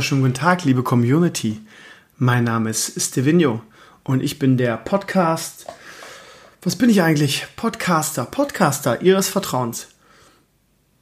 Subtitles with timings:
[0.00, 1.60] wunderschönen guten Tag, liebe Community.
[2.16, 3.60] Mein Name ist Stevino
[4.02, 5.66] und ich bin der Podcast.
[6.62, 7.46] Was bin ich eigentlich?
[7.56, 9.88] Podcaster, Podcaster Ihres Vertrauens.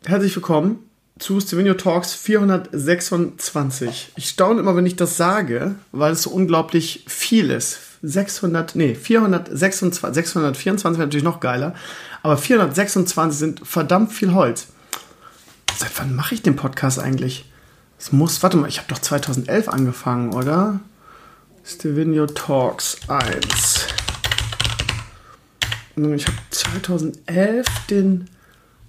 [0.04, 0.80] Herzlich willkommen
[1.20, 4.14] zu Stevino Talks 426.
[4.16, 7.78] Ich staune immer, wenn ich das sage, weil es so unglaublich viel ist.
[8.02, 11.76] 600, nee, 426, 624 wäre natürlich noch geiler,
[12.24, 14.66] aber 426 sind verdammt viel Holz.
[15.76, 17.44] Seit wann mache ich den Podcast eigentlich?
[17.98, 20.80] Es muss, warte mal, ich habe doch 2011 angefangen, oder?
[21.64, 23.86] Stevenio Talks 1.
[25.96, 28.30] Ich habe 2011 den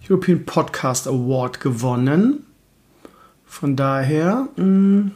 [0.08, 2.46] European Podcast Award gewonnen.
[3.48, 5.12] Von daher mh, hm,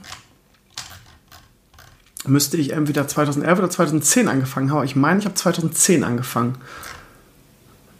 [2.25, 4.85] müsste ich entweder 2011 oder 2010 angefangen haben.
[4.85, 6.57] Ich meine, ich habe 2010 angefangen.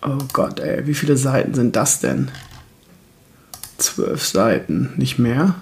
[0.02, 2.32] Oh Gott, ey, wie viele Seiten sind das denn?
[3.78, 5.56] Zwölf Seiten, nicht mehr.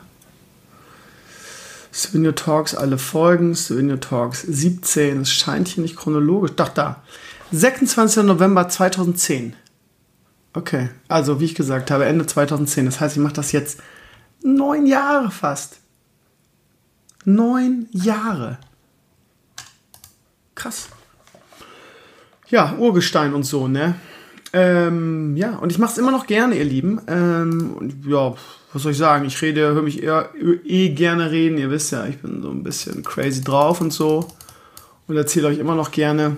[1.91, 6.51] Souvenir Talks, alle Folgen, Souvenir Talks 17, es scheint hier nicht chronologisch.
[6.55, 7.03] Doch, da.
[7.51, 8.23] 26.
[8.23, 9.55] November 2010.
[10.53, 12.85] Okay, also wie ich gesagt habe, Ende 2010.
[12.85, 13.79] Das heißt, ich mache das jetzt
[14.43, 15.79] neun Jahre fast.
[17.25, 18.57] Neun Jahre.
[20.55, 20.89] Krass.
[22.49, 23.95] Ja, Urgestein und so, ne?
[24.53, 26.99] Ähm, ja, und ich mache es immer noch gerne, ihr Lieben.
[27.07, 28.33] Ähm, ja,
[28.73, 29.25] was soll ich sagen?
[29.25, 30.29] Ich rede, höre mich eher
[30.63, 31.57] eh gerne reden.
[31.57, 34.27] Ihr wisst ja, ich bin so ein bisschen crazy drauf und so.
[35.07, 36.37] Und erzähle euch immer noch gerne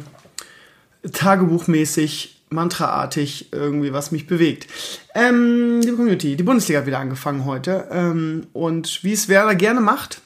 [1.11, 4.67] tagebuchmäßig, mantraartig irgendwie, was mich bewegt.
[5.13, 7.87] Ähm, liebe Community, die Bundesliga hat wieder angefangen heute.
[7.91, 10.21] Ähm, und wie es Werder gerne macht,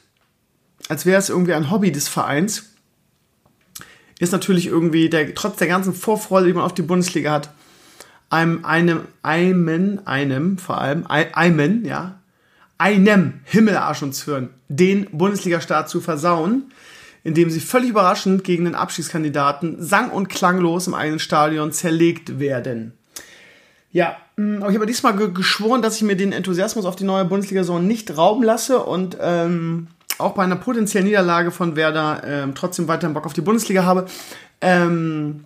[0.88, 2.70] als wäre es irgendwie ein Hobby des Vereins,
[4.18, 7.50] ist natürlich irgendwie, der, trotz der ganzen Vorfreude, die man auf die Bundesliga hat,
[8.30, 12.18] einem, einem, einem, einem, vor allem, einem, ja,
[12.76, 16.72] einem Himmelarsch uns hören, den Bundesliga-Start zu versauen,
[17.24, 22.92] indem sie völlig überraschend gegen den Abschiedskandidaten sang- und klanglos im eigenen Stadion zerlegt werden.
[23.90, 27.24] Ja, mm, aber ich habe diesmal geschworen, dass ich mir den Enthusiasmus auf die neue
[27.24, 29.88] Bundesliga-Saison nicht rauben lasse und ähm,
[30.18, 34.06] auch bei einer potenziellen Niederlage von Werder ähm, trotzdem weiterhin Bock auf die Bundesliga habe.
[34.60, 35.44] Ähm,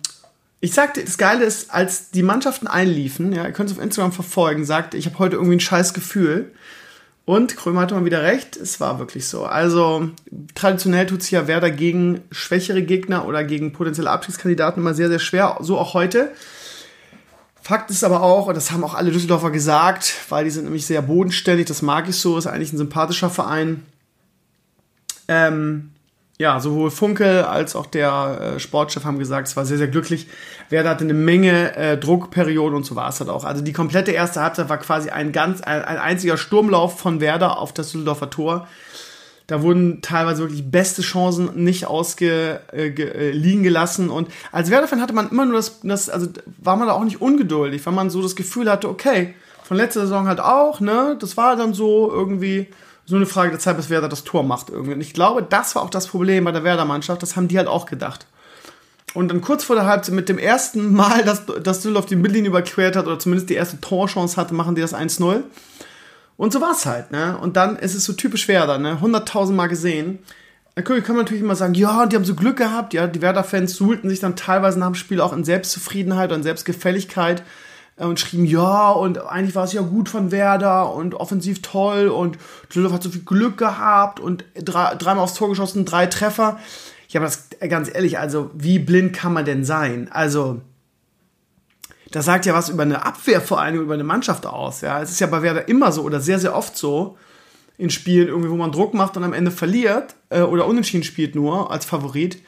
[0.63, 4.13] ich sagte, das Geile ist, als die Mannschaften einliefen, ja, ihr könnt es auf Instagram
[4.13, 6.53] verfolgen, sagte, ich habe heute irgendwie ein scheiß Gefühl.
[7.25, 9.43] Und Krömer hatte mal wieder recht, es war wirklich so.
[9.43, 10.09] Also
[10.55, 15.19] traditionell tut sich ja Werder gegen schwächere Gegner oder gegen potenzielle Abstiegskandidaten immer sehr, sehr
[15.19, 16.31] schwer, so auch heute.
[17.61, 20.85] Fakt ist aber auch, und das haben auch alle Düsseldorfer gesagt, weil die sind nämlich
[20.85, 23.85] sehr bodenständig, das mag ich so, ist eigentlich ein sympathischer Verein.
[25.27, 25.92] Ähm,
[26.43, 30.27] ja, sowohl Funkel als auch der äh, Sportchef haben gesagt, es war sehr, sehr glücklich.
[30.69, 33.45] Werder hatte eine Menge äh, Druckperioden und so war es halt auch.
[33.45, 37.59] Also die komplette erste Halbzeit war quasi ein ganz, ein, ein einziger Sturmlauf von Werder
[37.59, 38.67] auf das Düsseldorfer Tor.
[39.47, 44.09] Da wurden teilweise wirklich beste Chancen nicht ausge, äh, äh, liegen gelassen.
[44.09, 46.27] Und als Werder-Fan hatte man immer nur das, das, also
[46.57, 49.33] war man da auch nicht ungeduldig, weil man so das Gefühl hatte, okay,
[49.63, 52.67] von letzter Saison halt auch, ne, das war dann so irgendwie,
[53.05, 54.93] so eine Frage der Zeit, bis Werder das Tor macht irgendwie.
[54.93, 57.21] Und ich glaube, das war auch das Problem bei der Werder-Mannschaft.
[57.21, 58.25] Das haben die halt auch gedacht.
[59.13, 62.49] Und dann kurz vor der Halbzeit, mit dem ersten Mal, dass, dass Düsseldorf die Mittellinie
[62.49, 65.43] überquert hat, oder zumindest die erste Torchance hatte, machen die das 1-0.
[66.35, 67.37] Und so war es halt, ne?
[67.37, 68.97] Und dann ist es so typisch Werder, ne?
[69.01, 70.19] 100.000 Mal gesehen.
[70.75, 73.75] Dann kann man natürlich immer sagen, ja, die haben so Glück gehabt, ja, die Werder-Fans
[73.75, 77.43] suhlten sich dann teilweise nach dem Spiel auch in Selbstzufriedenheit und Selbstgefälligkeit
[77.97, 82.37] und schrieben, ja, und eigentlich war es ja gut von Werder und offensiv toll und
[82.69, 86.59] Düsseldorf hat so viel Glück gehabt und drei, dreimal aufs Tor geschossen, drei Treffer.
[87.09, 90.09] Ja, aber das, äh, ganz ehrlich, also wie blind kann man denn sein?
[90.11, 90.61] Also,
[92.09, 94.81] das sagt ja was über eine Abwehr vor allem, über eine Mannschaft aus.
[94.81, 97.17] Ja, es ist ja bei Werder immer so oder sehr, sehr oft so
[97.77, 101.35] in Spielen irgendwie, wo man Druck macht und am Ende verliert äh, oder unentschieden spielt
[101.35, 102.41] nur als Favorit,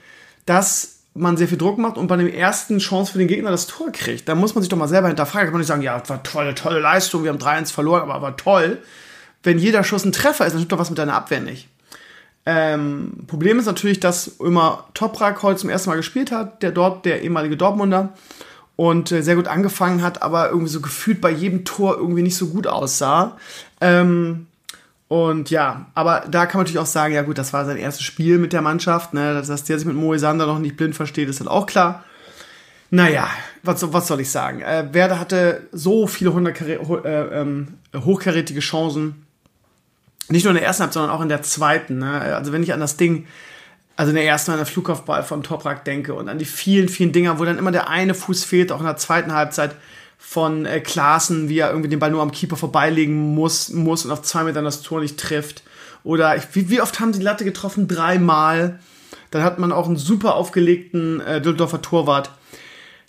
[0.45, 3.67] dass man sehr viel Druck macht und bei dem ersten Chance für den Gegner das
[3.67, 5.47] Tor kriegt, dann muss man sich doch mal selber hinterfragen.
[5.47, 8.37] Kann man nicht sagen, ja, war tolle, tolle Leistung, wir haben 3-1 verloren, aber war
[8.37, 8.79] toll.
[9.41, 11.69] Wenn jeder Schuss ein Treffer ist, dann stimmt doch was mit deiner Abwehr nicht.
[12.45, 17.05] Ähm, Problem ist natürlich, dass immer Toprak heute zum ersten Mal gespielt hat, der dort,
[17.05, 18.13] der ehemalige Dortmunder,
[18.75, 22.35] und äh, sehr gut angefangen hat, aber irgendwie so gefühlt bei jedem Tor irgendwie nicht
[22.35, 23.37] so gut aussah.
[23.79, 24.47] Ähm,
[25.07, 28.03] und ja, aber da kann man natürlich auch sagen, ja gut, das war sein erstes
[28.03, 29.35] Spiel mit der Mannschaft, ne?
[29.45, 32.03] dass der sich mit Moisander noch nicht blind versteht, ist halt auch klar.
[32.89, 33.29] Naja,
[33.61, 34.61] was, was soll ich sagen?
[34.61, 39.25] Äh, Werder hatte so viele äh, ähm, hochkarätige Chancen.
[40.29, 41.99] Nicht nur in der ersten Halbzeit, sondern auch in der zweiten.
[41.99, 42.21] Ne?
[42.35, 43.27] Also wenn ich an das Ding,
[43.95, 47.11] also in der ersten, an der Flugkopfball von Toprak denke und an die vielen, vielen
[47.11, 49.75] Dinger, wo dann immer der eine Fuß fehlt, auch in der zweiten Halbzeit,
[50.27, 54.11] von äh, Klaassen, wie er irgendwie den Ball nur am Keeper vorbeilegen muss, muss und
[54.11, 55.63] auf zwei Metern das Tor nicht trifft.
[56.03, 57.87] Oder ich, wie, wie oft haben sie die Latte getroffen?
[57.87, 58.79] Dreimal.
[59.31, 62.31] Dann hat man auch einen super aufgelegten äh, Düsseldorfer Torwart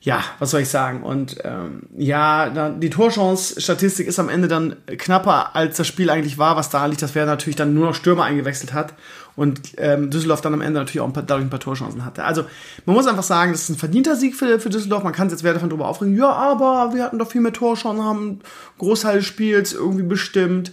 [0.06, 1.02] ja, was soll ich sagen?
[1.02, 6.54] Und ähm, ja, die Torchance-Statistik ist am Ende dann knapper, als das Spiel eigentlich war,
[6.54, 8.94] was da liegt, dass Werder natürlich dann nur noch Stürmer eingewechselt hat
[9.36, 12.24] und ähm, Düsseldorf dann am Ende natürlich auch ein paar, dadurch ein paar Torchancen hatte.
[12.24, 12.44] Also
[12.86, 15.04] man muss einfach sagen, das ist ein verdienter Sieg für, für Düsseldorf.
[15.04, 18.04] Man kann jetzt Werder von drüber aufregen, ja, aber wir hatten doch viel mehr Torchancen,
[18.04, 18.40] haben
[18.78, 20.72] Großteil des Spiels irgendwie bestimmt.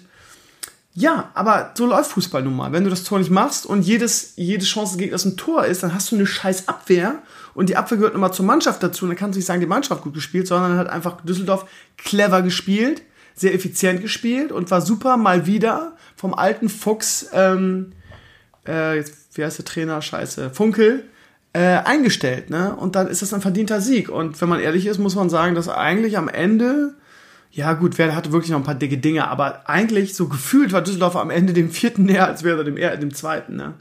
[0.96, 2.72] Ja, aber so läuft Fußball nun mal.
[2.72, 5.82] Wenn du das Tor nicht machst und jedes, jede Chance gegen das ein Tor ist,
[5.82, 7.16] dann hast du eine scheiß Abwehr
[7.56, 9.06] und die Abwehr gehört nochmal zur Mannschaft dazu.
[9.06, 11.66] Und dann kannst du nicht sagen, die Mannschaft gut gespielt, sondern hat einfach Düsseldorf
[11.98, 13.02] clever gespielt,
[13.36, 17.94] sehr effizient gespielt und war super mal wieder vom alten Fuchs, ähm,
[18.68, 20.02] äh, jetzt, wie heißt der Trainer?
[20.02, 21.06] Scheiße, Funkel,
[21.54, 22.50] äh, eingestellt.
[22.50, 22.76] Ne?
[22.76, 24.10] Und dann ist das ein verdienter Sieg.
[24.10, 26.96] Und wenn man ehrlich ist, muss man sagen, dass eigentlich am Ende
[27.54, 30.82] ja, gut, Werder hatte wirklich noch ein paar dicke Dinge, aber eigentlich so gefühlt war
[30.82, 33.56] Düsseldorf am Ende dem vierten näher als Werder dem, dem zweiten.
[33.56, 33.76] Ne?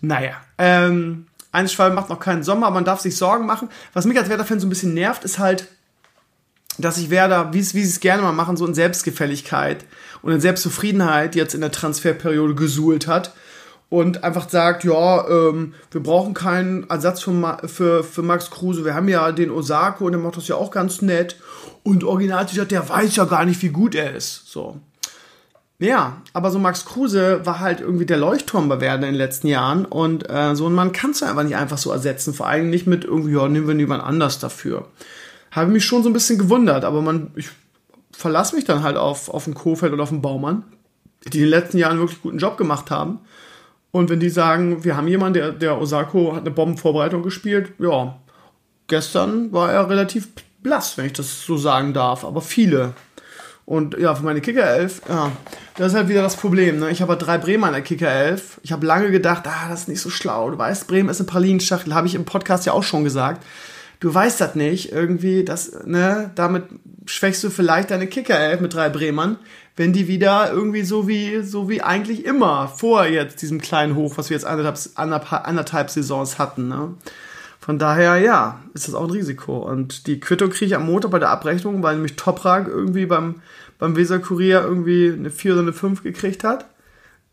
[0.00, 3.68] Naja, ähm, eines Schwalbe macht noch keinen Sommer, aber man darf sich Sorgen machen.
[3.92, 5.68] Was mich als Werder-Fan so ein bisschen nervt, ist halt,
[6.76, 9.84] dass sich Werder, wie sie es gerne mal machen, so in Selbstgefälligkeit
[10.22, 13.32] und in Selbstzufriedenheit jetzt in der Transferperiode gesuhlt hat
[13.90, 18.84] und einfach sagt, ja, ähm, wir brauchen keinen Ersatz für, Ma für, für Max Kruse,
[18.84, 21.36] wir haben ja den Osako und der macht das ja auch ganz nett
[21.82, 24.46] und original der weiß ja gar nicht, wie gut er ist.
[24.46, 24.80] So.
[25.80, 29.46] Ja, aber so Max Kruse war halt irgendwie der Leuchtturm bei Werder in den letzten
[29.46, 32.68] Jahren und äh, so ein Mann kannst du einfach nicht einfach so ersetzen, vor allem
[32.68, 34.88] nicht mit irgendwie, ja, nehmen wir jemand anders dafür.
[35.52, 37.48] Habe mich schon so ein bisschen gewundert, aber man, ich
[38.10, 40.64] verlasse mich dann halt auf, auf den Kofeld oder auf den Baumann,
[41.32, 43.20] die in den letzten Jahren wirklich guten Job gemacht haben.
[43.98, 48.16] Und wenn die sagen, wir haben jemanden, der, der Osako hat eine Bombenvorbereitung gespielt, ja,
[48.86, 50.28] gestern war er relativ
[50.62, 52.94] blass, wenn ich das so sagen darf, aber viele
[53.64, 55.32] und ja, für meine Kicker 11, ja,
[55.76, 56.78] das ist halt wieder das Problem.
[56.78, 56.90] Ne?
[56.90, 58.60] Ich habe halt drei Bremer in der Kicker 11.
[58.62, 60.50] Ich habe lange gedacht, ah, das ist nicht so schlau.
[60.50, 63.44] Du weißt, Bremen ist eine Pralinenschachtel, habe ich im Podcast ja auch schon gesagt.
[64.00, 66.64] Du weißt das nicht, irgendwie, das, ne, damit
[67.04, 69.38] schwächst du vielleicht deine Kicker 11 mit drei Bremern,
[69.78, 74.18] wenn die wieder irgendwie so wie, so wie eigentlich immer vor jetzt diesem kleinen Hoch,
[74.18, 76.94] was wir jetzt anderthalb, anderthalb, Saisons hatten, ne?
[77.60, 79.58] Von daher, ja, ist das auch ein Risiko.
[79.58, 83.36] Und die Quittung kriege ich am Montag bei der Abrechnung, weil nämlich Toprak irgendwie beim,
[83.78, 86.64] beim Weser Kurier irgendwie eine 4 oder eine 5 gekriegt hat.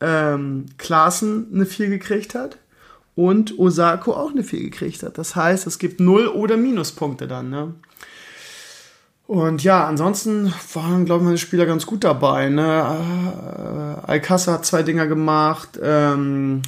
[0.02, 2.58] Ähm, Klaassen eine 4 gekriegt hat.
[3.16, 5.18] Und Osako auch eine 4 gekriegt hat.
[5.18, 7.74] Das heißt, es gibt 0 oder Minuspunkte dann, ne?
[9.28, 12.50] Und ja, ansonsten waren, glaube ich, meine Spieler ganz gut dabei.
[12.50, 12.62] Ne?
[14.06, 15.80] Äh, Alcassa hat zwei Dinger gemacht.
[15.82, 16.62] Ähm,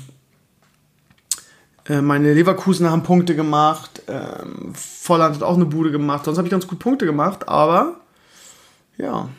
[1.88, 4.02] äh, meine Leverkusen haben Punkte gemacht.
[4.08, 6.26] Ähm, Volland hat auch eine Bude gemacht.
[6.26, 7.48] Sonst habe ich ganz gut Punkte gemacht.
[7.48, 7.98] Aber
[8.98, 9.30] ja,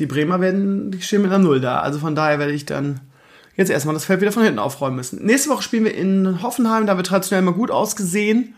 [0.00, 1.80] die Bremer werden, die stehen mit einer Null da.
[1.80, 3.00] Also von daher werde ich dann
[3.54, 5.24] jetzt erstmal das Feld wieder von hinten aufräumen müssen.
[5.24, 6.86] Nächste Woche spielen wir in Hoffenheim.
[6.86, 8.54] Da wird traditionell immer gut ausgesehen.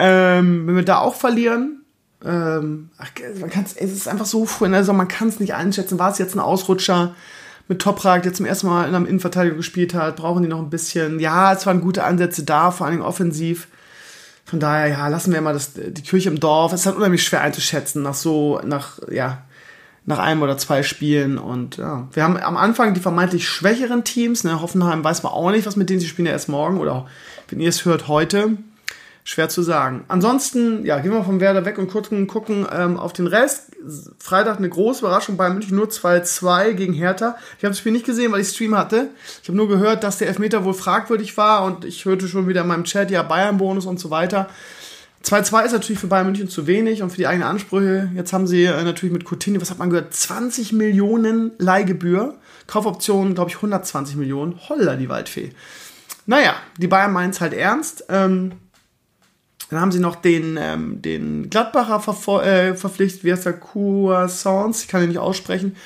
[0.00, 1.77] Ähm, wenn wir da auch verlieren,
[2.24, 3.10] ähm, ach,
[3.40, 5.98] man kann's, es ist einfach so früh, also man kann es nicht einschätzen.
[5.98, 7.14] War es jetzt ein Ausrutscher?
[7.68, 10.70] mit Toprak, der zum ersten Mal in einem Innenverteidigung gespielt hat, brauchen die noch ein
[10.70, 11.20] bisschen.
[11.20, 13.68] Ja, es waren gute Ansätze da, vor allem offensiv.
[14.46, 16.72] Von daher, ja, lassen wir mal das, die Kirche im Dorf.
[16.72, 19.42] Es ist halt unheimlich schwer einzuschätzen nach so, nach, ja,
[20.06, 21.36] nach einem oder zwei Spielen.
[21.36, 24.44] Und ja, wir haben am Anfang die vermeintlich schwächeren Teams.
[24.44, 24.62] Ne?
[24.62, 27.06] Hoffenheim weiß man auch nicht, was mit denen sie spielen ja erst morgen oder
[27.48, 28.56] wenn ihr es hört, heute.
[29.28, 30.06] Schwer zu sagen.
[30.08, 33.76] Ansonsten, ja, gehen wir vom Werder weg und gucken, gucken ähm, auf den Rest.
[34.18, 37.36] Freitag eine große Überraschung bei München, nur 2-2 gegen Hertha.
[37.58, 39.10] Ich habe das Spiel nicht gesehen, weil ich Stream hatte.
[39.42, 42.62] Ich habe nur gehört, dass der Elfmeter wohl fragwürdig war und ich hörte schon wieder
[42.62, 44.48] in meinem Chat, ja, Bayern-Bonus und so weiter.
[45.22, 48.10] 2-2 ist natürlich für Bayern München zu wenig und für die eigenen Ansprüche.
[48.14, 52.36] Jetzt haben sie äh, natürlich mit Coutinho, was hat man gehört, 20 Millionen Leihgebühr.
[52.66, 54.58] Kaufoptionen, glaube ich, 120 Millionen.
[54.70, 55.50] Holla, die Waldfee.
[56.24, 58.06] Naja, die Bayern meinen es halt ernst.
[58.08, 58.52] Ähm,
[59.70, 64.84] dann haben sie noch den, ähm, den Gladbacher ver äh, verpflichtet, wie heißt der, Cuasance,
[64.84, 65.76] ich kann ihn nicht aussprechen.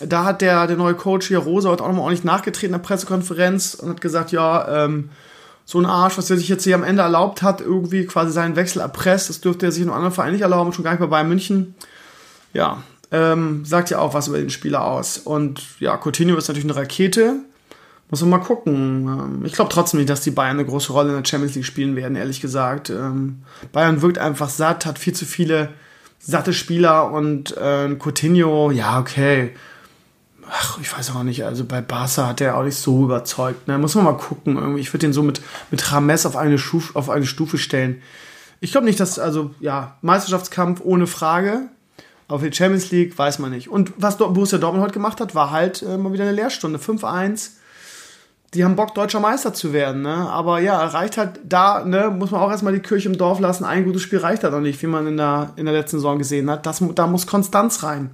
[0.00, 2.86] Da hat der, der neue Coach hier, Rosa, heute auch nochmal ordentlich nachgetreten in der
[2.86, 5.10] Pressekonferenz und hat gesagt, ja, ähm,
[5.64, 8.56] so ein Arsch, was er sich jetzt hier am Ende erlaubt hat, irgendwie quasi seinen
[8.56, 11.00] Wechsel erpresst, das dürfte er sich in einem anderen Verein nicht erlauben, schon gar nicht
[11.00, 11.74] bei Bayern München.
[12.54, 15.18] Ja, ähm, sagt ja auch was über den Spieler aus.
[15.18, 17.40] Und ja, Coutinho ist natürlich eine Rakete.
[18.10, 19.06] Muss man mal gucken.
[19.06, 21.66] Ähm, ich glaube trotzdem nicht, dass die Bayern eine große Rolle in der Champions League
[21.66, 22.90] spielen werden, ehrlich gesagt.
[22.90, 25.70] Ähm, Bayern wirkt einfach satt, hat viel zu viele
[26.18, 29.54] satte Spieler und äh, Coutinho, ja, okay.
[30.50, 33.68] Ach, ich weiß auch nicht, also bei Barca hat er auch nicht so überzeugt.
[33.68, 33.76] Ne?
[33.76, 34.78] Muss man mal gucken.
[34.78, 38.00] Ich würde den so mit, mit Rames auf eine, Schuf, auf eine Stufe stellen.
[38.60, 41.68] Ich glaube nicht, dass, also ja, Meisterschaftskampf ohne Frage.
[42.30, 43.68] Für die Champions League weiß man nicht.
[43.68, 46.78] Und was Borussia Dortmund heute gemacht hat, war halt äh, mal wieder eine Lehrstunde.
[46.78, 47.52] 5-1
[48.54, 50.14] die haben Bock, deutscher Meister zu werden, ne?
[50.14, 53.64] Aber ja, reicht halt da, ne, muss man auch erstmal die Kirche im Dorf lassen.
[53.64, 55.98] Ein gutes Spiel reicht da halt noch nicht, wie man in der, in der letzten
[55.98, 56.64] Saison gesehen hat.
[56.64, 58.10] Das, da muss Konstanz rein.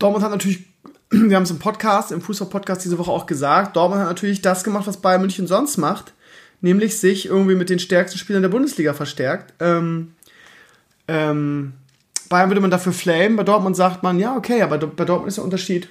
[0.00, 0.64] Dortmund hat natürlich,
[1.10, 4.64] wir haben es im Podcast, im Fußball-Podcast diese Woche auch gesagt, Dortmund hat natürlich das
[4.64, 6.12] gemacht, was Bayern München sonst macht,
[6.60, 9.54] nämlich sich irgendwie mit den stärksten Spielern der Bundesliga verstärkt.
[9.60, 10.14] Ähm,
[11.06, 11.74] ähm,
[12.28, 15.36] Bayern würde man dafür flamen, bei Dortmund sagt man, ja, okay, aber bei Dortmund ist
[15.36, 15.88] der Unterschied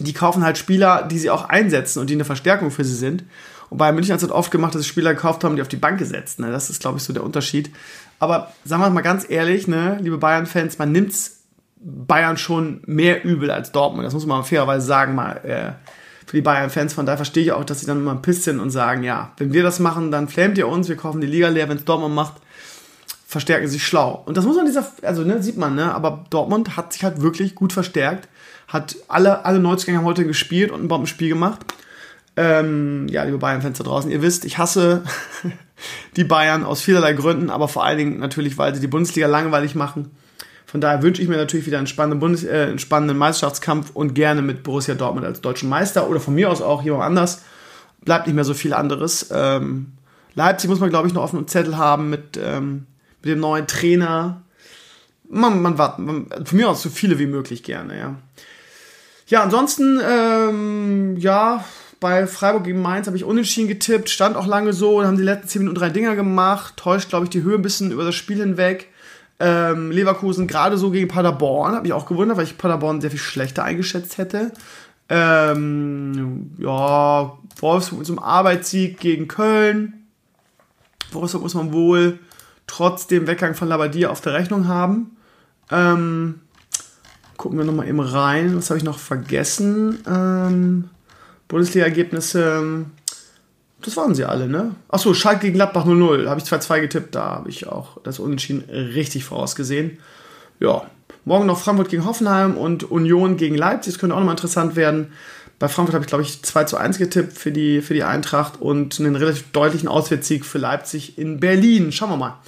[0.00, 3.24] die kaufen halt Spieler, die sie auch einsetzen und die eine Verstärkung für sie sind.
[3.68, 5.68] Und bei München hat es halt oft gemacht, dass sie Spieler gekauft haben, die auf
[5.68, 6.40] die Bank gesetzt.
[6.40, 6.50] Ne?
[6.50, 7.70] Das ist, glaube ich, so der Unterschied.
[8.18, 11.14] Aber sagen wir mal ganz ehrlich, ne, liebe Bayern-Fans, man nimmt
[11.76, 14.04] Bayern schon mehr übel als Dortmund.
[14.04, 15.72] Das muss man fairerweise sagen, mal äh,
[16.26, 16.92] für die Bayern-Fans.
[16.92, 19.52] Von daher verstehe ich auch, dass sie dann immer ein bisschen und sagen, ja, wenn
[19.52, 21.68] wir das machen, dann flamet ihr uns, wir kaufen die Liga leer.
[21.68, 22.34] Wenn es Dortmund macht,
[23.26, 24.22] verstärken sie sich schlau.
[24.26, 27.22] Und das muss man dieser, also ne, sieht man, ne, aber Dortmund hat sich halt
[27.22, 28.28] wirklich gut verstärkt
[28.70, 31.60] hat alle, alle Neuzugänge heute gespielt und ein Bombenspiel gemacht.
[32.36, 35.02] Ähm, ja, liebe Bayern-Fans da draußen, ihr wisst, ich hasse
[36.16, 39.74] die Bayern aus vielerlei Gründen, aber vor allen Dingen natürlich, weil sie die Bundesliga langweilig
[39.74, 40.12] machen.
[40.64, 44.14] Von daher wünsche ich mir natürlich wieder einen spannenden, Bundes äh, einen spannenden Meisterschaftskampf und
[44.14, 47.42] gerne mit Borussia Dortmund als deutschen Meister oder von mir aus auch jemand anders.
[48.04, 49.30] Bleibt nicht mehr so viel anderes.
[49.34, 49.94] Ähm,
[50.36, 52.86] Leipzig muss man, glaube ich, noch auf einem Zettel haben mit, ähm,
[53.20, 54.42] mit dem neuen Trainer.
[55.28, 58.14] Man, man wartet, man, von mir aus so viele wie möglich gerne, ja.
[59.30, 61.64] Ja, ansonsten, ähm, ja,
[62.00, 65.22] bei Freiburg gegen Mainz habe ich unentschieden getippt, stand auch lange so, dann haben die
[65.22, 68.16] letzten 10 Minuten drei Dinger gemacht, täuscht, glaube ich, die Höhe ein bisschen über das
[68.16, 68.88] Spiel hinweg.
[69.38, 73.20] Ähm, Leverkusen gerade so gegen Paderborn, habe ich auch gewundert, weil ich Paderborn sehr viel
[73.20, 74.50] schlechter eingeschätzt hätte.
[75.08, 80.06] Ähm, ja, Wolfsburg zum Arbeitssieg gegen Köln.
[81.12, 82.18] Wolfsburg muss man wohl
[82.66, 85.16] trotz dem Weggang von Labadia auf der Rechnung haben.
[85.70, 86.40] Ähm,
[87.40, 88.54] Gucken wir nochmal eben rein.
[88.54, 90.00] Was habe ich noch vergessen?
[90.06, 90.90] Ähm,
[91.48, 92.84] Bundesliga-Ergebnisse.
[93.80, 94.74] Das waren sie alle, ne?
[94.90, 96.28] Achso, Schalke gegen Gladbach 0-0.
[96.28, 97.14] Habe ich 2-2 getippt.
[97.14, 100.00] Da habe ich auch das Unentschieden richtig vorausgesehen.
[100.58, 100.82] Ja.
[101.24, 103.94] Morgen noch Frankfurt gegen Hoffenheim und Union gegen Leipzig.
[103.94, 105.10] Das könnte auch nochmal interessant werden.
[105.58, 108.60] Bei Frankfurt habe ich, glaube ich, 2 zu 1 getippt für die, für die Eintracht
[108.60, 111.90] und einen relativ deutlichen Auswärtssieg für Leipzig in Berlin.
[111.90, 112.38] Schauen wir mal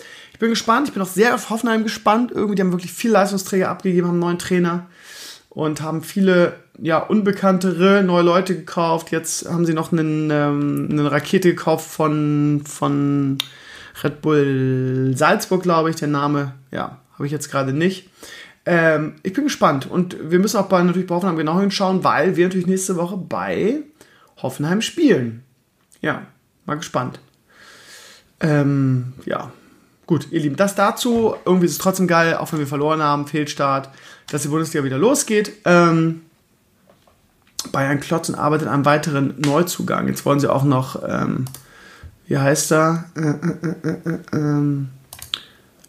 [0.42, 0.88] bin gespannt.
[0.88, 2.32] Ich bin auch sehr auf Hoffenheim gespannt.
[2.32, 4.88] Irgendwie, die haben wirklich viele Leistungsträger abgegeben, haben einen neuen Trainer
[5.50, 9.12] und haben viele ja, unbekanntere neue Leute gekauft.
[9.12, 13.38] Jetzt haben sie noch einen, ähm, eine Rakete gekauft von, von
[14.02, 15.96] Red Bull Salzburg, glaube ich.
[15.96, 18.10] Der Name, ja, habe ich jetzt gerade nicht.
[18.66, 22.34] Ähm, ich bin gespannt und wir müssen auch bei, natürlich bei Hoffenheim genau hinschauen, weil
[22.34, 23.82] wir natürlich nächste Woche bei
[24.38, 25.44] Hoffenheim spielen.
[26.00, 26.26] Ja,
[26.66, 27.20] mal gespannt.
[28.40, 29.52] Ähm, ja,
[30.12, 31.36] Gut, ihr Lieben, das dazu.
[31.46, 33.88] Irgendwie ist es trotzdem geil, auch wenn wir verloren haben, Fehlstart,
[34.30, 35.52] dass die Bundesliga wieder losgeht.
[35.64, 36.20] Ähm,
[37.72, 40.08] Bayern Klotzen arbeitet an einem weiteren Neuzugang.
[40.08, 41.46] Jetzt wollen sie auch noch, ähm,
[42.26, 43.04] wie heißt er?
[43.16, 44.90] Äh, äh, äh, äh ähm,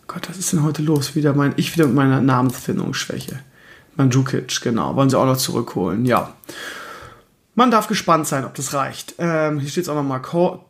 [0.07, 1.15] Gott, was ist denn heute los?
[1.15, 3.39] Wieder mein, ich wieder mit meiner Namensfindungsschwäche.
[3.97, 6.33] Mandzukic, genau, wollen sie auch noch zurückholen, ja.
[7.55, 9.15] Man darf gespannt sein, ob das reicht.
[9.19, 10.21] Ähm, hier steht es auch nochmal.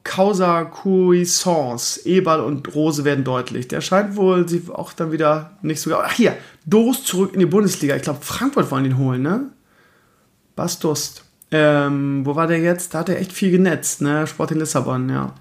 [0.03, 2.05] Causa Cuisance.
[2.05, 3.69] Ebal und Rose werden deutlich.
[3.69, 5.95] Der scheint wohl sie auch dann wieder nicht so.
[5.95, 6.35] Ach hier,
[6.65, 7.95] Durst zurück in die Bundesliga.
[7.95, 9.49] Ich glaube, Frankfurt wollen ihn holen, ne?
[10.57, 11.23] Bas Durst.
[11.51, 12.93] Ähm, wo war der jetzt?
[12.93, 14.27] Da hat er echt viel genetzt, ne?
[14.27, 15.33] Sport in Lissabon, ja.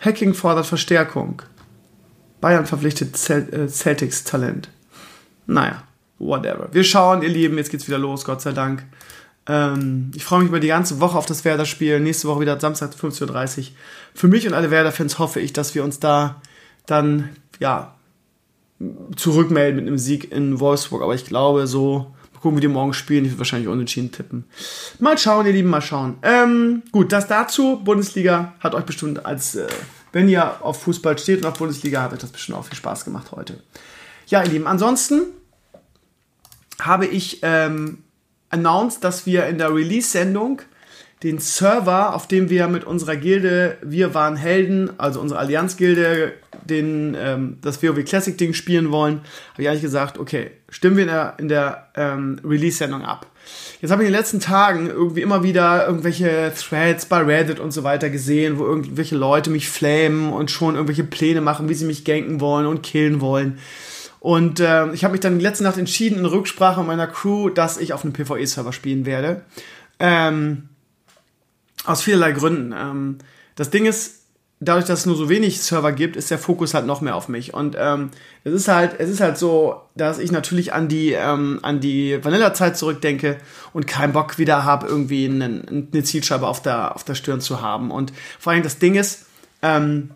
[0.00, 1.40] Hacking fordert Verstärkung.
[2.40, 4.68] Bayern verpflichtet äh, Celtics Talent.
[5.46, 5.82] Naja,
[6.18, 6.68] whatever.
[6.72, 8.84] Wir schauen, ihr Lieben, jetzt geht's wieder los, Gott sei Dank.
[9.48, 12.00] Ähm, ich freue mich über die ganze Woche auf das Werder-Spiel.
[12.00, 13.64] Nächste Woche wieder Samstag 15.30 Uhr.
[14.14, 16.40] Für mich und alle Werder-Fans hoffe ich, dass wir uns da
[16.86, 17.94] dann, ja,
[19.16, 21.02] zurückmelden mit einem Sieg in Wolfsburg.
[21.02, 23.24] Aber ich glaube, so, gucken, wie die morgen spielen.
[23.24, 24.44] Ich würde wahrscheinlich unentschieden tippen.
[24.98, 26.18] Mal schauen, ihr Lieben, mal schauen.
[26.22, 27.80] Ähm, gut, das dazu.
[27.82, 29.66] Bundesliga hat euch bestimmt als, äh,
[30.12, 33.04] wenn ihr auf Fußball steht und auf Bundesliga, hat euch das bestimmt auch viel Spaß
[33.04, 33.60] gemacht heute.
[34.26, 35.22] Ja, ihr Lieben, ansonsten
[36.80, 38.04] habe ich ähm,
[38.50, 40.62] announced, dass wir in der Release-Sendung
[41.22, 47.16] den Server, auf dem wir mit unserer Gilde Wir waren Helden, also unsere Allianz-Gilde, den,
[47.18, 51.34] ähm, das WoW Classic-Ding spielen wollen, habe ich eigentlich gesagt, okay, stimmen wir in der,
[51.38, 53.26] in der ähm, Release-Sendung ab.
[53.80, 57.72] Jetzt habe ich in den letzten Tagen irgendwie immer wieder irgendwelche Threads bei Reddit und
[57.72, 61.86] so weiter gesehen, wo irgendwelche Leute mich flamen und schon irgendwelche Pläne machen, wie sie
[61.86, 63.58] mich ganken wollen und killen wollen.
[64.20, 67.92] Und äh, ich habe mich dann letzte Nacht entschieden, in Rücksprache meiner Crew, dass ich
[67.92, 69.42] auf einem PvE-Server spielen werde.
[70.00, 70.68] Ähm,
[71.84, 72.74] aus vielerlei Gründen.
[72.76, 73.18] Ähm,
[73.54, 74.18] das Ding ist,
[74.60, 77.28] dadurch, dass es nur so wenig Server gibt, ist der Fokus halt noch mehr auf
[77.28, 77.54] mich.
[77.54, 78.10] Und ähm,
[78.44, 82.76] es ist halt, es ist halt so, dass ich natürlich an die, ähm, die Vanilla-Zeit
[82.76, 83.38] zurückdenke
[83.72, 87.62] und keinen Bock wieder habe, irgendwie eine, eine Zielscheibe auf der, auf der Stirn zu
[87.62, 87.90] haben.
[87.90, 89.26] Und vor allem das Ding ist,
[89.62, 90.10] ähm,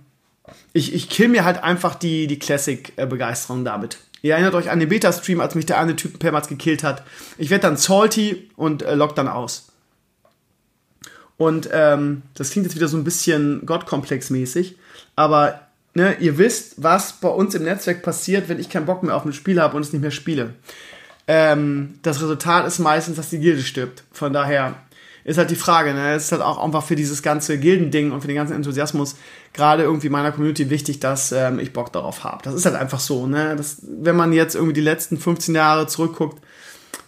[0.72, 3.98] ich, ich kill mir halt einfach die, die Classic-Begeisterung damit.
[4.22, 7.02] Ihr erinnert euch an den Beta-Stream, als mich der eine Typ permals gekillt hat.
[7.38, 9.68] Ich werde dann salty und äh, lock dann aus.
[11.36, 14.76] Und ähm, das klingt jetzt wieder so ein bisschen Gottkomplex-mäßig,
[15.16, 15.60] aber
[15.94, 19.24] ne, ihr wisst, was bei uns im Netzwerk passiert, wenn ich keinen Bock mehr auf
[19.24, 20.54] ein Spiel habe und es nicht mehr spiele.
[21.26, 24.04] Ähm, das Resultat ist meistens, dass die Gilde stirbt.
[24.12, 24.76] Von daher
[25.24, 26.16] ist halt die Frage, ne?
[26.16, 29.16] Ist halt auch einfach für dieses ganze Gildending und für den ganzen Enthusiasmus
[29.52, 32.42] gerade irgendwie meiner Community wichtig, dass ähm, ich Bock darauf habe.
[32.42, 33.54] Das ist halt einfach so, ne?
[33.56, 36.42] Das, wenn man jetzt irgendwie die letzten 15 Jahre zurückguckt,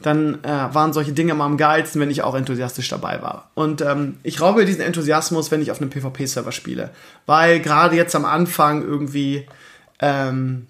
[0.00, 3.50] dann äh, waren solche Dinge immer am geilsten, wenn ich auch enthusiastisch dabei war.
[3.54, 6.90] Und ähm, ich raube diesen Enthusiasmus, wenn ich auf einem PvP-Server spiele.
[7.26, 9.46] Weil gerade jetzt am Anfang irgendwie
[10.00, 10.66] ähm,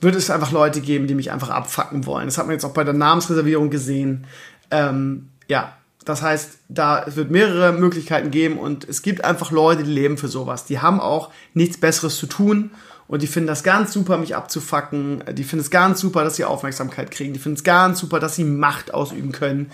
[0.00, 2.26] wird es einfach Leute geben, die mich einfach abfacken wollen.
[2.26, 4.26] Das hat man jetzt auch bei der Namensreservierung gesehen.
[4.70, 5.72] Ähm, ja,
[6.06, 10.16] das heißt, da es wird mehrere Möglichkeiten geben und es gibt einfach Leute, die leben
[10.16, 10.64] für sowas.
[10.64, 12.70] Die haben auch nichts Besseres zu tun
[13.08, 15.24] und die finden das ganz super, mich abzufacken.
[15.32, 17.32] Die finden es ganz super, dass sie Aufmerksamkeit kriegen.
[17.32, 19.72] Die finden es ganz super, dass sie Macht ausüben können.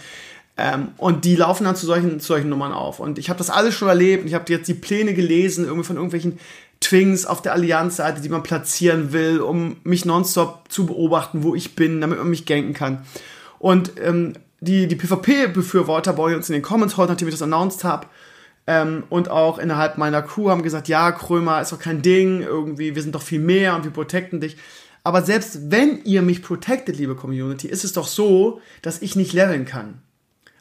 [0.56, 2.98] Ähm, und die laufen dann zu solchen, zu solchen Nummern auf.
[2.98, 4.22] Und ich habe das alles schon erlebt.
[4.22, 6.38] Und ich habe jetzt die Pläne gelesen, irgendwie von irgendwelchen
[6.80, 11.76] Twings auf der Allianzseite, die man platzieren will, um mich nonstop zu beobachten, wo ich
[11.76, 13.04] bin, damit man mich ganken kann.
[13.58, 14.32] Und ähm,
[14.62, 18.06] die, die PvP-Befürworter bei uns in den Comments heute, nachdem ich das announced habe,
[18.66, 22.94] ähm, und auch innerhalb meiner Crew haben gesagt, ja, Krömer ist doch kein Ding, irgendwie,
[22.94, 24.56] wir sind doch viel mehr und wir protecten dich.
[25.04, 29.32] Aber selbst wenn ihr mich protectet, liebe Community, ist es doch so, dass ich nicht
[29.32, 30.00] leveln kann.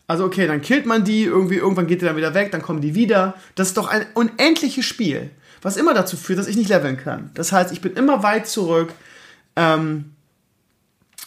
[0.08, 2.82] Also okay, dann killt man die, irgendwie, irgendwann geht die dann wieder weg, dann kommen
[2.82, 3.36] die wieder.
[3.54, 5.30] Das ist doch ein unendliches Spiel,
[5.62, 7.30] was immer dazu führt, dass ich nicht leveln kann.
[7.36, 8.92] Das heißt, ich bin immer weit zurück.
[9.56, 10.11] Ähm,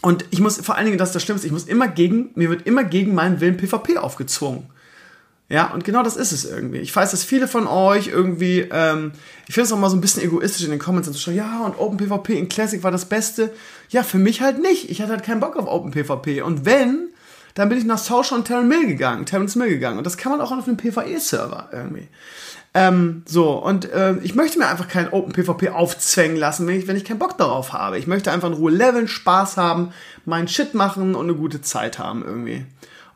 [0.04, 2.50] und ich muss vor allen Dingen, das ist das Schlimmste, ich muss immer gegen, mir
[2.50, 4.66] wird immer gegen meinen Willen PvP aufgezwungen.
[5.48, 6.76] Ja, und genau das ist es irgendwie.
[6.78, 9.12] Ich weiß, dass viele von euch irgendwie, ähm,
[9.48, 11.60] ich finde es auch mal so ein bisschen egoistisch in den Comments zu schreiben, ja,
[11.64, 13.54] und OpenPvP in Classic war das Beste.
[13.88, 14.90] Ja, für mich halt nicht.
[14.90, 16.42] Ich hatte halt keinen Bock auf OpenPvP.
[16.42, 17.08] Und wenn,
[17.54, 19.96] dann bin ich nach Social und Terran Mill gegangen, Terrence Mill gegangen.
[19.96, 22.08] Und das kann man auch auf einem PvE-Server irgendwie.
[22.76, 26.96] Ähm, so, und äh, ich möchte mir einfach kein OpenPvP aufzwängen lassen, wenn ich, wenn
[26.96, 27.98] ich keinen Bock darauf habe.
[27.98, 29.92] Ich möchte einfach in Ruhe leveln, Spaß haben,
[30.24, 32.66] meinen Shit machen und eine gute Zeit haben irgendwie.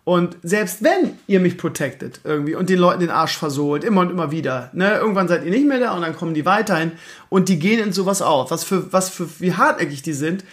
[0.05, 4.11] Und selbst wenn ihr mich protectet irgendwie und den Leuten den Arsch versohlt, immer und
[4.11, 6.93] immer wieder, ne, irgendwann seid ihr nicht mehr da und dann kommen die weiterhin
[7.29, 8.51] und die gehen in sowas auf.
[8.51, 10.45] Was für, was für, wie hartnäckig die sind,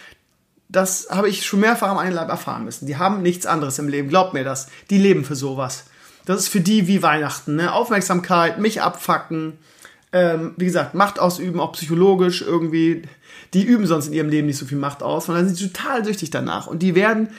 [0.68, 2.86] das habe ich schon mehrfach am einen Leib erfahren müssen.
[2.86, 4.66] Die haben nichts anderes im Leben, glaubt mir das.
[4.90, 5.84] Die leben für sowas.
[6.26, 7.72] Das ist für die wie Weihnachten, ne?
[7.72, 9.54] Aufmerksamkeit, mich abfacken,
[10.12, 13.02] ähm, wie gesagt, Macht ausüben, auch psychologisch irgendwie.
[13.54, 16.30] Die üben sonst in ihrem Leben nicht so viel Macht aus, sondern sind total süchtig
[16.30, 16.66] danach.
[16.66, 17.30] Und die werden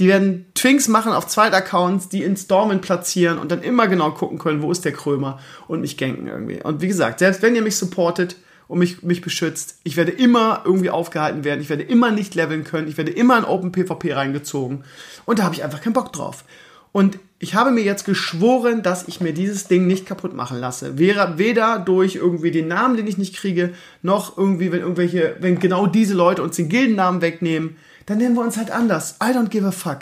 [0.00, 4.38] die werden Twinks machen auf Zweitaccounts, die in Stormen platzieren und dann immer genau gucken
[4.38, 6.62] können, wo ist der Krömer und mich ganken irgendwie.
[6.62, 10.62] Und wie gesagt, selbst wenn ihr mich supportet und mich, mich beschützt, ich werde immer
[10.64, 14.14] irgendwie aufgehalten werden, ich werde immer nicht leveln können, ich werde immer in Open PvP
[14.14, 14.84] reingezogen
[15.26, 16.44] und da habe ich einfach keinen Bock drauf.
[16.92, 20.98] Und ich habe mir jetzt geschworen, dass ich mir dieses Ding nicht kaputt machen lasse.
[20.98, 23.72] Weder durch irgendwie den Namen, den ich nicht kriege,
[24.02, 27.76] noch irgendwie, wenn irgendwelche, wenn genau diese Leute uns den Gildennamen wegnehmen,
[28.06, 29.16] dann nennen wir uns halt anders.
[29.22, 30.00] I don't give a fuck.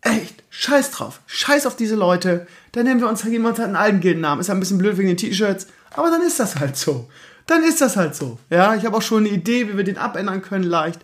[0.00, 1.20] Echt, scheiß drauf.
[1.26, 2.46] Scheiß auf diese Leute.
[2.72, 4.40] Dann nennen wir uns halt jemand halt einen alten Gildennamen.
[4.40, 7.08] Ist ja ein bisschen blöd wegen den T-Shirts, aber dann ist das halt so.
[7.46, 8.38] Dann ist das halt so.
[8.50, 11.00] Ja, ich habe auch schon eine Idee, wie wir den abändern können, leicht.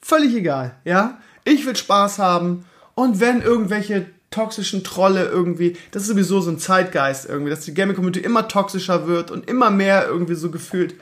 [0.00, 1.18] Völlig egal, ja.
[1.44, 6.58] Ich will Spaß haben und wenn irgendwelche toxischen Trolle irgendwie, das ist sowieso so ein
[6.58, 10.94] Zeitgeist irgendwie, dass die Gaming-Community immer toxischer wird und immer mehr irgendwie so gefühlt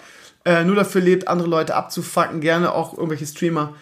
[0.44, 3.74] äh, nur dafür lebt, andere Leute abzufacken, gerne auch irgendwelche Streamer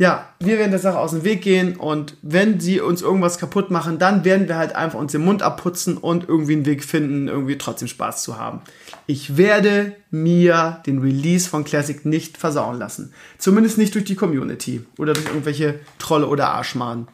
[0.00, 3.70] ja, wir werden der Sache aus dem Weg gehen und wenn sie uns irgendwas kaputt
[3.70, 7.28] machen, dann werden wir halt einfach uns den Mund abputzen und irgendwie einen Weg finden,
[7.28, 8.62] irgendwie trotzdem Spaß zu haben.
[9.06, 13.12] Ich werde mir den Release von Classic nicht versauen lassen.
[13.36, 17.06] Zumindest nicht durch die Community oder durch irgendwelche Trolle oder Arschmaden.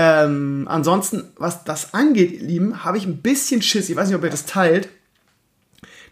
[0.00, 3.90] Ähm, ansonsten, was das angeht, ihr Lieben, habe ich ein bisschen Schiss.
[3.90, 4.88] Ich weiß nicht, ob ihr das teilt,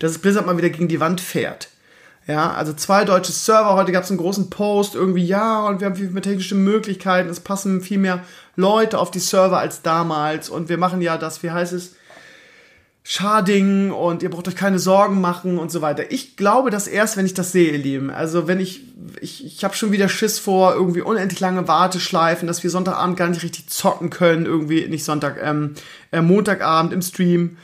[0.01, 1.69] dass es Blizzard mal wieder gegen die Wand fährt.
[2.27, 3.75] Ja, also zwei deutsche Server.
[3.75, 7.29] Heute gab es einen großen Post, irgendwie, ja, und wir haben viel mehr technische Möglichkeiten.
[7.29, 8.25] Es passen viel mehr
[8.57, 10.49] Leute auf die Server als damals.
[10.49, 11.95] Und wir machen ja das, wie heißt es?
[13.09, 16.11] Schading und ihr braucht euch keine Sorgen machen und so weiter.
[16.11, 18.11] Ich glaube das erst, wenn ich das sehe, ihr Lieben.
[18.11, 18.83] Also wenn ich,
[19.21, 23.29] ich, ich habe schon wieder Schiss vor irgendwie unendlich lange Warteschleifen, dass wir Sonntagabend gar
[23.29, 25.75] nicht richtig zocken können, irgendwie nicht Sonntag, ähm,
[26.11, 27.59] äh, Montagabend im Stream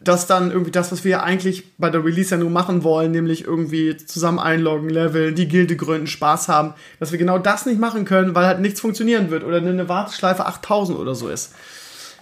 [0.00, 3.44] dass dann irgendwie das, was wir eigentlich bei der Release ja nur machen wollen, nämlich
[3.44, 8.04] irgendwie zusammen einloggen, leveln, die Gilde gründen, Spaß haben, dass wir genau das nicht machen
[8.04, 11.52] können, weil halt nichts funktionieren wird oder eine Warteschleife 8000 oder so ist.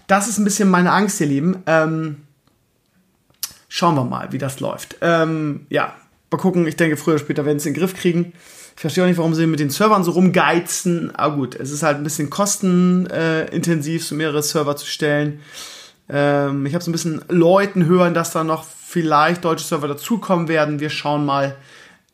[0.07, 1.63] Das ist ein bisschen meine Angst, ihr Lieben.
[1.67, 2.26] Ähm,
[3.69, 4.97] schauen wir mal, wie das läuft.
[5.01, 5.95] Ähm, ja,
[6.31, 6.67] mal gucken.
[6.67, 8.33] Ich denke, früher oder später werden sie in den Griff kriegen.
[8.75, 11.15] Ich verstehe auch nicht, warum sie mit den Servern so rumgeizen.
[11.15, 15.41] Aber gut, es ist halt ein bisschen kostenintensiv, so mehrere Server zu stellen.
[16.09, 20.49] Ähm, ich habe so ein bisschen Leuten hören, dass da noch vielleicht deutsche Server dazukommen
[20.49, 20.81] werden.
[20.81, 21.57] Wir schauen mal.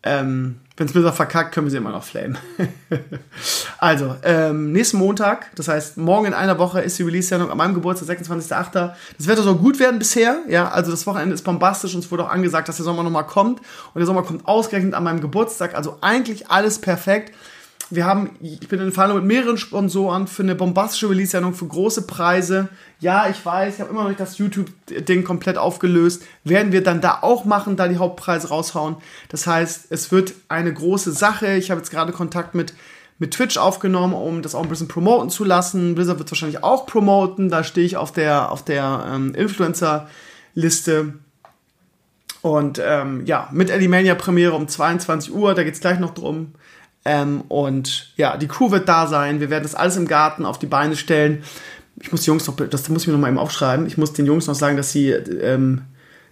[0.04, 2.36] Ähm, wenn es Blizzard verkackt, können wir sie immer noch flamen.
[3.78, 7.74] also, ähm, nächsten Montag, das heißt, morgen in einer Woche ist die Release-Sendung an meinem
[7.74, 8.92] Geburtstag, 26.08.
[9.16, 12.24] Das Wetter soll gut werden bisher, ja, also das Wochenende ist bombastisch und es wurde
[12.24, 13.60] auch angesagt, dass der Sommer nochmal kommt.
[13.60, 17.32] Und der Sommer kommt ausgerechnet an meinem Geburtstag, also eigentlich alles perfekt.
[17.92, 22.06] Wir haben, ich bin in Verhandlung mit mehreren Sponsoren für eine bombastische Release-Sendung für große
[22.06, 22.70] Preise.
[23.00, 26.22] Ja, ich weiß, ich habe immer noch nicht das YouTube-Ding komplett aufgelöst.
[26.42, 28.96] Werden wir dann da auch machen, da die Hauptpreise raushauen.
[29.28, 31.54] Das heißt, es wird eine große Sache.
[31.56, 32.72] Ich habe jetzt gerade Kontakt mit,
[33.18, 35.94] mit Twitch aufgenommen, um das auch ein bisschen promoten zu lassen.
[35.94, 37.50] Blizzard wird es wahrscheinlich auch promoten.
[37.50, 41.12] Da stehe ich auf der, auf der ähm, Influencer-Liste.
[42.40, 46.54] Und ähm, ja, mit Elimania Premiere um 22 Uhr, da geht es gleich noch drum.
[47.04, 49.40] Ähm, und ja, die Crew wird da sein.
[49.40, 51.42] Wir werden das alles im Garten auf die Beine stellen.
[52.00, 53.86] Ich muss die Jungs noch, das muss ich mir noch mal eben aufschreiben.
[53.86, 55.82] Ich muss den Jungs noch sagen, dass sie ähm,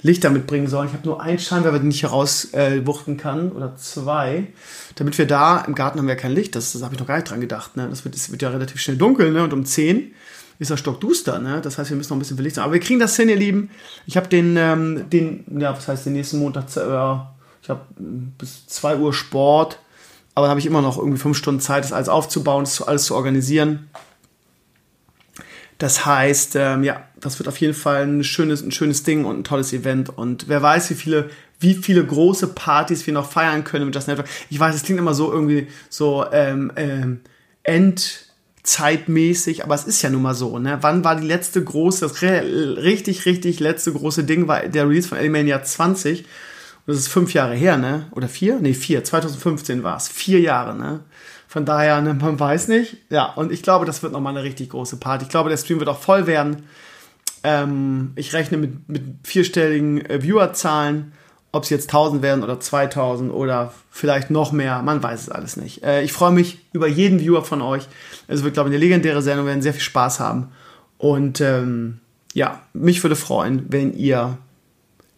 [0.02, 0.88] Lichter mitbringen sollen.
[0.88, 4.46] Ich habe nur einen Scheinwerfer, den ich herauswuchten äh, kann, oder zwei.
[4.94, 7.06] Damit wir da, im Garten haben wir ja kein Licht, das, das habe ich noch
[7.06, 7.76] gar nicht dran gedacht.
[7.76, 7.87] Ne?
[7.88, 9.42] Das, wird, das wird ja relativ schnell dunkel, ne?
[9.42, 10.12] Und um 10
[10.59, 11.61] ist das stockduster, ne?
[11.61, 12.62] Das heißt, wir müssen noch ein bisschen verlichten.
[12.62, 13.70] Aber wir kriegen das hin, ihr Lieben.
[14.06, 17.18] Ich habe den, ähm, den, ja, was heißt den nächsten Montag, äh,
[17.62, 17.80] ich habe
[18.38, 19.78] bis 2 Uhr Sport
[20.40, 23.05] aber dann habe ich immer noch irgendwie fünf Stunden Zeit, das alles aufzubauen, das alles
[23.05, 23.90] zu organisieren.
[25.76, 29.38] Das heißt, ähm, ja, das wird auf jeden Fall ein schönes, ein schönes Ding und
[29.38, 30.11] ein tolles Event.
[30.11, 34.09] Und wer weiß, wie viele, wie viele große Partys wir noch feiern können mit Just
[34.09, 34.29] Network.
[34.48, 37.20] Ich weiß, es klingt immer so irgendwie so ähm, ähm,
[37.62, 40.59] endzeitmäßig, aber es ist ja nun mal so.
[40.59, 40.79] Ne?
[40.81, 45.18] Wann war die letzte große, das richtig, richtig letzte große Ding war der Release von
[45.18, 46.24] Elimania 20
[46.86, 48.06] das ist fünf Jahre her, ne?
[48.12, 48.58] Oder vier?
[48.60, 49.04] Nee, vier.
[49.04, 50.08] 2015 war es.
[50.08, 51.00] Vier Jahre, ne?
[51.48, 52.96] Von daher, ne, man weiß nicht.
[53.10, 55.24] Ja, und ich glaube, das wird nochmal eine richtig große Party.
[55.24, 56.64] Ich glaube, der Stream wird auch voll werden.
[57.42, 61.12] Ähm, ich rechne mit, mit vierstelligen äh, Viewerzahlen.
[61.52, 65.56] Ob es jetzt 1000 werden oder 2000 oder vielleicht noch mehr, man weiß es alles
[65.56, 65.82] nicht.
[65.82, 67.88] Äh, ich freue mich über jeden Viewer von euch.
[68.28, 70.52] Es wird, glaube ich, eine legendäre Sendung, wir werden sehr viel Spaß haben.
[70.96, 71.98] Und ähm,
[72.32, 74.38] ja, mich würde freuen, wenn ihr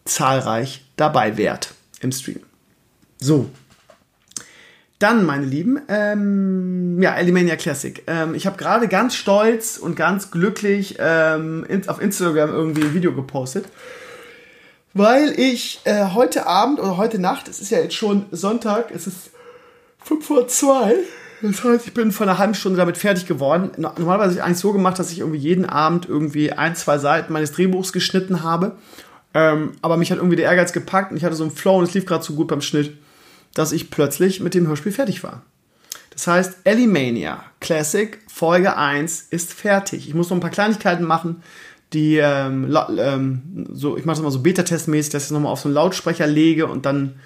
[0.04, 2.40] zahlreich dabei wärt im Stream.
[3.18, 3.48] So.
[4.98, 8.04] Dann, meine Lieben, ähm, ja, Elimania Classic.
[8.06, 13.12] Ähm, ich habe gerade ganz stolz und ganz glücklich ähm, auf Instagram irgendwie ein Video
[13.12, 13.64] gepostet,
[14.94, 19.08] weil ich äh, heute Abend oder heute Nacht, es ist ja jetzt schon Sonntag, es
[19.08, 19.30] ist
[20.04, 20.94] 5 vor 2,
[21.42, 23.72] das heißt, ich bin vor einer halben Stunde damit fertig geworden.
[23.76, 27.32] Normalerweise habe ich eigentlich so gemacht, dass ich irgendwie jeden Abend irgendwie ein, zwei Seiten
[27.32, 28.76] meines Drehbuchs geschnitten habe
[29.34, 31.84] ähm, aber mich hat irgendwie der Ehrgeiz gepackt und ich hatte so einen Flow und
[31.84, 32.96] es lief gerade so gut beim Schnitt,
[33.54, 35.42] dass ich plötzlich mit dem Hörspiel fertig war.
[36.10, 40.08] Das heißt, Elimania Classic Folge 1 ist fertig.
[40.08, 41.42] Ich muss noch ein paar Kleinigkeiten machen,
[41.92, 45.60] die ähm, ähm, so, ich mache das mal so Beta-Testmäßig, dass ich es nochmal auf
[45.60, 47.16] so einen Lautsprecher lege und dann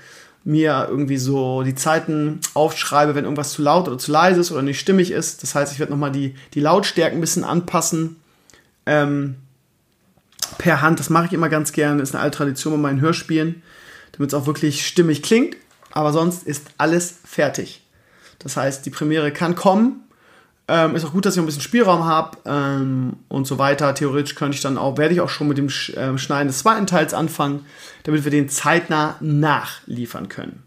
[0.44, 4.62] mir irgendwie so die Zeiten aufschreibe, wenn irgendwas zu laut oder zu leise ist oder
[4.62, 5.42] nicht stimmig ist.
[5.42, 8.16] Das heißt, ich werde nochmal die, die Lautstärken ein bisschen anpassen.
[8.86, 9.36] Ähm,
[10.58, 11.00] per Hand.
[11.00, 12.02] Das mache ich immer ganz gerne.
[12.02, 13.62] Ist eine alte Tradition bei meinen Hörspielen,
[14.12, 15.56] damit es auch wirklich stimmig klingt.
[15.92, 17.82] Aber sonst ist alles fertig.
[18.38, 20.02] Das heißt, die Premiere kann kommen.
[20.68, 23.94] Ähm, ist auch gut, dass ich ein bisschen Spielraum habe ähm, und so weiter.
[23.94, 26.58] Theoretisch könnte ich dann auch, werde ich auch schon mit dem Sch äh, Schneiden des
[26.58, 27.64] zweiten Teils anfangen,
[28.02, 30.64] damit wir den zeitnah nachliefern können.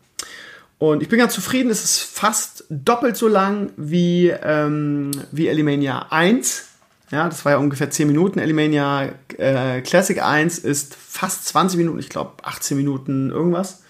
[0.78, 6.08] Und ich bin ganz zufrieden, es ist fast doppelt so lang wie, ähm, wie Elimania
[6.10, 6.69] 1.
[7.12, 8.40] Ja, das war ja ungefähr 10 Minuten.
[8.40, 13.82] Elimania äh, Classic 1 ist fast 20 Minuten, ich glaube 18 Minuten irgendwas.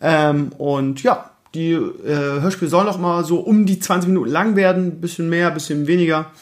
[0.00, 4.56] Ähm, und ja, die äh, Hörspiele sollen auch mal so um die 20 Minuten lang
[4.56, 5.00] werden.
[5.00, 6.32] Bisschen mehr, bisschen weniger.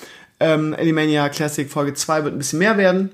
[0.40, 3.10] Ähm, Elimania Classic Folge 2 wird ein bisschen mehr werden.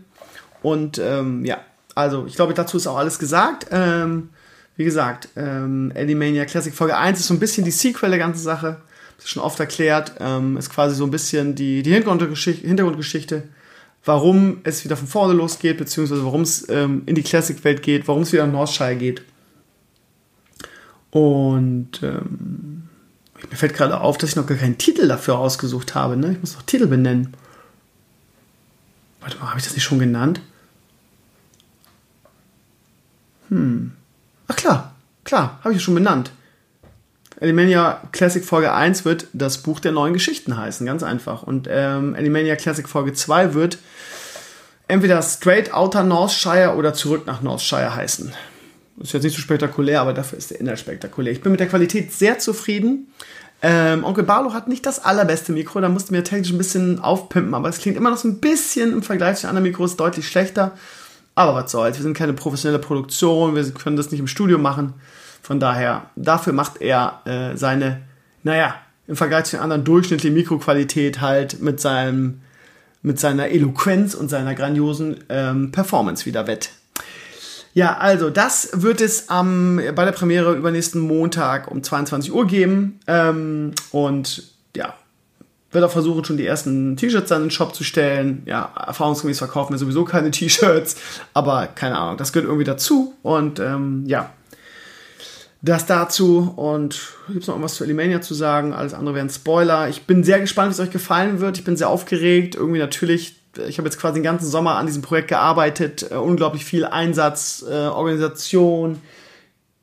[0.62, 1.59] Und ähm, ja,
[1.94, 3.66] also ich glaube, dazu ist auch alles gesagt.
[3.70, 4.31] Ähm,
[4.77, 8.42] wie gesagt, ähm, Elimania Classic Folge 1 ist so ein bisschen die Sequel der ganzen
[8.42, 8.79] Sache
[9.24, 13.44] schon oft erklärt, ähm, ist quasi so ein bisschen die, die Hintergrundgeschichte, Hintergrundgeschichte,
[14.04, 18.22] warum es wieder von vorne losgeht, beziehungsweise warum es ähm, in die Classic-Welt geht, warum
[18.22, 19.22] es wieder in Northshire geht.
[21.11, 22.88] Und ähm,
[23.50, 26.16] mir fällt gerade auf, dass ich noch gar keinen Titel dafür ausgesucht habe.
[26.16, 26.33] Ne?
[26.33, 27.35] Ich muss noch Titel benennen.
[29.20, 30.40] Warte mal, habe ich das nicht schon genannt?
[33.48, 33.92] Hm.
[34.46, 36.33] Ach klar, klar, habe ich schon benannt.
[37.40, 41.42] Elimania Classic Folge 1 wird das Buch der neuen Geschichten heißen, ganz einfach.
[41.42, 43.79] Und ähm, Elimania Classic Folge 2 wird
[44.88, 48.33] entweder Straight Outer Northshire oder Zurück nach Northshire heißen.
[48.98, 51.33] Ist jetzt nicht so spektakulär, aber dafür ist der Inhalt spektakulär.
[51.33, 53.11] Ich bin mit der Qualität sehr zufrieden.
[53.62, 57.55] Ähm, Onkel Barlo hat nicht das allerbeste Mikro, da mussten wir technisch ein bisschen aufpimpen,
[57.55, 60.72] aber es klingt immer noch so ein bisschen im Vergleich zu anderen Mikros deutlich schlechter.
[61.35, 64.94] Aber was soll's, wir sind keine professionelle Produktion, wir können das nicht im Studio machen.
[65.42, 68.03] Von daher, dafür macht er äh, seine,
[68.42, 68.74] naja,
[69.07, 72.40] im Vergleich zu den anderen durchschnittliche Mikroqualität halt mit seinem,
[73.03, 76.70] mit seiner Eloquenz und seiner grandiosen ähm, Performance wieder wett.
[77.72, 83.00] Ja, also das wird es am, bei der Premiere übernächsten Montag um 22 Uhr geben.
[83.07, 84.44] Ähm, und
[84.76, 84.94] ja,
[85.72, 88.42] werde auch versuchen, schon die ersten T-Shirts dann in den Shop zu stellen.
[88.46, 90.96] Ja, erfahrungsgemäß verkaufen wir sowieso keine T-Shirts,
[91.33, 93.14] aber keine Ahnung, das gehört irgendwie dazu.
[93.22, 94.31] Und ähm, ja,
[95.62, 96.53] das dazu.
[96.57, 98.73] Und gibt es noch irgendwas zu Elimania zu sagen?
[98.73, 99.88] Alles andere wären Spoiler.
[99.88, 101.59] Ich bin sehr gespannt, wie es euch gefallen wird.
[101.59, 102.55] Ich bin sehr aufgeregt.
[102.55, 106.64] Irgendwie natürlich ich habe jetzt quasi den ganzen Sommer an diesem Projekt gearbeitet, äh, unglaublich
[106.64, 109.01] viel Einsatz, äh, Organisation,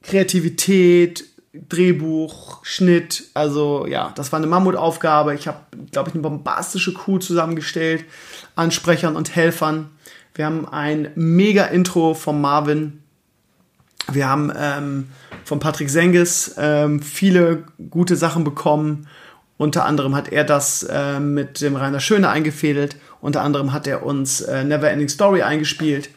[0.04, 1.26] Kreativität,
[1.68, 3.26] Drehbuch, Schnitt.
[3.34, 5.36] Also ja, das war eine Mammutaufgabe.
[5.36, 5.60] Ich habe,
[5.92, 8.06] glaube ich, eine bombastische Crew zusammengestellt
[8.56, 9.90] an Sprechern und Helfern.
[10.36, 13.02] Wir haben ein mega Intro von Marvin.
[14.12, 15.10] Wir haben ähm,
[15.48, 19.08] von Patrick Senges ähm, viele gute Sachen bekommen.
[19.56, 22.98] Unter anderem hat er das äh, mit dem Rainer Schöne eingefädelt.
[23.22, 26.10] Unter anderem hat er uns äh, Never Ending Story eingespielt.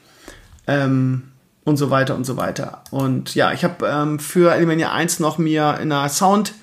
[0.67, 1.23] Ähm,
[1.63, 2.83] und so weiter und so weiter.
[2.91, 6.55] Und ja, ich habe ähm, für Elimania 1 noch mir in einer Sound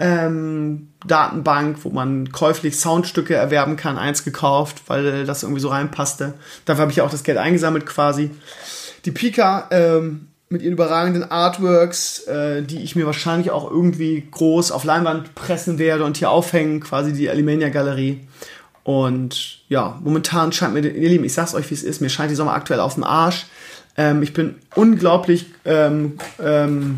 [0.00, 6.34] ähm, wo man käuflich Soundstücke erwerben kann, eins gekauft, weil das irgendwie so reinpasste.
[6.64, 8.30] Dafür habe ich auch das Geld eingesammelt quasi.
[9.04, 14.72] Die Pika ähm, mit ihren überragenden Artworks, äh, die ich mir wahrscheinlich auch irgendwie groß
[14.72, 18.26] auf Leinwand pressen werde und hier aufhängen, quasi die Alimania Galerie.
[18.82, 22.32] Und ja, momentan scheint mir, ihr Lieben, ich sag's euch, wie es ist, mir scheint
[22.32, 23.46] die Sommer aktuell auf dem Arsch.
[23.96, 26.96] Ähm, ich bin unglaublich ähm, ähm,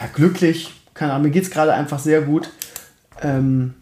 [0.00, 0.72] ja, glücklich.
[0.94, 2.48] Keine Ahnung, mir geht's gerade einfach sehr gut.
[3.20, 3.74] Ähm,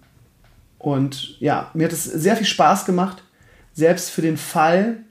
[0.79, 3.23] und ja, mir hat es sehr viel Spaß gemacht.
[3.75, 5.05] Selbst für den Fall,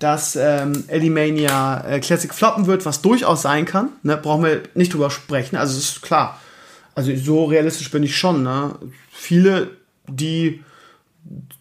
[0.00, 3.90] dass ähm, Elimania äh, Classic floppen wird, was durchaus sein kann.
[4.02, 4.16] Ne?
[4.16, 5.56] Brauchen wir nicht drüber sprechen.
[5.56, 6.40] Also es ist klar.
[6.94, 8.42] Also so realistisch bin ich schon.
[8.42, 8.74] Ne?
[9.12, 9.70] Viele,
[10.08, 10.64] die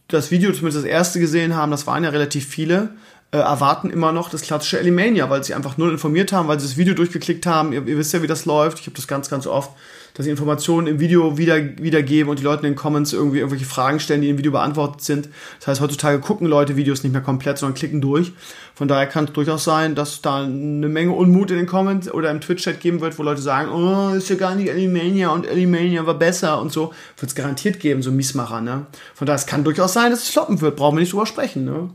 [0.08, 2.92] das Video zumindest das erste gesehen haben, das waren ja relativ viele,
[3.32, 6.68] äh, erwarten immer noch das klassische Elimania, weil sie einfach null informiert haben, weil sie
[6.68, 7.74] das Video durchgeklickt haben.
[7.74, 8.80] Ihr, ihr wisst ja, wie das läuft.
[8.80, 9.72] Ich habe das ganz, ganz oft,
[10.20, 13.64] dass sie Informationen im Video wieder, wiedergeben und die Leute in den Comments irgendwie irgendwelche
[13.64, 15.30] Fragen stellen, die im Video beantwortet sind.
[15.60, 18.34] Das heißt, heutzutage gucken Leute Videos nicht mehr komplett, sondern klicken durch.
[18.76, 22.32] Von daher kann es durchaus sein, dass da eine Menge Unmut in den Comments oder
[22.32, 26.06] im Twitch-Chat geben wird, wo Leute sagen, oh, ist ja gar nicht Elimania und Elimania
[26.06, 26.92] war besser und so.
[27.18, 28.88] Wird es garantiert geben, so Miesmacher, ne?
[29.16, 31.64] Von daher, es kann durchaus sein, dass es floppen wird, brauchen wir nicht drüber sprechen,
[31.64, 31.92] ne?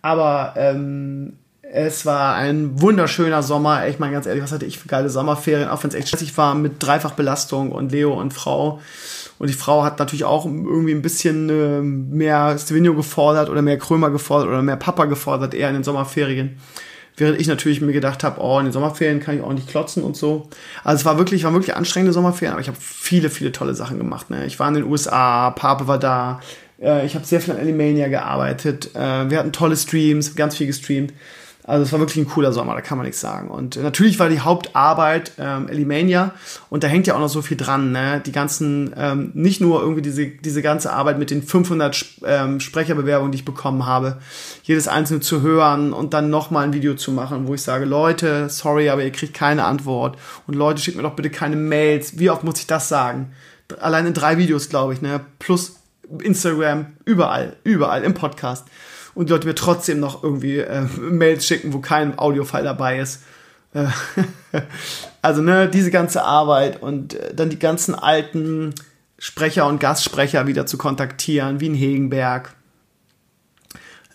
[0.00, 1.34] Aber ähm,
[1.72, 3.88] es war ein wunderschöner Sommer.
[3.88, 6.36] Ich meine, ganz ehrlich, was hatte ich für geile Sommerferien, auch wenn es echt stressig
[6.36, 8.80] war mit Dreifachbelastung und Leo und Frau.
[9.38, 13.78] Und die Frau hat natürlich auch irgendwie ein bisschen äh, mehr Stevenio gefordert oder mehr
[13.78, 16.58] Krömer gefordert oder mehr Papa gefordert, eher in den Sommerferien.
[17.18, 20.02] Während ich natürlich mir gedacht habe, oh, in den Sommerferien kann ich auch nicht klotzen
[20.02, 20.48] und so.
[20.84, 23.98] Also es war wirklich, war wirklich anstrengende Sommerferien, aber ich habe viele, viele tolle Sachen
[23.98, 24.30] gemacht.
[24.30, 24.46] Ne?
[24.46, 26.40] Ich war in den USA, Pape war da,
[26.80, 28.94] äh, ich habe sehr viel an Alimania gearbeitet.
[28.94, 31.12] Äh, wir hatten tolle Streams, ganz viel gestreamt.
[31.66, 33.48] Also es war wirklich ein cooler Sommer, da kann man nichts sagen.
[33.48, 36.32] Und natürlich war die Hauptarbeit ähm, Elimania
[36.70, 37.90] und da hängt ja auch noch so viel dran.
[37.90, 38.22] Ne?
[38.24, 43.32] Die ganzen, ähm, nicht nur irgendwie diese, diese ganze Arbeit mit den 500 ähm, Sprecherbewerbungen,
[43.32, 44.18] die ich bekommen habe,
[44.62, 48.48] jedes einzelne zu hören und dann nochmal ein Video zu machen, wo ich sage, Leute,
[48.48, 50.16] sorry, aber ihr kriegt keine Antwort.
[50.46, 52.18] Und Leute, schickt mir doch bitte keine Mails.
[52.18, 53.32] Wie oft muss ich das sagen?
[53.80, 55.20] Allein in drei Videos, glaube ich, ne?
[55.40, 55.80] plus
[56.22, 58.66] Instagram, überall, überall im Podcast.
[59.16, 63.22] Und die Leute mir trotzdem noch irgendwie äh, Mails schicken, wo kein Audiofile dabei ist.
[63.72, 63.86] Äh,
[65.22, 68.74] also, ne, diese ganze Arbeit und äh, dann die ganzen alten
[69.18, 72.54] Sprecher und Gastsprecher wieder zu kontaktieren, wie in Hegenberg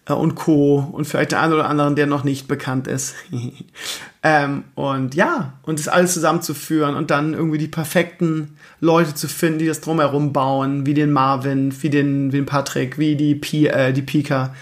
[0.06, 0.88] äh, und Co.
[0.92, 3.16] und vielleicht der eine oder anderen, der noch nicht bekannt ist.
[4.24, 9.58] ähm, und ja, und das alles zusammenzuführen und dann irgendwie die perfekten Leute zu finden,
[9.58, 13.66] die das drumherum bauen, wie den Marvin, wie den, wie den Patrick, wie die, P,
[13.66, 14.54] äh, die Pika.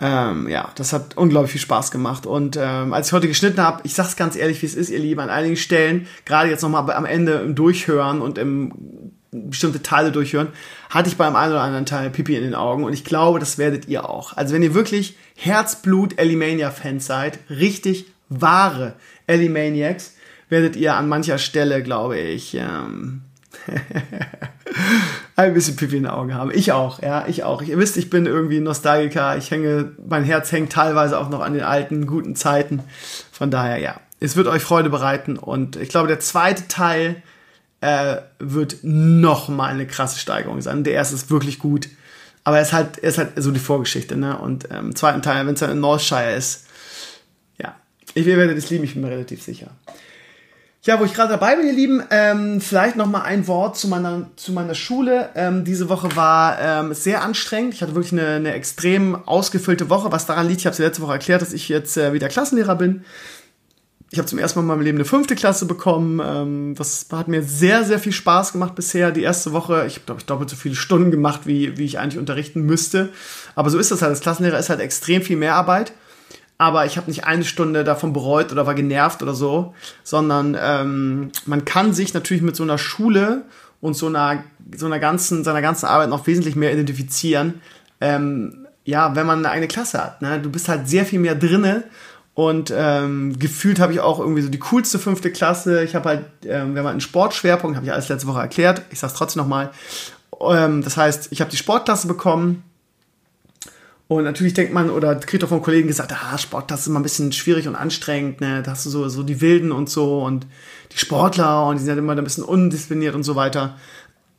[0.00, 2.24] Ähm, ja, das hat unglaublich viel Spaß gemacht.
[2.24, 5.00] Und ähm, als ich heute geschnitten habe, ich sag's ganz ehrlich, wie es ist, ihr
[5.00, 8.72] Lieben, an einigen Stellen, gerade jetzt nochmal am Ende im Durchhören und im
[9.30, 10.48] bestimmte Teile durchhören,
[10.90, 13.58] hatte ich beim einen oder anderen Teil Pipi in den Augen und ich glaube, das
[13.58, 14.36] werdet ihr auch.
[14.36, 18.94] Also wenn ihr wirklich Herzblut Elimania Fans seid, richtig wahre
[19.26, 20.14] Ellie Maniacs,
[20.48, 23.22] werdet ihr an mancher Stelle, glaube ich, ähm,
[25.36, 26.50] ein bisschen Pipi in den Augen haben.
[26.52, 27.62] Ich auch, ja, ich auch.
[27.62, 29.36] Ihr wisst, ich bin irgendwie Nostalgiker.
[29.36, 32.82] Ich hänge, mein Herz hängt teilweise auch noch an den alten, guten Zeiten.
[33.32, 35.36] Von daher, ja, es wird euch Freude bereiten.
[35.36, 37.22] Und ich glaube, der zweite Teil
[37.80, 40.84] äh, wird noch mal eine krasse Steigerung sein.
[40.84, 41.88] Der erste ist wirklich gut.
[42.44, 44.38] Aber er ist halt, er ist halt so die Vorgeschichte, ne?
[44.38, 46.66] Und ähm, im zweiten Teil, wenn es dann in Northshire ist,
[47.60, 47.76] ja,
[48.14, 49.70] ich werde das lieben, ich bin mir relativ sicher.
[50.88, 53.88] Ja, wo ich gerade dabei bin, ihr Lieben, ähm, vielleicht noch mal ein Wort zu
[53.88, 55.28] meiner, zu meiner Schule.
[55.34, 57.74] Ähm, diese Woche war ähm, sehr anstrengend.
[57.74, 61.02] Ich hatte wirklich eine, eine extrem ausgefüllte Woche, was daran liegt, ich habe es letzte
[61.02, 63.04] Woche erklärt, dass ich jetzt äh, wieder Klassenlehrer bin.
[64.10, 66.22] Ich habe zum ersten Mal in meinem Leben eine fünfte Klasse bekommen.
[66.24, 69.10] Ähm, das hat mir sehr, sehr viel Spaß gemacht bisher.
[69.10, 71.98] Die erste Woche, ich habe, glaube ich, doppelt so viele Stunden gemacht, wie, wie ich
[71.98, 73.10] eigentlich unterrichten müsste.
[73.54, 74.08] Aber so ist das halt.
[74.08, 75.92] Als Klassenlehrer ist halt extrem viel mehr Arbeit
[76.58, 81.30] aber ich habe nicht eine Stunde davon bereut oder war genervt oder so, sondern ähm,
[81.46, 83.44] man kann sich natürlich mit so einer Schule
[83.80, 84.42] und so einer
[84.76, 87.62] so einer ganzen seiner ganzen Arbeit noch wesentlich mehr identifizieren.
[88.00, 90.40] Ähm, ja, wenn man eine eigene Klasse hat, ne?
[90.40, 91.84] du bist halt sehr viel mehr drinne
[92.34, 95.84] und ähm, gefühlt habe ich auch irgendwie so die coolste fünfte Klasse.
[95.84, 98.82] Ich habe halt, ähm, wir haben halt einen Sportschwerpunkt, habe ich alles letzte Woche erklärt.
[98.90, 99.70] Ich sage es trotzdem nochmal.
[100.40, 102.62] Ähm, das heißt, ich habe die Sportklasse bekommen
[104.08, 106.98] und natürlich denkt man, oder kriegt auch von Kollegen gesagt, ah, Sport, das ist immer
[106.98, 108.62] ein bisschen schwierig und anstrengend, ne?
[108.62, 110.46] Da hast du so, so die Wilden und so und
[110.92, 113.76] die Sportler und die sind halt immer ein bisschen undiszipliniert und so weiter.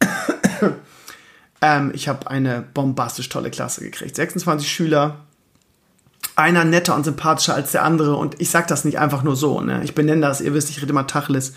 [1.62, 4.15] ähm, ich habe eine bombastisch tolle Klasse gekriegt.
[4.15, 5.19] 26 Schüler,
[6.36, 8.15] einer netter und sympathischer als der andere.
[8.15, 9.82] Und ich sag das nicht einfach nur so, ne?
[9.84, 11.53] Ich benenne das, ihr wisst, ich rede immer Tacheles.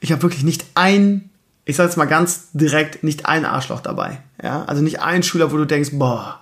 [0.00, 1.28] Ich habe wirklich nicht ein,
[1.66, 4.22] ich sage jetzt mal ganz direkt, nicht ein Arschloch dabei.
[4.42, 4.64] Ja?
[4.64, 6.40] Also nicht ein Schüler, wo du denkst, boah,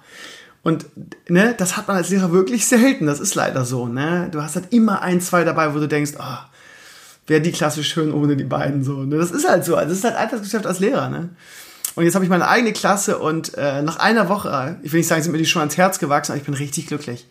[0.62, 0.86] und
[1.28, 3.06] ne, das hat man als Lehrer wirklich selten.
[3.06, 3.86] Das ist leider so.
[3.86, 4.28] Ne?
[4.30, 6.38] Du hast halt immer ein, zwei dabei, wo du denkst, oh,
[7.26, 9.04] wäre die Klasse schön ohne die beiden so.
[9.04, 9.16] Ne?
[9.16, 9.76] Das ist halt so.
[9.76, 11.08] Also das ist halt Alltagsgeschäft als Lehrer.
[11.08, 11.30] Ne?
[11.94, 15.08] Und jetzt habe ich meine eigene Klasse und äh, nach einer Woche, ich will nicht
[15.08, 17.26] sagen, sind mir die schon ans Herz gewachsen, aber ich bin richtig glücklich.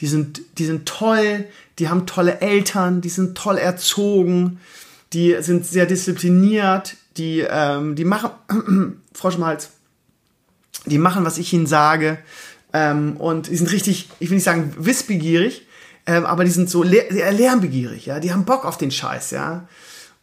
[0.00, 1.44] Die sind, die sind toll,
[1.78, 4.58] die haben tolle Eltern, die sind toll erzogen,
[5.12, 8.30] die sind sehr diszipliniert, die, ähm, die machen,
[9.14, 9.70] Frosch im Hals,
[10.86, 12.18] die machen, was ich ihnen sage.
[12.72, 15.66] Ähm, und die sind richtig, ich will nicht sagen wissbegierig,
[16.06, 18.20] ähm, aber die sind so le lernbegierig, ja.
[18.20, 19.68] Die haben Bock auf den Scheiß, ja.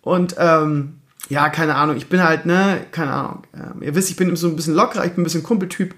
[0.01, 0.95] Und ähm,
[1.29, 3.43] ja, keine Ahnung, ich bin halt, ne, keine Ahnung.
[3.53, 5.93] Ähm, ihr wisst, ich bin so ein bisschen lockerer, ich bin ein bisschen Kumpeltyp,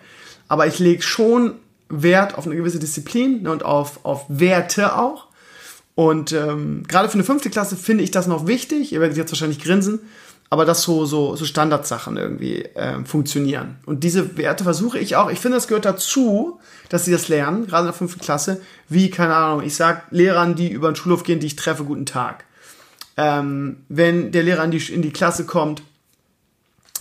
[0.48, 1.54] aber ich lege schon
[1.90, 5.28] Wert auf eine gewisse Disziplin ne, und auf, auf Werte auch.
[5.96, 8.94] Und ähm, gerade für eine fünfte Klasse finde ich das noch wichtig.
[8.94, 10.00] Ihr werdet jetzt wahrscheinlich grinsen
[10.50, 13.76] aber dass so, so, so Standardsachen irgendwie äh, funktionieren.
[13.86, 16.60] Und diese Werte versuche ich auch, ich finde, es gehört dazu,
[16.90, 20.56] dass sie das lernen, gerade in der fünften Klasse, wie, keine Ahnung, ich sag Lehrern,
[20.56, 22.46] die über den Schulhof gehen, die ich treffe, guten Tag.
[23.16, 25.84] Ähm, wenn der Lehrer in die, in die Klasse kommt,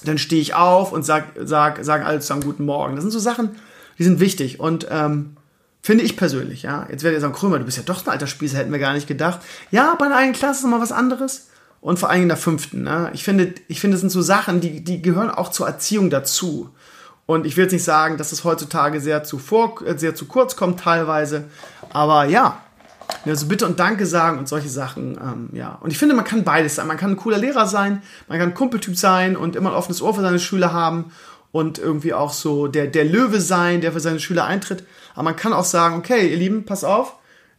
[0.05, 2.97] dann stehe ich auf und sag, sag, sagen alle zusammen guten Morgen.
[2.97, 3.57] Das sind so Sachen,
[3.99, 5.37] die sind wichtig und ähm,
[5.81, 6.87] finde ich persönlich, ja.
[6.91, 8.93] Jetzt werdet ihr sagen, Krömer, du bist ja doch ein alter Spießer, hätten wir gar
[8.93, 9.41] nicht gedacht.
[9.71, 11.49] Ja, bei einer eigenen Klasse ist mal was anderes
[11.81, 12.83] und vor allem in der fünften.
[12.83, 13.11] Ne?
[13.15, 16.71] Ich finde, ich finde, es sind so Sachen, die, die gehören auch zur Erziehung dazu.
[17.27, 20.27] Und ich will jetzt nicht sagen, dass es heutzutage sehr zu, vor, äh, sehr zu
[20.27, 21.45] kurz kommt teilweise,
[21.93, 22.63] aber ja,
[23.25, 25.79] also bitte und danke sagen und solche Sachen, ähm, ja.
[25.81, 26.87] Und ich finde, man kann beides sein.
[26.87, 30.03] Man kann ein cooler Lehrer sein, man kann ein Kumpeltyp sein und immer ein offenes
[30.03, 31.13] Ohr für seine Schüler haben
[31.53, 34.85] und irgendwie auch so der, der Löwe sein, der für seine Schüler eintritt.
[35.15, 37.15] Aber man kann auch sagen, okay, ihr Lieben, pass auf,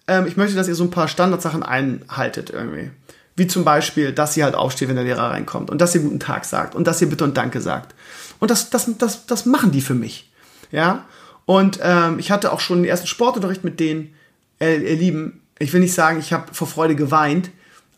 [0.08, 2.92] ähm, ich möchte, dass ihr so ein paar Standardsachen einhaltet irgendwie.
[3.40, 6.20] Wie zum Beispiel, dass sie halt aufsteht, wenn der Lehrer reinkommt und dass sie guten
[6.20, 7.96] Tag sagt und dass sie bitte und danke sagt.
[8.40, 10.32] Und das, das, das, das machen die für mich.
[10.72, 11.06] Ja.
[11.46, 14.14] Und ähm, ich hatte auch schon den ersten Sportunterricht mit denen.
[14.60, 17.50] Äh, ihr Lieben, ich will nicht sagen, ich habe vor Freude geweint,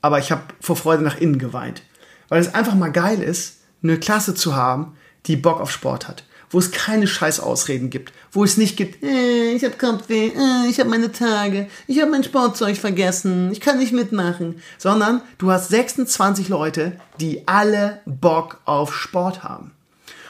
[0.01, 1.81] aber ich habe vor Freude nach innen geweint.
[2.29, 6.23] Weil es einfach mal geil ist, eine Klasse zu haben, die Bock auf Sport hat
[6.51, 10.79] wo es keine Scheißausreden gibt, wo es nicht gibt, äh, ich habe Kopfweh, äh, ich
[10.79, 15.69] habe meine Tage, ich habe mein Sportzeug vergessen, ich kann nicht mitmachen, sondern du hast
[15.69, 19.71] 26 Leute, die alle Bock auf Sport haben.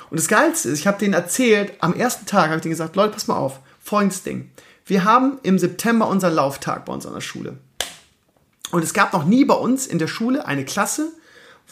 [0.10, 2.96] Und das Geilste ist, ich habe denen erzählt, am ersten Tag habe ich denen gesagt,
[2.96, 4.52] Leute, pass mal auf, folgendes Ding.
[4.86, 7.58] Wir haben im September unseren Lauftag bei uns an der Schule.
[8.72, 11.12] Und es gab noch nie bei uns in der Schule eine Klasse,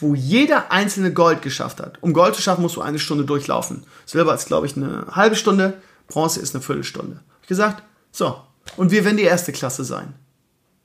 [0.00, 1.98] wo jeder einzelne Gold geschafft hat.
[2.02, 3.84] Um Gold zu schaffen, musst du eine Stunde durchlaufen.
[4.06, 5.74] Silber ist, glaube ich, eine halbe Stunde,
[6.08, 7.16] Bronze ist eine Viertelstunde.
[7.16, 8.40] Hab ich gesagt, so,
[8.76, 10.14] und wir werden die erste Klasse sein.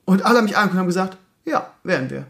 [0.04, 2.26] Und alle haben mich angeguckt und haben gesagt, ja, werden wir.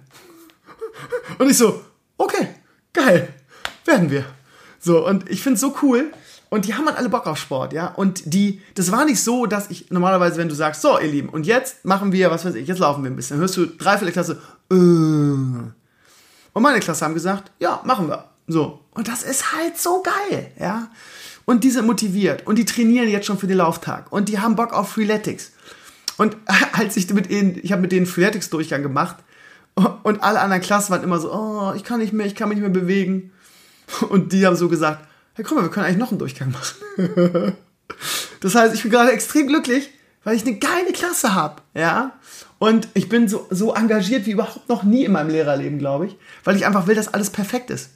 [1.38, 1.82] Und ich so,
[2.16, 2.48] okay,
[2.92, 3.28] geil,
[3.84, 4.24] werden wir.
[4.80, 6.10] So, und ich finde es so cool,
[6.48, 7.88] Und die haben halt alle Bock auf Sport, ja.
[7.88, 11.28] Und die, das war nicht so, dass ich normalerweise, wenn du sagst, so, ihr Lieben,
[11.28, 13.66] und jetzt machen wir, was weiß ich, jetzt laufen wir ein bisschen, dann hörst du
[13.66, 15.72] drei, vier Klasse, äh.
[16.56, 18.30] Und meine Klasse haben gesagt, ja, machen wir.
[18.46, 18.80] So.
[18.92, 20.88] Und das ist halt so geil, ja.
[21.44, 24.56] Und die sind motiviert und die trainieren jetzt schon für den Lauftag und die haben
[24.56, 25.52] Bock auf Freeletics.
[26.16, 26.34] Und
[26.72, 29.16] als ich mit ihnen, ich habe mit denen Freeletics-Durchgang gemacht
[30.02, 32.56] und alle anderen Klassen waren immer so, oh, ich kann nicht mehr, ich kann mich
[32.56, 33.32] nicht mehr bewegen.
[34.08, 37.52] Und die haben so gesagt, hey, guck mal, wir können eigentlich noch einen Durchgang machen.
[38.40, 39.90] das heißt, ich bin gerade extrem glücklich,
[40.24, 42.12] weil ich eine geile Klasse habe, ja.
[42.58, 46.16] Und ich bin so, so engagiert wie überhaupt noch nie in meinem Lehrerleben, glaube ich,
[46.44, 47.90] weil ich einfach will, dass alles perfekt ist.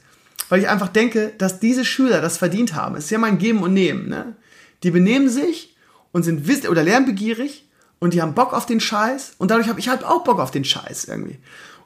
[0.49, 2.95] Weil ich einfach denke, dass diese Schüler das verdient haben.
[2.95, 4.35] Es ist ja mal ein Geben und Nehmen, ne?
[4.83, 5.75] Die benehmen sich
[6.11, 7.65] und sind wiss oder lernbegierig
[7.99, 10.51] und die haben Bock auf den Scheiß und dadurch habe ich halt auch Bock auf
[10.51, 11.37] den Scheiß irgendwie.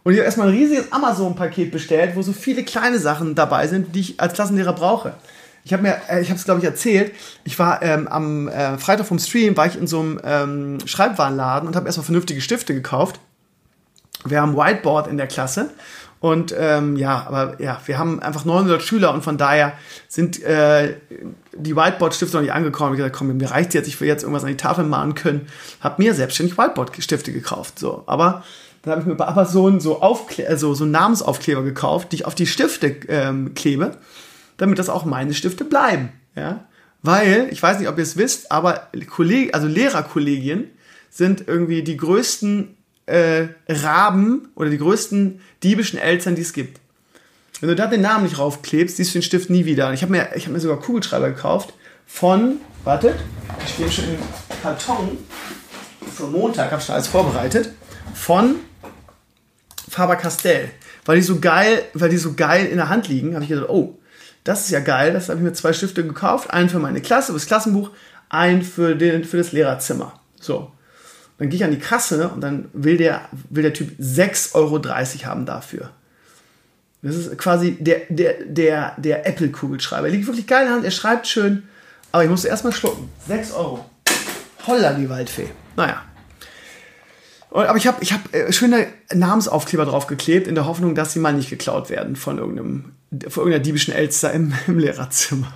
[0.04, 3.96] Und ich habe erstmal ein riesiges Amazon-Paket bestellt, wo so viele kleine Sachen dabei sind,
[3.96, 5.16] die ich als Klassenlehrer brauche.
[5.66, 7.14] Ich habe mir, äh, ich habe es glaube ich erzählt,
[7.44, 11.68] ich war ähm, am äh, Freitag vom Stream, war ich in so einem ähm, Schreibwarenladen
[11.68, 13.20] und habe erstmal vernünftige Stifte gekauft.
[14.24, 15.72] Wir haben Whiteboard in der Klasse
[16.20, 19.74] und ähm, ja, aber ja, wir haben einfach 900 Schüler und von daher
[20.08, 20.96] sind äh,
[21.54, 22.94] die Whiteboard-Stifte noch nicht angekommen.
[22.94, 25.16] Ich habe gesagt, komm, mir reicht jetzt, ich will jetzt irgendwas an die Tafel malen
[25.16, 25.48] können.
[25.82, 27.80] Habe mir selbstständig Whiteboard-Stifte gekauft.
[27.80, 28.44] So, aber
[28.82, 32.36] dann habe ich mir bei Amazon so, Aufkle also so Namensaufkleber gekauft, die ich auf
[32.36, 33.98] die Stifte ähm, klebe,
[34.58, 36.12] damit das auch meine Stifte bleiben.
[36.36, 36.66] Ja?
[37.02, 40.70] Weil, ich weiß nicht, ob ihr es wisst, aber Kolleg also Lehrerkollegien
[41.10, 42.76] sind irgendwie die größten
[43.06, 46.80] äh, Raben oder die größten diebischen Eltern, die es gibt.
[47.62, 49.94] Wenn du da den Namen nicht raufklebst, siehst du den Stift nie wieder.
[49.94, 51.74] Ich habe mir, hab mir sogar Kugelschreiber gekauft
[52.06, 53.16] von, wartet,
[53.64, 54.18] ich stehe schon im
[54.62, 55.18] Karton,
[56.14, 57.72] für Montag, habe schon alles vorbereitet,
[58.14, 58.56] von
[59.90, 60.70] Faber-Castell.
[61.06, 63.70] Weil die so geil, weil die so geil in der Hand liegen, habe ich gedacht,
[63.70, 63.98] oh,
[64.46, 65.12] das ist ja geil.
[65.12, 66.52] Das habe ich mir zwei Stifte gekauft.
[66.52, 67.90] Einen für meine Klasse, das Klassenbuch,
[68.30, 70.18] einen für, den, für das Lehrerzimmer.
[70.40, 70.72] So.
[71.38, 74.82] Dann gehe ich an die Kasse und dann will der, will der Typ 6,30 Euro
[75.26, 75.90] haben dafür.
[77.02, 80.08] Das ist quasi der, der, der, der Apple-Kugelschreiber.
[80.08, 81.64] Er liegt wirklich geil in der Hand, er schreibt schön,
[82.12, 83.10] aber ich musste erstmal schlucken.
[83.28, 83.86] 6 Euro.
[84.66, 85.50] Holla, die Waldfee.
[85.76, 86.04] Naja,
[87.62, 91.34] aber ich habe ich hab äh, schöne Namensaufkleber draufgeklebt, in der Hoffnung, dass sie mal
[91.34, 92.92] nicht geklaut werden von irgendeinem
[93.30, 95.54] von irgendeiner diebischen Elster im, im Lehrerzimmer.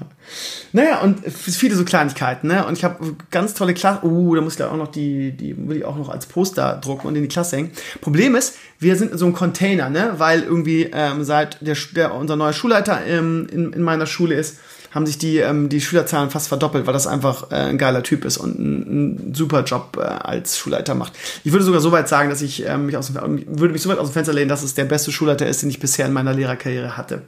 [0.71, 2.65] Naja, und viele so Kleinigkeiten, ne?
[2.65, 4.05] Und ich habe ganz tolle Klasse.
[4.05, 6.79] Uh, da muss ich da auch noch die, die will ich auch noch als Poster
[6.81, 7.71] drucken und in die Klasse hängen.
[8.01, 10.13] Problem ist, wir sind in so einem Container, ne?
[10.17, 14.59] Weil irgendwie ähm, seit der, der unser neuer Schulleiter ähm, in, in meiner Schule ist,
[14.91, 18.25] haben sich die, ähm, die Schülerzahlen fast verdoppelt, weil das einfach äh, ein geiler Typ
[18.25, 21.13] ist und einen, super Job äh, als Schulleiter macht.
[21.43, 23.15] Ich würde sogar so weit sagen, dass ich ähm, mich aus dem,
[23.47, 25.69] würde mich so weit aus dem Fenster lehnen, dass es der beste Schulleiter ist, den
[25.69, 27.21] ich bisher in meiner Lehrerkarriere hatte.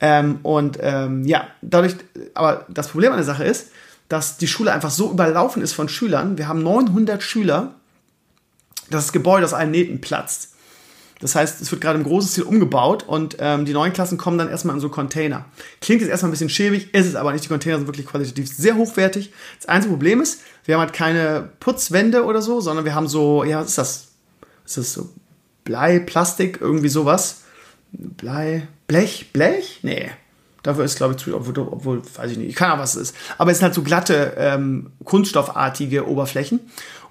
[0.00, 1.94] Ähm, und ähm, ja, dadurch,
[2.34, 3.68] aber das Problem an der Sache ist,
[4.08, 6.38] dass die Schule einfach so überlaufen ist von Schülern.
[6.38, 7.74] Wir haben 900 Schüler,
[8.90, 10.51] das Gebäude aus allen Nähten platzt.
[11.22, 14.38] Das heißt, es wird gerade im großen Stil umgebaut und ähm, die neuen Klassen kommen
[14.38, 15.44] dann erstmal in so Container.
[15.80, 17.44] Klingt jetzt erstmal ein bisschen schäbig, ist es aber nicht.
[17.44, 19.32] Die Container sind wirklich qualitativ sehr hochwertig.
[19.56, 23.44] Das einzige Problem ist, wir haben halt keine Putzwände oder so, sondern wir haben so,
[23.44, 24.08] ja, was ist das?
[24.66, 25.10] Ist das so
[25.62, 27.42] Blei, Plastik, irgendwie sowas?
[27.92, 29.78] Blei, Blech, Blech?
[29.82, 30.10] Nee.
[30.64, 33.10] Dafür ist, glaube ich, zu, obwohl, obwohl, weiß ich nicht, ich kann auch, was es
[33.10, 33.16] ist.
[33.38, 36.60] Aber es sind halt so glatte, ähm, kunststoffartige Oberflächen.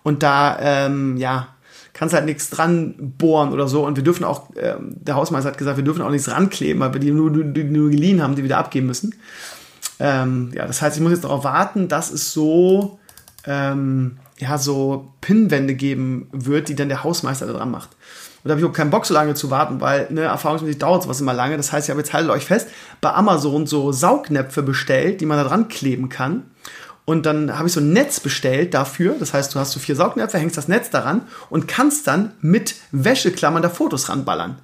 [0.03, 1.49] Und da, ähm, ja,
[1.93, 3.85] kannst halt nichts dran bohren oder so.
[3.85, 6.93] Und wir dürfen auch, äh, der Hausmeister hat gesagt, wir dürfen auch nichts rankleben, weil
[6.93, 9.15] wir die nur, die nur geliehen haben, die wieder abgeben müssen.
[9.99, 12.99] Ähm, ja, das heißt, ich muss jetzt darauf warten, dass es so,
[13.45, 17.89] ähm, ja, so Pinnwände geben wird, die dann der Hausmeister da dran macht.
[18.43, 21.03] Und da habe ich auch keinen Bock, so lange zu warten, weil ne, erfahrungsmäßig dauert
[21.03, 21.57] sowas immer lange.
[21.57, 22.69] Das heißt, ich habe jetzt haltet euch fest,
[22.99, 26.45] bei Amazon so Saugnäpfe bestellt, die man da dran kleben kann.
[27.05, 29.15] Und dann habe ich so ein Netz bestellt dafür.
[29.19, 32.75] Das heißt, du hast so vier Saugnäpfe, hängst das Netz daran und kannst dann mit
[32.91, 34.59] Wäscheklammern da Fotos ranballern.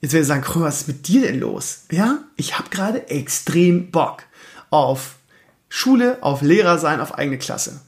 [0.00, 1.84] Jetzt werde ich sagen, was ist mit dir denn los?
[1.90, 4.24] Ja, ich habe gerade extrem Bock
[4.70, 5.16] auf
[5.70, 7.80] Schule, auf Lehrer sein, auf eigene Klasse.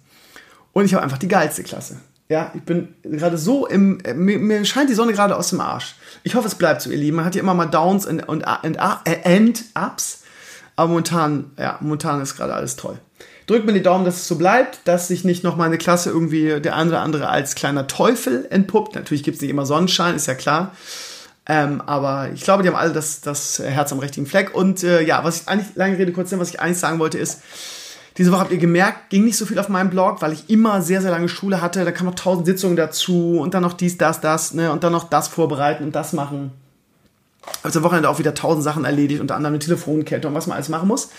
[0.72, 2.00] Und ich habe einfach die geilste Klasse.
[2.28, 5.94] Ja, ich bin gerade so im, mir, scheint die Sonne gerade aus dem Arsch.
[6.24, 7.16] Ich hoffe, es bleibt so, ihr Lieben.
[7.16, 10.24] Man hat ja immer mal Downs und, und, und, and Ups.
[10.74, 12.98] Aber momentan, ja, momentan ist gerade alles toll
[13.47, 16.61] drückt mir die Daumen, dass es so bleibt, dass sich nicht noch meine Klasse irgendwie
[16.61, 18.94] der andere andere als kleiner Teufel entpuppt.
[18.94, 20.72] Natürlich gibt es nicht immer Sonnenschein, ist ja klar.
[21.49, 24.55] Ähm, aber ich glaube, die haben alle das, das Herz am richtigen Fleck.
[24.55, 27.40] Und äh, ja, was ich eigentlich, lange Rede, kurz was ich eigentlich sagen wollte, ist,
[28.18, 30.82] diese Woche habt ihr gemerkt, ging nicht so viel auf meinem Blog, weil ich immer
[30.82, 31.84] sehr, sehr lange Schule hatte.
[31.84, 34.92] Da kamen noch tausend Sitzungen dazu und dann noch dies, das, das, ne, und dann
[34.92, 36.51] noch das vorbereiten und das machen.
[37.62, 40.57] Also am Wochenende auch wieder tausend Sachen erledigt, unter anderem eine Telefonkette und was man
[40.57, 41.11] alles machen muss.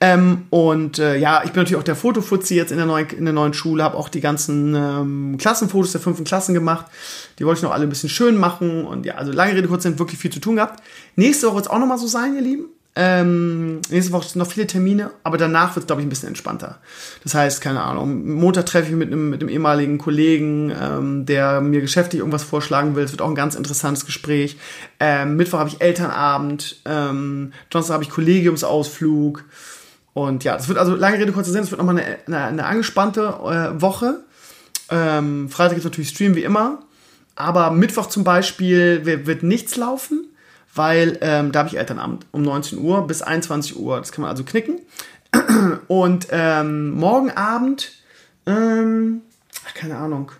[0.00, 3.24] Ähm, und äh, ja, ich bin natürlich auch der Fotofuzzi jetzt in der neuen, in
[3.24, 6.86] der neuen Schule, habe auch die ganzen ähm, Klassenfotos der fünften Klassen gemacht.
[7.38, 8.86] Die wollte ich noch alle ein bisschen schön machen.
[8.86, 10.82] Und ja, also lange Rede, kurz sind wirklich viel zu tun gehabt.
[11.16, 12.66] Nächste Woche wird es auch nochmal so sein, ihr Lieben.
[13.02, 16.28] Ähm, nächste Woche sind noch viele Termine, aber danach wird es, glaube ich, ein bisschen
[16.28, 16.80] entspannter.
[17.22, 21.24] Das heißt, keine Ahnung, Montag treffe ich mich mit einem, mit einem ehemaligen Kollegen, ähm,
[21.24, 23.04] der mir geschäftlich irgendwas vorschlagen will.
[23.04, 24.58] Es wird auch ein ganz interessantes Gespräch.
[24.98, 29.44] Ähm, Mittwoch habe ich Elternabend, ähm, Donnerstag habe ich Kollegiumsausflug.
[30.12, 32.66] Und ja, das wird also, lange Rede, kurzer Sinn, es wird nochmal eine, eine, eine
[32.66, 34.20] angespannte äh, Woche.
[34.90, 36.80] Ähm, Freitag ist natürlich Stream wie immer.
[37.34, 40.29] Aber Mittwoch zum Beispiel wird nichts laufen
[40.74, 43.98] weil ähm, da habe ich Elternabend um 19 Uhr bis 21 Uhr.
[43.98, 44.80] Das kann man also knicken.
[45.88, 47.92] Und ähm, morgen Abend,
[48.46, 49.22] ähm,
[49.74, 50.32] keine Ahnung,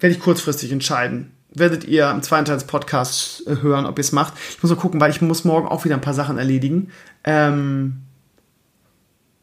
[0.00, 1.32] werde ich kurzfristig entscheiden.
[1.50, 4.34] Werdet ihr im zweiten Teil des Podcasts äh, hören, ob ihr es macht.
[4.50, 6.90] Ich muss mal gucken, weil ich muss morgen auch wieder ein paar Sachen erledigen.
[7.24, 8.02] Ähm,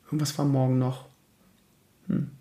[0.05, 1.05] irgendwas war morgen noch.
[2.07, 2.31] Hm.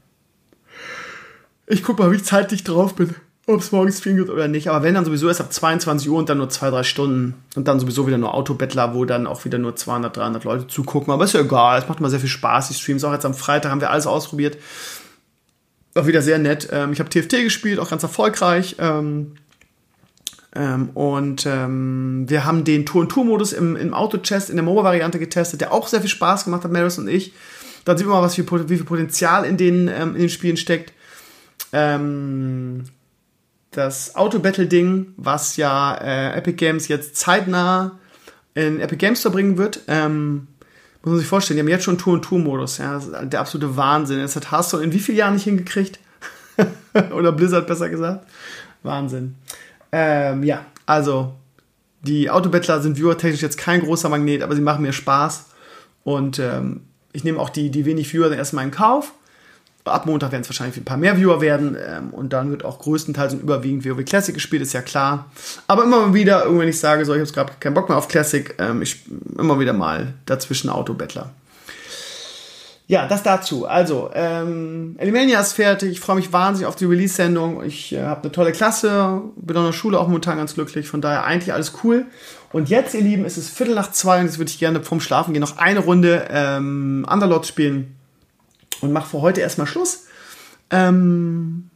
[1.67, 3.15] Ich gucke mal, wie ich zeitlich drauf bin
[3.47, 4.69] ob es morgens Stream gibt oder nicht.
[4.69, 7.69] Aber wenn dann sowieso erst ab 22 Uhr und dann nur zwei, drei Stunden und
[7.69, 11.13] dann sowieso wieder nur Autobettler, wo dann auch wieder nur 200, 300 Leute zugucken.
[11.13, 13.05] Aber ist ja egal, es macht immer sehr viel Spaß, die Streams.
[13.05, 14.57] Auch jetzt am Freitag haben wir alles ausprobiert.
[15.95, 16.69] Auch wieder sehr nett.
[16.73, 18.77] Ähm, ich habe TFT gespielt, auch ganz erfolgreich.
[18.79, 19.33] Ähm,
[20.57, 25.89] ähm, und wir haben den Tour-and-Tour-Modus im, im Auto-Chest in der Mobile-Variante getestet, der auch
[25.89, 27.35] sehr viel Spaß gemacht hat, Maris und ich.
[27.85, 30.93] Dann sieht man mal, was wie, wie viel Potenzial in den, in den Spielen steckt.
[31.73, 32.85] Ähm,
[33.77, 37.99] das Auto-Battle-Ding, was ja äh, Epic Games jetzt zeitnah
[38.55, 39.81] in Epic Games verbringen wird.
[39.89, 40.47] Ähm,
[41.03, 42.79] muss man sich vorstellen, die haben jetzt schon Tour-und-Tour-Modus.
[42.79, 44.21] Ja, der absolute Wahnsinn.
[44.21, 45.99] Das hat Hearthstone in wie vielen Jahren nicht hingekriegt?
[47.15, 48.27] Oder Blizzard besser gesagt.
[48.83, 49.35] Wahnsinn.
[49.93, 51.35] Ähm, ja, also
[52.03, 55.47] die Autobettler sind viewer-technisch jetzt kein großer Magnet, aber sie machen mir Spaß.
[56.05, 59.13] Und ähm, ich nehme auch die, die wenig Viewer dann erstmal in Kauf.
[59.85, 62.79] Ab Montag werden es wahrscheinlich ein paar mehr Viewer werden ähm, und dann wird auch
[62.79, 65.31] größtenteils und überwiegend WoW Classic gespielt, ist ja klar.
[65.67, 68.55] Aber immer wieder, wenn ich sage, so, ich habe gerade keinen Bock mehr auf Classic,
[68.59, 69.03] ähm, ich
[69.39, 71.33] immer wieder mal dazwischen Autobettler.
[72.87, 73.67] Ja, das dazu.
[73.67, 75.91] Also, ähm, Elimania ist fertig.
[75.91, 77.63] Ich freue mich wahnsinnig auf die Release-Sendung.
[77.65, 80.87] Ich äh, habe eine tolle Klasse, bin an der Schule auch momentan ganz glücklich.
[80.89, 82.05] Von daher eigentlich alles cool.
[82.53, 85.01] Und jetzt, ihr Lieben, ist es Viertel nach zwei und jetzt würde ich gerne vorm
[85.01, 87.94] Schlafen gehen noch eine Runde ähm, Underlord spielen
[88.85, 90.07] und mache für heute erstmal Schluss.
[90.71, 91.71] Ähm,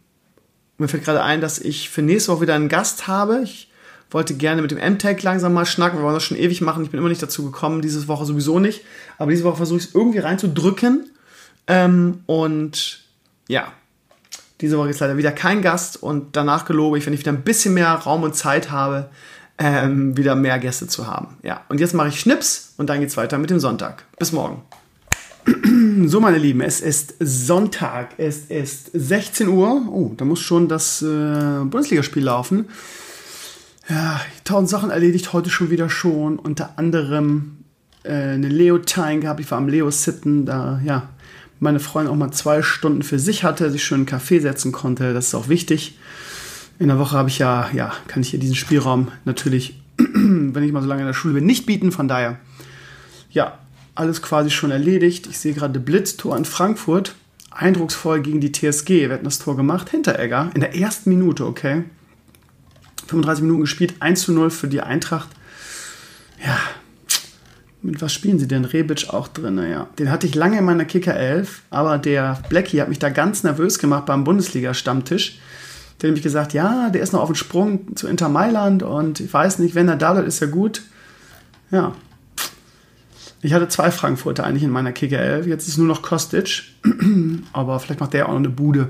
[0.78, 3.40] mir fällt gerade ein, dass ich für nächste Woche wieder einen Gast habe.
[3.42, 3.70] Ich
[4.10, 5.98] wollte gerne mit dem M-Tag langsam mal schnacken.
[5.98, 6.84] Wir wollen das schon ewig machen.
[6.84, 8.84] Ich bin immer nicht dazu gekommen, diese Woche sowieso nicht.
[9.18, 11.10] Aber diese Woche versuche ich es irgendwie reinzudrücken.
[11.66, 13.00] Ähm, und
[13.48, 13.72] ja,
[14.60, 16.02] diese Woche ist leider wieder kein Gast.
[16.02, 19.10] Und danach gelobe ich, wenn ich wieder ein bisschen mehr Raum und Zeit habe,
[19.58, 21.36] ähm, wieder mehr Gäste zu haben.
[21.42, 24.04] Ja, und jetzt mache ich Schnips und dann geht es weiter mit dem Sonntag.
[24.18, 24.62] Bis morgen.
[26.06, 29.88] So, meine Lieben, es ist Sonntag, es ist 16 Uhr.
[29.90, 32.66] Oh, da muss schon das äh, Bundesligaspiel laufen.
[33.88, 36.38] Ja, tausend Sachen erledigt, heute schon wieder schon.
[36.38, 37.64] Unter anderem
[38.04, 39.40] äh, eine Leo-Time gehabt.
[39.40, 41.08] Ich war am Leo-Sitten, da, ja,
[41.58, 45.12] meine Freundin auch mal zwei Stunden für sich hatte, sich schön einen Kaffee setzen konnte.
[45.14, 45.98] Das ist auch wichtig.
[46.78, 50.70] In der Woche habe ich ja, ja, kann ich hier diesen Spielraum natürlich, wenn ich
[50.70, 51.90] mal so lange in der Schule bin, nicht bieten.
[51.90, 52.38] Von daher,
[53.30, 53.58] ja,
[53.98, 55.26] alles quasi schon erledigt.
[55.26, 57.14] Ich sehe gerade Blitztor in Frankfurt.
[57.50, 58.88] Eindrucksvoll gegen die TSG.
[58.88, 59.90] Wir hatten das Tor gemacht.
[59.90, 61.84] Hinteregger in der ersten Minute, okay.
[63.08, 65.28] 35 Minuten gespielt, 1 zu 0 für die Eintracht.
[66.44, 66.58] Ja,
[67.80, 68.64] mit was spielen sie denn?
[68.64, 69.88] Rebic auch drin, ja.
[69.98, 73.44] Den hatte ich lange in meiner Kicker 11, aber der Blackie hat mich da ganz
[73.44, 75.38] nervös gemacht beim Bundesliga-Stammtisch.
[76.00, 79.20] Der hat nämlich gesagt, ja, der ist noch auf dem Sprung zu Inter Mailand und
[79.20, 80.82] ich weiß nicht, wenn er da bleibt, ist er gut.
[81.70, 81.94] Ja,
[83.40, 85.46] ich hatte zwei Frankfurter eigentlich in meiner Kicker 11.
[85.46, 86.64] Jetzt ist nur noch Kostic.
[87.52, 88.88] Aber vielleicht macht der auch noch eine Bude.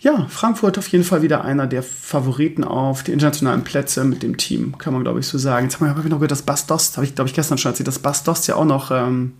[0.00, 4.36] Ja, Frankfurt auf jeden Fall wieder einer der Favoriten auf die internationalen Plätze mit dem
[4.36, 5.66] Team, kann man glaube ich so sagen.
[5.66, 8.00] Jetzt habe ich noch gehört, dass Bastos, habe ich glaube ich gestern schon erzählt, dass
[8.00, 9.34] Bastos ja auch noch ähm,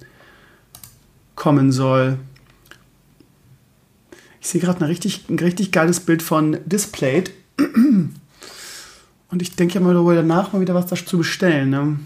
[1.35, 2.17] kommen soll.
[4.41, 7.33] Ich sehe gerade ein richtig, ein richtig geiles Bild von Displayed.
[7.59, 11.71] Und ich denke ja mal darüber danach mal wieder was dazu bestellen.
[11.71, 11.99] Ne?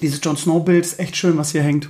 [0.00, 1.88] Dieses Jon Snow-Bild ist echt schön, was hier hängt.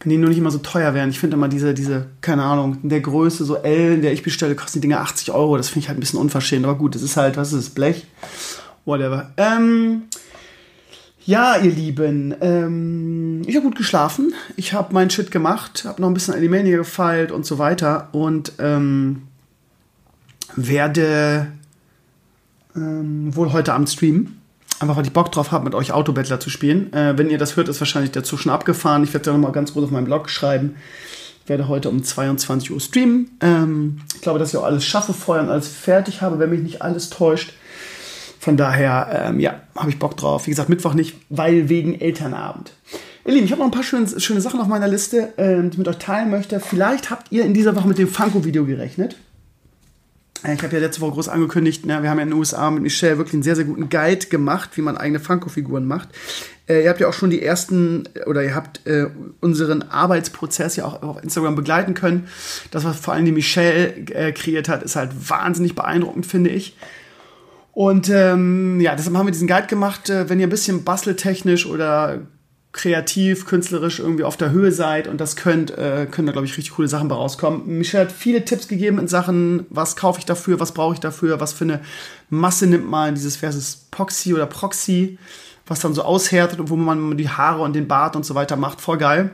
[0.00, 1.10] Wenn die nur nicht immer so teuer wären.
[1.10, 4.22] Ich finde immer diese, diese, keine Ahnung, in der Größe, so L, in der ich
[4.22, 5.56] bestelle, kosten die Dinger 80 Euro.
[5.56, 6.64] Das finde ich halt ein bisschen unverschämt.
[6.64, 8.06] Aber gut, das ist halt, was ist das, Blech?
[8.84, 9.32] Whatever.
[9.36, 10.02] Ähm,
[11.24, 14.32] ja, ihr Lieben, ähm, ich habe gut geschlafen.
[14.54, 18.10] Ich habe meinen Shit gemacht, habe noch ein bisschen Alimania gefeilt und so weiter.
[18.12, 19.22] Und ähm,
[20.54, 21.48] werde
[22.76, 24.40] ähm, wohl heute Abend streamen
[24.78, 26.92] Einfach weil ich Bock drauf habe, mit euch Autobettler zu spielen.
[26.92, 29.04] Äh, wenn ihr das hört, ist wahrscheinlich der Zug schon abgefahren.
[29.04, 30.76] Ich werde da nochmal ganz groß auf meinem Blog schreiben.
[31.42, 33.30] Ich werde heute um 22 Uhr streamen.
[33.40, 36.60] Ähm, ich glaube, dass ich auch alles schaffe vorher und alles fertig habe, wenn mich
[36.60, 37.54] nicht alles täuscht.
[38.38, 40.46] Von daher, ähm, ja, habe ich Bock drauf.
[40.46, 42.72] Wie gesagt, Mittwoch nicht, weil wegen Elternabend.
[43.24, 45.68] Ihr Lieben, ich habe noch ein paar schöne, schöne Sachen auf meiner Liste, äh, die
[45.68, 46.60] ich mit euch teilen möchte.
[46.60, 49.16] Vielleicht habt ihr in dieser Woche mit dem Funko-Video gerechnet.
[50.44, 52.70] Äh, ich habe ja letzte Woche groß angekündigt, ne, wir haben ja in den USA
[52.70, 56.08] mit Michelle wirklich einen sehr, sehr guten Guide gemacht, wie man eigene Funko-Figuren macht.
[56.68, 59.06] Äh, ihr habt ja auch schon die ersten, oder ihr habt äh,
[59.40, 62.28] unseren Arbeitsprozess ja auch auf Instagram begleiten können.
[62.70, 66.76] Das, was vor allem die Michelle äh, kreiert hat, ist halt wahnsinnig beeindruckend, finde ich.
[67.72, 70.08] Und ähm, ja, deshalb haben wir diesen Guide gemacht.
[70.08, 72.20] Äh, wenn ihr ein bisschen basteltechnisch oder
[72.72, 76.56] kreativ, künstlerisch irgendwie auf der Höhe seid und das könnt, äh, können da, glaube ich,
[76.56, 77.78] richtig coole Sachen bei rauskommen.
[77.78, 81.40] Michelle hat viele Tipps gegeben in Sachen, was kaufe ich dafür, was brauche ich dafür,
[81.40, 81.80] was für eine
[82.28, 85.18] Masse nimmt man, dieses versus Poxy oder Proxy,
[85.66, 88.56] was dann so aushärtet und wo man die Haare und den Bart und so weiter
[88.56, 88.80] macht.
[88.80, 89.30] Voll geil.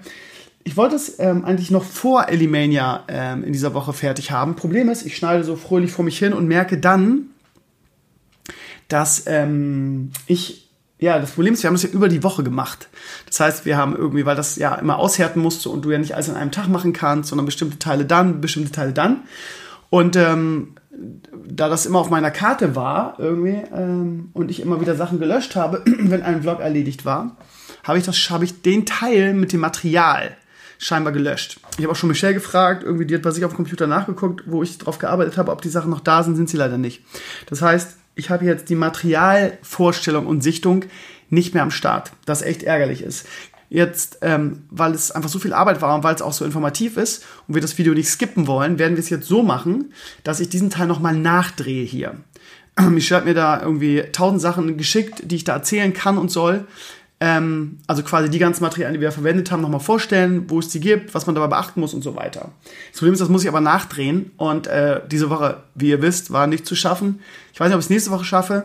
[0.64, 4.54] Ich wollte es ähm, eigentlich noch vor Elimania ähm, in dieser Woche fertig haben.
[4.54, 7.30] Problem ist, ich schneide so fröhlich vor mich hin und merke dann,
[8.88, 10.61] dass ähm, ich,
[11.02, 12.88] ja, das Problem ist, wir haben das ja über die Woche gemacht.
[13.26, 16.14] Das heißt, wir haben irgendwie, weil das ja immer aushärten musste und du ja nicht
[16.14, 19.24] alles an einem Tag machen kannst, sondern bestimmte Teile dann, bestimmte Teile dann.
[19.90, 20.76] Und ähm,
[21.44, 25.56] da das immer auf meiner Karte war, irgendwie, ähm, und ich immer wieder Sachen gelöscht
[25.56, 27.36] habe, wenn ein Vlog erledigt war,
[27.82, 30.36] habe ich, das, hab ich den Teil mit dem Material
[30.78, 31.58] scheinbar gelöscht.
[31.78, 34.44] Ich habe auch schon Michelle gefragt, irgendwie, die hat bei sich auf dem Computer nachgeguckt,
[34.46, 37.02] wo ich drauf gearbeitet habe, ob die Sachen noch da sind, sind sie leider nicht.
[37.46, 40.84] Das heißt, ich habe jetzt die Materialvorstellung und Sichtung
[41.30, 43.26] nicht mehr am Start, das echt ärgerlich ist.
[43.68, 46.98] Jetzt, ähm, weil es einfach so viel Arbeit war und weil es auch so informativ
[46.98, 49.94] ist und wir das Video nicht skippen wollen, werden wir es jetzt so machen,
[50.24, 52.16] dass ich diesen Teil nochmal nachdrehe hier.
[52.90, 56.66] Michelle hat mir da irgendwie tausend Sachen geschickt, die ich da erzählen kann und soll.
[57.24, 60.80] Ähm, also quasi die ganzen Materialien, die wir verwendet haben, nochmal vorstellen, wo es die
[60.80, 62.50] gibt, was man dabei beachten muss und so weiter.
[62.90, 66.32] Das Problem ist, das muss ich aber nachdrehen und äh, diese Woche, wie ihr wisst,
[66.32, 67.20] war nicht zu schaffen.
[67.52, 68.64] Ich weiß nicht, ob ich es nächste Woche schaffe.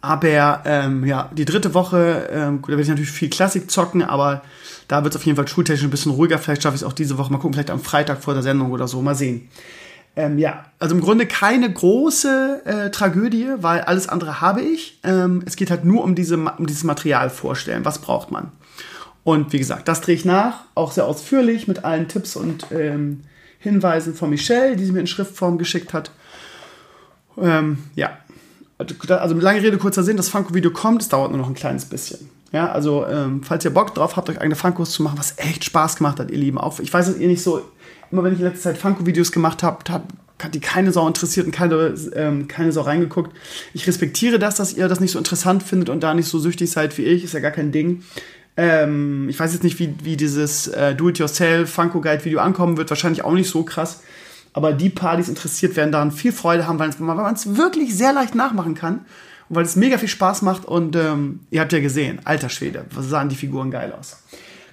[0.00, 4.02] Aber ähm, ja, die dritte Woche, ähm, gut, da werde ich natürlich viel Klassik zocken,
[4.02, 4.40] aber
[4.88, 6.38] da wird es auf jeden Fall schultechnisch ein bisschen ruhiger.
[6.38, 7.30] Vielleicht schaffe ich es auch diese Woche.
[7.30, 9.02] Mal gucken, vielleicht am Freitag vor der Sendung oder so.
[9.02, 9.50] Mal sehen.
[10.18, 14.98] Ähm, ja, also im Grunde keine große äh, Tragödie, weil alles andere habe ich.
[15.04, 17.84] Ähm, es geht halt nur um, diese, um dieses Material vorstellen.
[17.84, 18.50] Was braucht man?
[19.24, 23.24] Und wie gesagt, das drehe ich nach, auch sehr ausführlich mit allen Tipps und ähm,
[23.58, 26.10] Hinweisen von Michelle, die sie mir in Schriftform geschickt hat.
[27.36, 28.16] Ähm, ja,
[28.78, 31.84] also mit langer Rede, kurzer Sinn, das Funko-Video kommt, es dauert nur noch ein kleines
[31.84, 32.30] bisschen.
[32.52, 35.64] Ja, also ähm, falls ihr Bock drauf habt, euch eigene Funkos zu machen, was echt
[35.64, 36.58] Spaß gemacht hat, ihr Lieben.
[36.58, 37.62] Auch, ich weiß, dass ihr nicht so
[38.10, 40.02] immer wenn ich in letzter Zeit Funko-Videos gemacht habe, hat,
[40.42, 43.36] hat die keine Sau interessiert und keine, ähm, keine Sau reingeguckt.
[43.74, 46.70] Ich respektiere das, dass ihr das nicht so interessant findet und da nicht so süchtig
[46.70, 48.02] seid wie ich, ist ja gar kein Ding.
[48.56, 53.32] Ähm, ich weiß jetzt nicht, wie, wie dieses äh, Do-it-yourself Funko-Guide-Video ankommen wird, wahrscheinlich auch
[53.32, 54.00] nicht so krass.
[54.52, 58.34] Aber die es interessiert, werden daran viel Freude haben, weil man es wirklich sehr leicht
[58.34, 59.04] nachmachen kann
[59.50, 62.86] und weil es mega viel Spaß macht und ähm, ihr habt ja gesehen, alter Schwede,
[62.98, 64.16] sahen die Figuren geil aus.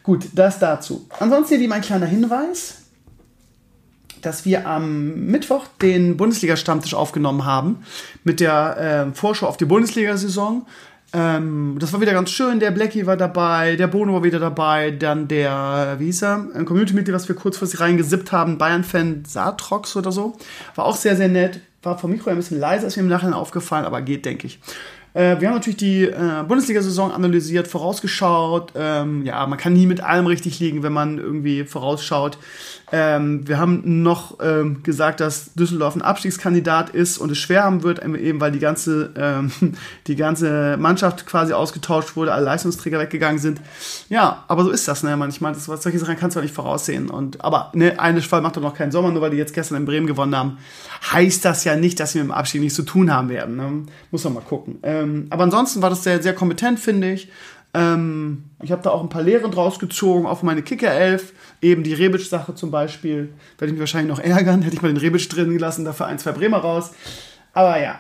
[0.02, 1.08] Gut, das dazu.
[1.20, 2.83] Ansonsten hier mein kleiner Hinweis
[4.24, 7.84] dass wir am Mittwoch den Bundesliga-Stammtisch aufgenommen haben
[8.24, 10.66] mit der äh, Vorschau auf die Bundesliga-Saison.
[11.14, 12.60] Ähm, das war wieder ganz schön.
[12.60, 16.66] Der Blackie war dabei, der Bono war wieder dabei, dann der, wie hieß er, ein
[16.66, 20.38] Community-Mitglied, was wir kurzfristig reingesippt haben, Bayern-Fan Satrox oder so.
[20.76, 21.60] War auch sehr, sehr nett.
[21.84, 24.60] War vom Mikro ein bisschen leiser, ist mir im Nachhinein aufgefallen, aber geht, denke ich.
[25.14, 28.74] Äh, wir haben natürlich die äh, Bundesliga-Saison analysiert, vorausgeschaut.
[28.76, 32.38] Ähm, ja, man kann nie mit allem richtig liegen, wenn man irgendwie vorausschaut.
[32.96, 37.82] Ähm, wir haben noch ähm, gesagt, dass Düsseldorf ein Abstiegskandidat ist und es schwer haben
[37.82, 39.52] wird, eben weil die ganze, ähm,
[40.08, 43.62] die ganze Mannschaft quasi ausgetauscht wurde, alle Leistungsträger weggegangen sind.
[44.10, 45.18] Ja, aber so ist das, ne?
[45.18, 47.10] Manchmal, das, solche Sachen kannst du nicht voraussehen.
[47.10, 49.78] Und, aber ne, eine Fall macht doch noch keinen Sommer, nur weil die jetzt gestern
[49.78, 50.60] in Bremen gewonnen haben,
[51.12, 53.56] heißt das ja nicht, dass wir mit dem Abstieg nichts zu tun haben werden.
[53.56, 53.86] Ne?
[54.12, 54.78] Muss man mal gucken.
[54.84, 57.28] Ähm, aber ansonsten war das sehr, sehr kompetent, finde ich.
[57.74, 61.34] Ähm, ich habe da auch ein paar Lehren draus gezogen, auf meine Kicker-Elf.
[61.62, 63.34] Eben die Rebic-Sache zum Beispiel.
[63.58, 64.62] Werde ich mich wahrscheinlich noch ärgern.
[64.64, 66.92] Hätte ich mal den Rebic drin gelassen, dafür ein, zwei Bremer raus.
[67.54, 68.00] Aber ja,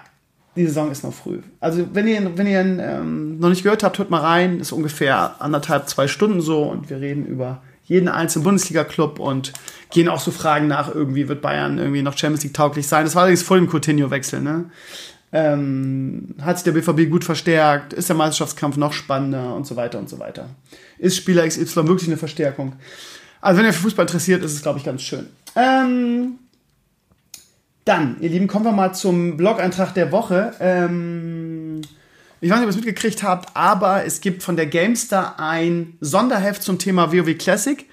[0.55, 1.39] die Saison ist noch früh.
[1.59, 4.59] Also wenn ihr, wenn ihr ähm, noch nicht gehört habt, hört mal rein.
[4.59, 6.63] Ist ungefähr anderthalb, zwei Stunden so.
[6.63, 9.53] Und wir reden über jeden einzelnen Bundesliga-Club und
[9.91, 13.03] gehen auch so Fragen nach, irgendwie wird Bayern irgendwie noch Champions League tauglich sein.
[13.03, 14.65] Das war allerdings vor dem Coutinho-Wechsel, ne?
[15.35, 17.91] Ähm, hat sich der BVB gut verstärkt?
[17.91, 20.49] Ist der Meisterschaftskampf noch spannender und so weiter und so weiter?
[20.99, 22.73] Ist Spieler XY wirklich eine Verstärkung?
[23.41, 25.25] Also wenn ihr für Fußball interessiert, ist es, glaube ich, ganz schön.
[25.55, 26.33] Ähm,
[27.83, 30.53] dann, ihr Lieben, kommen wir mal zum Blog-Eintrag der Woche.
[30.59, 31.81] Ähm,
[32.39, 35.97] Ich weiß nicht, ob ihr es mitgekriegt habt, aber es gibt von der Gamestar ein
[35.99, 37.85] Sonderheft zum Thema WoW Classic.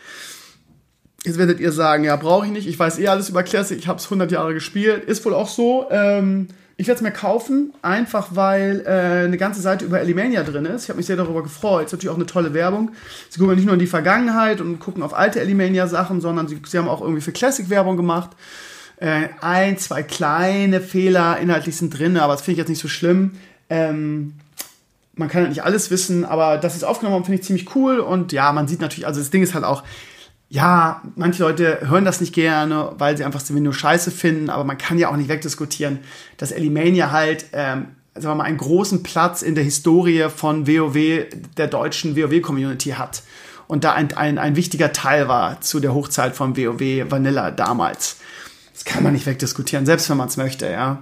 [1.24, 2.68] Jetzt werdet ihr sagen, ja, brauche ich nicht.
[2.68, 3.78] Ich weiß eh alles über Classic.
[3.78, 5.04] Ich habe es 100 Jahre gespielt.
[5.04, 5.86] Ist wohl auch so.
[5.90, 6.48] Ähm,
[6.80, 10.84] ich werde es mir kaufen, einfach weil äh, eine ganze Seite über Elimania drin ist.
[10.84, 11.84] Ich habe mich sehr darüber gefreut.
[11.84, 12.92] Ist natürlich auch eine tolle Werbung.
[13.28, 16.78] Sie gucken nicht nur in die Vergangenheit und gucken auf alte Elimania-Sachen, sondern sie, sie,
[16.78, 18.30] haben auch irgendwie für Classic-Werbung gemacht.
[18.96, 22.88] Äh, ein, zwei kleine Fehler inhaltlich sind drin, aber das finde ich jetzt nicht so
[22.88, 23.32] schlimm.
[23.68, 24.32] Ähm,
[25.16, 27.98] man kann halt nicht alles wissen, aber sie es aufgenommen haben, finde ich ziemlich cool.
[27.98, 29.82] Und ja, man sieht natürlich, also das Ding ist halt auch,
[30.50, 34.78] ja, manche Leute hören das nicht gerne, weil sie einfach nur Scheiße finden, aber man
[34.78, 36.00] kann ja auch nicht wegdiskutieren,
[36.38, 41.26] dass Elimania halt, ähm, sagen wir mal, einen großen Platz in der Historie von WoW,
[41.56, 43.22] der deutschen WoW-Community hat.
[43.68, 48.16] Und da ein, ein, ein wichtiger Teil war zu der Hochzeit von WoW Vanilla damals.
[48.74, 51.00] Das kann man nicht wegdiskutieren, selbst wenn man es möchte, ja.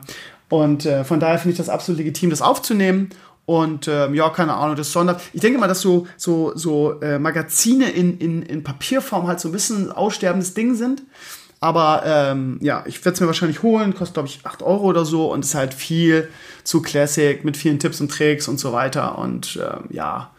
[0.50, 3.10] Und äh, von daher finde ich das absolut legitim, das aufzunehmen.
[3.48, 5.18] Und ähm, ja, keine Ahnung, das Sonder.
[5.32, 9.48] Ich denke mal, dass so, so, so äh, Magazine in, in, in Papierform halt so
[9.48, 11.02] ein bisschen ein aussterbendes Ding sind.
[11.58, 15.06] Aber ähm, ja, ich werde es mir wahrscheinlich holen, kostet glaube ich 8 Euro oder
[15.06, 16.28] so und ist halt viel
[16.62, 19.16] zu Classic mit vielen Tipps und Tricks und so weiter.
[19.16, 20.30] Und ähm, ja,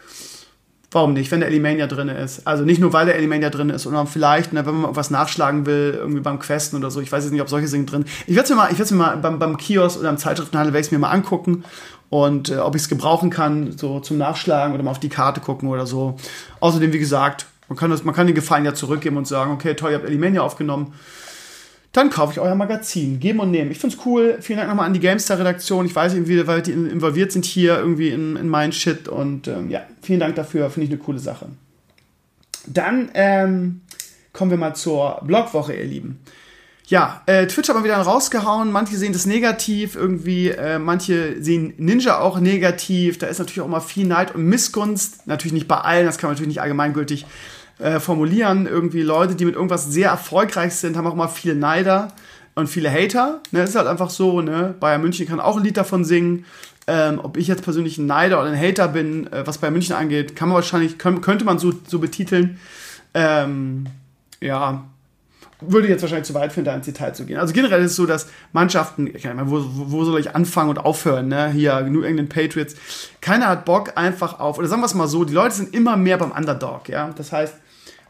[0.92, 2.46] warum nicht, wenn der Elimania drin ist?
[2.46, 5.66] Also nicht nur, weil der Elimania drin ist, sondern vielleicht, ne, wenn man was nachschlagen
[5.66, 7.02] will, irgendwie beim Questen oder so.
[7.02, 8.06] Ich weiß jetzt nicht, ob solche Dinge drin.
[8.28, 10.74] Ich werde es mir mal, ich werde mir mal beim, beim Kiosk oder im Zeitschriftenhandel
[10.74, 11.64] werde ich mir mal angucken
[12.10, 15.42] und äh, ob ich es gebrauchen kann, so zum Nachschlagen oder mal auf die Karte
[15.42, 16.16] gucken oder so.
[16.60, 19.76] Außerdem, wie gesagt, man kann, das, man kann den Gefallen ja zurückgeben und sagen, okay,
[19.76, 20.94] toll, ihr habt Elimania aufgenommen.
[21.92, 23.20] Dann kaufe ich euer Magazin.
[23.20, 23.72] Geben und nehmen.
[23.72, 24.38] Ich finde es cool.
[24.42, 25.86] Vielen Dank nochmal an die GameStar-Redaktion.
[25.88, 29.08] Ich weiß irgendwie, weil die involviert sind hier irgendwie in, in meinen Shit.
[29.08, 30.70] Und ähm, ja, vielen Dank dafür.
[30.70, 31.48] Finde ich eine coole Sache.
[32.68, 33.82] Dann ähm,
[34.34, 36.20] kommen wir mal zur Blogwoche, ihr Lieben.
[36.90, 38.72] Ja, äh, Twitch hat mal wieder rausgehauen.
[38.72, 43.20] Manche sehen das negativ, irgendwie, äh, manche sehen Ninja auch negativ.
[43.20, 45.28] Da ist natürlich auch immer viel Neid und Missgunst.
[45.28, 47.28] Natürlich nicht bei allen, das kann man natürlich nicht allgemeingültig
[47.78, 48.66] äh, formulieren.
[48.66, 52.08] Irgendwie Leute, die mit irgendwas sehr erfolgreich sind, haben auch immer viele Neider
[52.56, 53.42] und viele Hater.
[53.52, 54.74] Ne, ist halt einfach so, ne?
[54.80, 56.46] Bayern München kann auch ein Lied davon singen.
[56.88, 59.96] Ähm, ob ich jetzt persönlich ein Neider oder ein Hater bin, äh, was Bayern München
[59.96, 62.60] angeht, kann man wahrscheinlich, könnte man so, so betiteln.
[63.14, 63.86] Ähm,
[64.42, 64.86] ja,
[65.62, 67.38] würde jetzt wahrscheinlich zu weit finden, da ins Detail zu gehen.
[67.38, 71.28] Also generell ist es so, dass Mannschaften, mehr, wo, wo soll ich anfangen und aufhören,
[71.28, 71.50] ne?
[71.50, 72.76] Hier, New England Patriots.
[73.22, 75.98] Keiner hat Bock einfach auf, oder sagen wir es mal so, die Leute sind immer
[75.98, 77.12] mehr beim Underdog, ja.
[77.18, 77.56] Das heißt,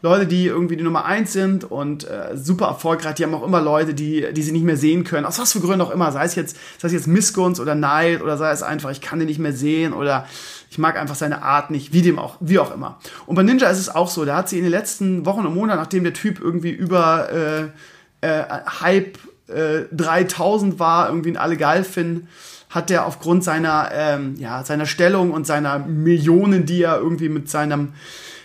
[0.02, 3.60] Leute, die irgendwie die Nummer eins sind und äh, super erfolgreich, die haben auch immer
[3.60, 5.26] Leute, die, die sie nicht mehr sehen können.
[5.26, 6.10] Aus was für Gründen auch immer.
[6.12, 9.18] Sei es jetzt, sei es jetzt Missgunst oder Neid oder sei es einfach, ich kann
[9.18, 10.26] den nicht mehr sehen oder
[10.70, 12.98] ich mag einfach seine Art nicht, wie dem auch, wie auch immer.
[13.26, 14.24] Und bei Ninja ist es auch so.
[14.24, 17.28] Da hat sie in den letzten Wochen und Monaten, nachdem der Typ irgendwie über
[18.22, 18.44] äh, äh,
[18.80, 19.18] Hype
[19.50, 22.28] äh, 3000 war, irgendwie in alle geil finden,
[22.70, 27.50] hat der aufgrund seiner, ähm, ja, seiner Stellung und seiner Millionen, die er irgendwie mit
[27.50, 27.92] seinem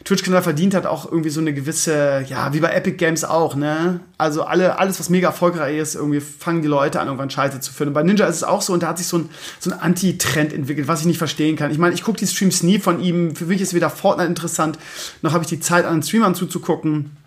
[0.06, 4.01] Twitch-Kanal verdient hat, auch irgendwie so eine gewisse, ja, wie bei Epic Games auch, ne?
[4.20, 7.74] Also alle, alles, was mega erfolgreich ist, irgendwie fangen die Leute an, irgendwann Scheiße zu
[7.74, 7.89] finden.
[7.89, 9.30] Und bei Ninja ist es auch so und da hat sich so ein,
[9.60, 11.72] so ein Anti-Trend entwickelt, was ich nicht verstehen kann.
[11.72, 13.36] Ich meine, ich gucke die Streams nie von ihm.
[13.36, 14.78] Für mich ist weder Fortnite interessant,
[15.24, 17.18] noch habe ich die Zeit, an den Streamern zuzugucken.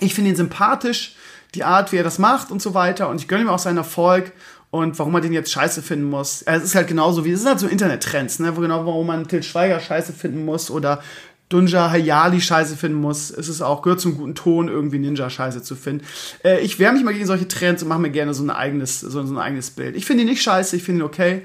[0.00, 1.14] Ich finde ihn sympathisch,
[1.56, 3.08] die Art, wie er das macht und so weiter.
[3.08, 4.32] Und ich gönne ihm auch seinen Erfolg
[4.70, 6.42] und warum man den jetzt scheiße finden muss.
[6.42, 8.56] Es ist halt genauso wie, es sind halt so Internet-Trends, ne?
[8.56, 11.00] Wo genau, warum man Til Schweiger scheiße finden muss oder
[11.48, 15.62] Dunja Hayali scheiße finden muss, ist es auch, gehört zum guten Ton, irgendwie Ninja scheiße
[15.62, 16.04] zu finden.
[16.44, 18.98] Äh, ich wehre mich mal gegen solche Trends und mache mir gerne so ein eigenes,
[18.98, 19.94] so, so ein eigenes Bild.
[19.94, 21.42] Ich finde ihn nicht scheiße, ich finde ihn okay.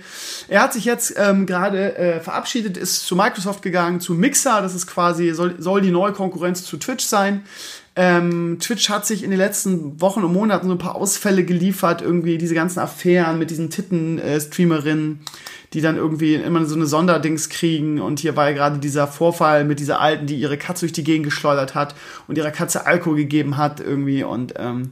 [0.47, 4.73] Er hat sich jetzt ähm, gerade äh, verabschiedet, ist zu Microsoft gegangen, zu Mixer, das
[4.73, 7.43] ist quasi, soll, soll die neue Konkurrenz zu Twitch sein.
[8.03, 12.01] Ähm, Twitch hat sich in den letzten Wochen und Monaten so ein paar Ausfälle geliefert,
[12.01, 15.19] irgendwie diese ganzen Affären mit diesen Titten-Streamerinnen.
[15.73, 18.01] Die dann irgendwie immer so eine Sonderdings kriegen.
[18.01, 21.03] Und hier war ja gerade dieser Vorfall mit dieser Alten, die ihre Katze durch die
[21.03, 21.93] Gegend geschleudert hat
[22.27, 24.89] und ihrer Katze Alkohol gegeben hat irgendwie und ähm,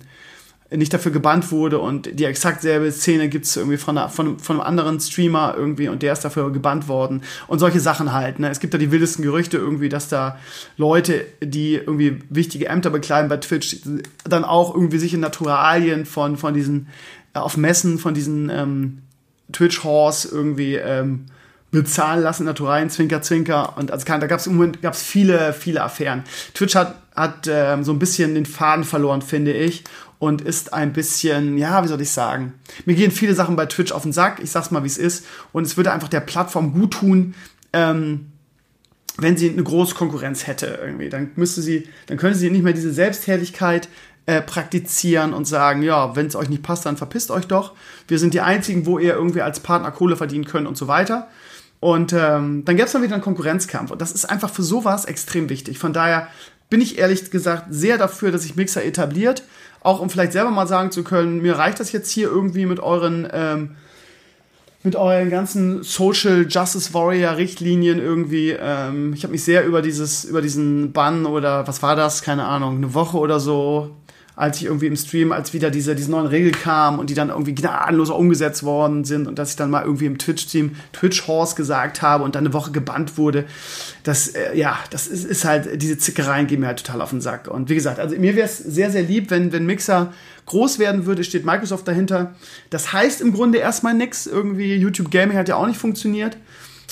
[0.72, 4.58] nicht dafür gebannt wurde und die exakt selbe Szene gibt's irgendwie von, einer, von, von
[4.58, 8.40] einem anderen Streamer irgendwie und der ist dafür gebannt worden und solche Sachen halt.
[8.40, 8.50] Ne?
[8.50, 10.38] Es gibt da die wildesten Gerüchte irgendwie, dass da
[10.78, 13.78] Leute, die irgendwie wichtige Ämter bekleiden bei Twitch,
[14.24, 16.88] dann auch irgendwie sich in Naturalien von, von diesen,
[17.34, 19.02] äh, auf Messen von diesen ähm,
[19.52, 21.26] Twitch-Horse irgendwie ähm,
[21.72, 23.78] bezahlen lassen, Naturalien, Zwinker, Zwinker.
[23.78, 26.24] Und also da gab es im Moment gab's viele, viele Affären.
[26.54, 29.84] Twitch hat, hat ähm, so ein bisschen den Faden verloren, finde ich.
[30.20, 32.54] Und ist ein bisschen, ja, wie soll ich sagen?
[32.86, 34.42] Mir gehen viele Sachen bei Twitch auf den Sack.
[34.44, 35.26] Ich sag's mal, wie es ist.
[35.54, 37.36] Und es würde einfach der Plattform gut tun,
[37.72, 38.32] ähm,
[39.18, 41.08] wenn sie eine große Konkurrenz hätte irgendwie.
[41.10, 43.88] Dann müsste sie, dann könnte sie nicht mehr diese Selbstherrlichkeit
[44.26, 47.74] äh, praktizieren und sagen, ja, wenn es euch nicht passt, dann verpisst euch doch.
[48.08, 51.30] Wir sind die einzigen, wo ihr irgendwie als Partner Kohle verdienen könnt und so weiter.
[51.80, 53.92] Und ähm, dann gäbe es dann wieder einen Konkurrenzkampf.
[53.92, 55.80] Und das ist einfach für sowas extrem wichtig.
[55.80, 56.28] Von daher
[56.70, 59.44] bin ich ehrlich gesagt sehr dafür, dass sich Mixer etabliert.
[59.82, 62.80] Auch um vielleicht selber mal sagen zu können, mir reicht das jetzt hier irgendwie mit
[62.80, 63.76] euren, ähm,
[64.84, 68.52] mit euren ganzen Social Justice Warrior Richtlinien irgendwie.
[68.52, 72.46] Ähm, ich habe mich sehr über dieses, über diesen Bann oder was war das, keine
[72.46, 73.96] Ahnung, eine Woche oder so
[74.40, 77.28] als ich irgendwie im Stream, als wieder diese, diese neuen Regeln kamen und die dann
[77.28, 82.02] irgendwie gnadenlos umgesetzt worden sind und dass ich dann mal irgendwie im Twitch-Team Twitch-Horse gesagt
[82.02, 83.44] habe und dann eine Woche gebannt wurde.
[84.04, 87.20] Das, äh, ja, das ist, ist halt, diese Zickereien gehen mir halt total auf den
[87.20, 87.50] Sack.
[87.50, 90.14] Und wie gesagt, also mir wäre es sehr, sehr lieb, wenn, wenn Mixer
[90.46, 92.34] groß werden würde, steht Microsoft dahinter.
[92.70, 94.26] Das heißt im Grunde erstmal nichts.
[94.26, 96.38] Irgendwie YouTube Gaming hat ja auch nicht funktioniert.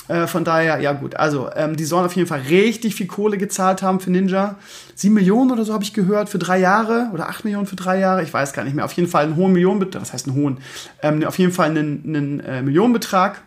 [0.08, 1.16] Äh, von daher, ja gut.
[1.16, 4.56] Also, ähm, die sollen auf jeden Fall richtig viel Kohle gezahlt haben für Ninja.
[4.96, 8.00] Sieben Millionen oder so habe ich gehört für drei Jahre oder acht Millionen für drei
[8.00, 8.24] Jahre.
[8.24, 8.86] Ich weiß gar nicht mehr.
[8.86, 10.02] Auf jeden Fall einen hohen Millionenbetrag.
[10.02, 10.58] Was heißt einen hohen?
[11.02, 13.42] Ähm, auf jeden Fall einen, einen äh, Millionenbetrag.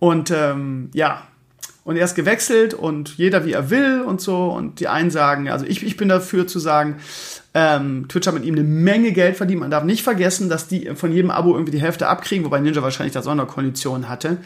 [0.00, 1.22] Und ähm, ja,
[1.88, 4.48] und er ist gewechselt und jeder wie er will und so.
[4.48, 6.96] Und die einen sagen, also ich, ich bin dafür zu sagen,
[7.54, 9.60] ähm, Twitch hat mit ihm eine Menge Geld verdient.
[9.60, 12.82] Man darf nicht vergessen, dass die von jedem Abo irgendwie die Hälfte abkriegen, wobei Ninja
[12.82, 14.36] wahrscheinlich da Sonderkonditionen hatte.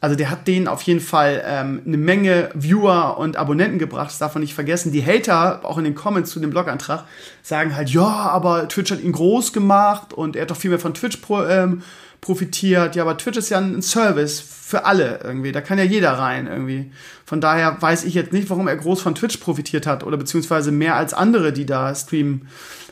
[0.00, 4.08] Also der hat denen auf jeden Fall ähm, eine Menge Viewer und Abonnenten gebracht.
[4.08, 4.90] Das darf man nicht vergessen.
[4.90, 7.04] Die Hater, auch in den Comments zu dem Blogantrag,
[7.42, 10.80] sagen halt, ja, aber Twitch hat ihn groß gemacht und er hat doch viel mehr
[10.80, 11.82] von Twitch pro, ähm,
[12.26, 12.96] profitiert.
[12.96, 15.52] Ja, aber Twitch ist ja ein Service für alle irgendwie.
[15.52, 16.90] Da kann ja jeder rein irgendwie.
[17.24, 20.72] Von daher weiß ich jetzt nicht, warum er groß von Twitch profitiert hat oder beziehungsweise
[20.72, 22.48] mehr als andere, die da streamen.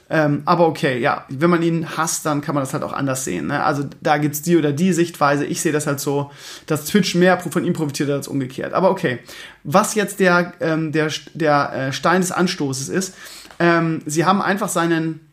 [0.09, 3.25] Ähm, aber okay, ja, wenn man ihn hasst, dann kann man das halt auch anders
[3.25, 3.49] sehen.
[3.49, 3.65] Ne?
[3.65, 5.45] Also da gibt's die oder die Sichtweise.
[5.45, 6.31] Ich sehe das halt so,
[6.67, 8.73] dass Twitch mehr von ihm profitiert als umgekehrt.
[8.73, 9.19] Aber okay,
[9.65, 13.15] was jetzt der, ähm, der, der äh, Stein des Anstoßes ist,
[13.59, 15.27] ähm, sie haben einfach seinen,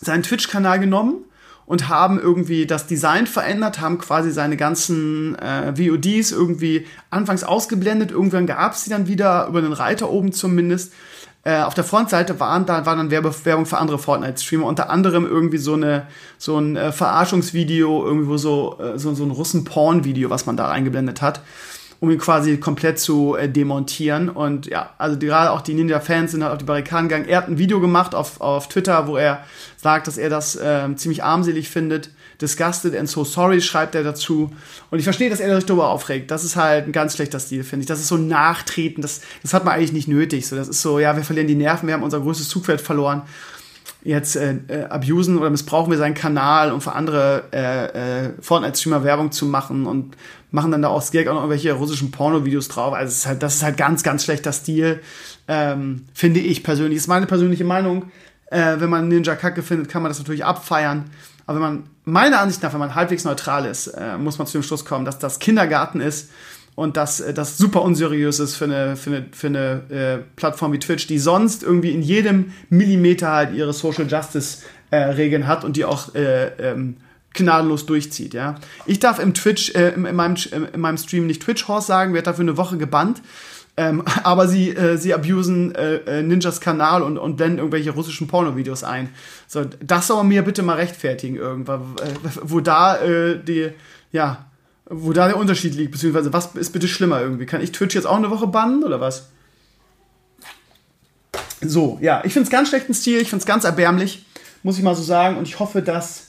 [0.00, 1.24] seinen Twitch-Kanal genommen
[1.70, 8.10] und haben irgendwie das Design verändert, haben quasi seine ganzen äh, VODs irgendwie anfangs ausgeblendet,
[8.10, 10.92] irgendwann gab es sie dann wieder über den Reiter oben zumindest.
[11.44, 15.24] Äh, auf der Frontseite waren da war dann Werbe Werbung für andere Fortnite-Streamer, unter anderem
[15.24, 16.08] irgendwie so eine
[16.38, 21.22] so ein äh, Verarschungsvideo, irgendwo so äh, so, so ein Russen-Porn-Video, was man da eingeblendet
[21.22, 21.40] hat
[22.00, 24.30] um ihn quasi komplett zu äh, demontieren.
[24.30, 27.28] Und ja, also gerade auch die Ninja-Fans sind halt auf die Barrikaden gegangen.
[27.28, 29.44] Er hat ein Video gemacht auf, auf Twitter, wo er
[29.76, 32.10] sagt, dass er das äh, ziemlich armselig findet.
[32.40, 34.50] Disgusted and so sorry schreibt er dazu.
[34.90, 36.30] Und ich verstehe, dass er sich darüber aufregt.
[36.30, 37.86] Das ist halt ein ganz schlechter Stil, finde ich.
[37.86, 39.02] Das ist so nachtreten.
[39.02, 40.48] Das, das hat man eigentlich nicht nötig.
[40.48, 43.22] So, das ist so, ja, wir verlieren die Nerven, wir haben unser größtes Zugfeld verloren
[44.02, 49.04] jetzt äh, äh, abusen oder missbrauchen wir seinen Kanal, um für andere äh, äh, Fortnite-Streamer
[49.04, 50.16] Werbung zu machen und
[50.50, 52.94] machen dann da auch Gag auch noch irgendwelche russischen Porno-Videos drauf.
[52.94, 55.00] Also ist halt, das ist halt ganz, ganz schlechter Stil,
[55.48, 56.96] ähm, finde ich persönlich.
[56.96, 58.10] Ist meine persönliche Meinung.
[58.50, 61.04] Äh, wenn man Ninja Kacke findet, kann man das natürlich abfeiern.
[61.46, 64.58] Aber wenn man, meiner Ansicht nach, wenn man halbwegs neutral ist, äh, muss man zu
[64.58, 66.30] dem Schluss kommen, dass das Kindergarten ist
[66.74, 70.72] und dass äh, das super unseriös ist für eine, für eine, für eine äh, Plattform
[70.72, 75.64] wie Twitch, die sonst irgendwie in jedem Millimeter halt ihre Social Justice äh, Regeln hat
[75.64, 76.96] und die auch äh, ähm,
[77.34, 78.56] gnadenlos durchzieht, ja.
[78.86, 80.36] Ich darf im Twitch, äh, in, meinem,
[80.72, 83.22] in meinem Stream nicht Twitch Horse sagen, werde dafür eine Woche gebannt.
[83.76, 88.26] Ähm, aber sie, äh, sie abusen äh, äh, Ninjas Kanal und, und blenden irgendwelche russischen
[88.26, 89.10] Porno-Videos ein.
[89.46, 91.94] So, das soll man mir bitte mal rechtfertigen irgendwann,
[92.42, 93.70] wo da äh, die,
[94.12, 94.49] ja,
[94.90, 97.46] wo da der Unterschied liegt, beziehungsweise was ist bitte schlimmer irgendwie?
[97.46, 99.28] Kann ich Twitch jetzt auch eine Woche bannen oder was?
[101.62, 104.26] So, ja, ich finde es ganz schlechten Stil, ich finde es ganz erbärmlich,
[104.64, 105.36] muss ich mal so sagen.
[105.36, 106.28] Und ich hoffe, dass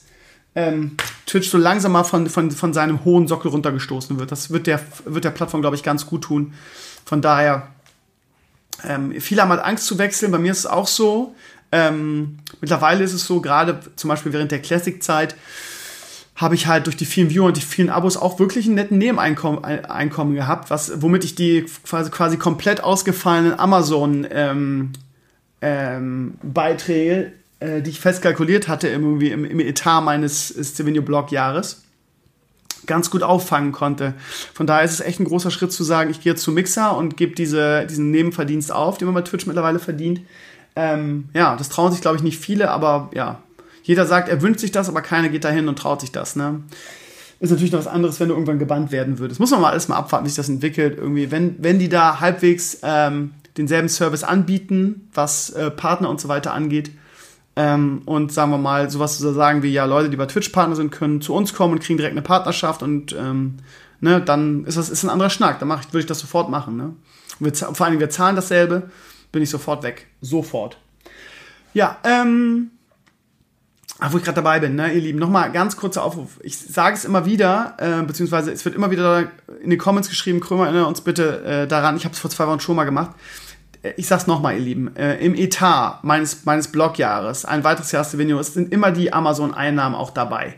[0.54, 0.96] ähm,
[1.26, 4.30] Twitch so langsam mal von, von, von seinem hohen Sockel runtergestoßen wird.
[4.30, 6.54] Das wird der, wird der Plattform, glaube ich, ganz gut tun.
[7.04, 7.68] Von daher,
[8.84, 10.30] ähm, viele haben halt Angst zu wechseln.
[10.30, 11.34] Bei mir ist es auch so.
[11.72, 15.34] Ähm, mittlerweile ist es so, gerade zum Beispiel während der Classic-Zeit,
[16.34, 18.98] habe ich halt durch die vielen Viewer und die vielen Abos auch wirklich einen netten
[18.98, 24.92] Nebeneinkommen Einkommen gehabt, was, womit ich die quasi, quasi komplett ausgefallenen Amazon ähm,
[25.60, 31.30] ähm, Beiträge, äh, die ich fest kalkuliert hatte, irgendwie im, im Etat meines Stevenio Blog
[31.30, 31.82] Jahres,
[32.86, 34.14] ganz gut auffangen konnte.
[34.54, 37.16] Von daher ist es echt ein großer Schritt zu sagen, ich gehe zu Mixer und
[37.16, 40.22] gebe diese, diesen Nebenverdienst auf, den man bei Twitch mittlerweile verdient.
[40.74, 43.41] Ähm, ja, das trauen sich, glaube ich, nicht viele, aber ja,
[43.82, 46.36] jeder sagt, er wünscht sich das, aber keiner geht dahin und traut sich das.
[46.36, 46.62] Ne?
[47.40, 49.40] Ist natürlich noch was anderes, wenn du irgendwann gebannt werden würdest.
[49.40, 50.98] Muss man mal alles mal abwarten, wie sich das entwickelt.
[50.98, 56.28] Irgendwie, wenn, wenn die da halbwegs ähm, denselben Service anbieten, was äh, Partner und so
[56.28, 56.92] weiter angeht,
[57.54, 60.90] ähm, und sagen wir mal, sowas zu sagen wie, ja, Leute, die bei Twitch-Partner sind,
[60.90, 63.58] können zu uns kommen und kriegen direkt eine Partnerschaft und ähm,
[64.00, 65.58] ne, dann ist das ist ein anderer Schnack.
[65.58, 66.76] Dann würde ich das sofort machen.
[66.76, 66.94] Ne?
[67.40, 68.90] Wir, vor allem, wir zahlen dasselbe,
[69.32, 70.06] bin ich sofort weg.
[70.20, 70.78] Sofort.
[71.74, 72.70] Ja, ähm,
[74.04, 76.40] Ach, wo ich gerade dabei bin, ne, ihr Lieben, nochmal ganz kurzer Aufruf.
[76.42, 79.28] Ich sage es immer wieder, äh, beziehungsweise es wird immer wieder
[79.62, 82.48] in die Comments geschrieben, Krömer, erinnere uns bitte äh, daran, ich habe es vor zwei
[82.48, 83.12] Wochen schon mal gemacht.
[83.80, 88.02] Äh, ich sag's nochmal, ihr Lieben, äh, im Etat meines, meines Blogjahres, ein weiteres Jahr
[88.02, 90.54] Stevenio, sind immer die Amazon-Einnahmen auch dabei.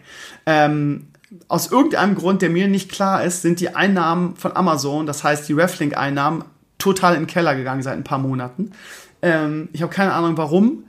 [0.46, 1.08] Ähm,
[1.46, 5.46] aus irgendeinem Grund, der mir nicht klar ist, sind die Einnahmen von Amazon, das heißt
[5.50, 6.44] die Reflink-Einnahmen,
[6.78, 8.70] total in den Keller gegangen seit ein paar Monaten.
[9.20, 10.84] Ähm, ich habe keine Ahnung warum.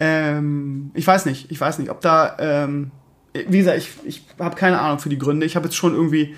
[0.00, 2.90] Ähm, ich weiß nicht, ich weiß nicht, ob da, ähm,
[3.32, 5.46] wie gesagt, ich, ich habe keine Ahnung für die Gründe.
[5.46, 6.34] Ich habe jetzt schon irgendwie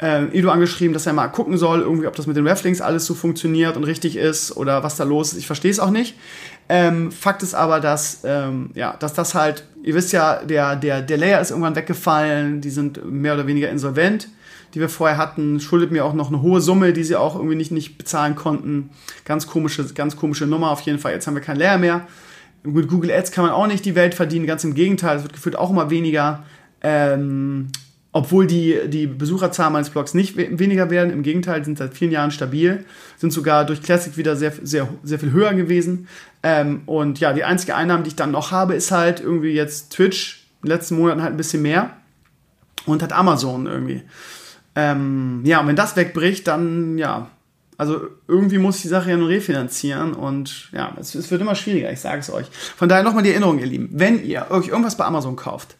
[0.00, 3.06] äh, Edu angeschrieben, dass er mal gucken soll, irgendwie, ob das mit den Reflinks alles
[3.06, 5.38] so funktioniert und richtig ist oder was da los ist.
[5.38, 6.14] Ich verstehe es auch nicht.
[6.68, 11.02] Ähm, Fakt ist aber, dass, ähm, ja, dass das halt, ihr wisst ja, der, der,
[11.02, 14.28] der Layer ist irgendwann weggefallen, die sind mehr oder weniger insolvent,
[14.72, 17.54] die wir vorher hatten, schuldet mir auch noch eine hohe Summe, die sie auch irgendwie
[17.54, 18.90] nicht, nicht bezahlen konnten.
[19.24, 21.12] Ganz komische, ganz komische Nummer auf jeden Fall.
[21.12, 22.06] Jetzt haben wir kein Layer mehr.
[22.64, 25.34] Mit Google Ads kann man auch nicht die Welt verdienen, ganz im Gegenteil, es wird
[25.34, 26.44] gefühlt auch immer weniger.
[26.82, 27.68] Ähm,
[28.16, 32.30] obwohl die, die Besucherzahlen meines Blogs nicht weniger werden, im Gegenteil, sind seit vielen Jahren
[32.30, 32.84] stabil,
[33.16, 36.06] sind sogar durch Classic wieder sehr, sehr, sehr viel höher gewesen.
[36.44, 39.92] Ähm, und ja, die einzige Einnahme, die ich dann noch habe, ist halt irgendwie jetzt
[39.92, 41.90] Twitch, in den letzten Monaten halt ein bisschen mehr
[42.86, 44.02] und hat Amazon irgendwie.
[44.76, 47.30] Ähm, ja, und wenn das wegbricht, dann ja,
[47.76, 51.54] also irgendwie muss ich die Sache ja nur refinanzieren und ja, es, es wird immer
[51.54, 52.46] schwieriger, ich sage es euch.
[52.76, 55.76] Von daher nochmal die Erinnerung, ihr Lieben, wenn ihr euch irgendwas bei Amazon kauft,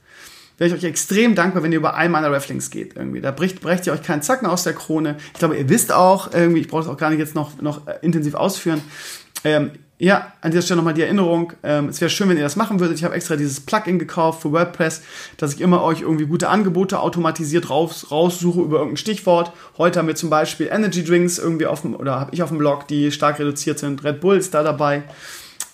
[0.59, 2.97] wäre ich euch extrem dankbar, wenn ihr über einen meiner Reflinks geht.
[2.97, 3.21] Irgendwie.
[3.21, 5.17] Da bricht, brecht ihr euch keinen Zacken aus der Krone.
[5.33, 7.87] Ich glaube, ihr wisst auch, irgendwie, ich brauche es auch gar nicht jetzt noch, noch
[7.87, 8.81] äh, intensiv ausführen.
[9.43, 9.73] Ähm,
[10.05, 11.55] ja, an dieser Stelle nochmal die Erinnerung.
[11.63, 12.99] Ähm, es wäre schön, wenn ihr das machen würdet.
[12.99, 15.01] Ich habe extra dieses Plugin gekauft für WordPress,
[15.39, 19.53] dass ich immer euch irgendwie gute Angebote automatisiert raus, raussuche über irgendein Stichwort.
[19.79, 22.59] Heute haben wir zum Beispiel Energy Drinks irgendwie auf dem, oder habe ich auf dem
[22.59, 24.05] Blog, die stark reduziert sind.
[24.05, 25.05] Red Bull ist da dabei.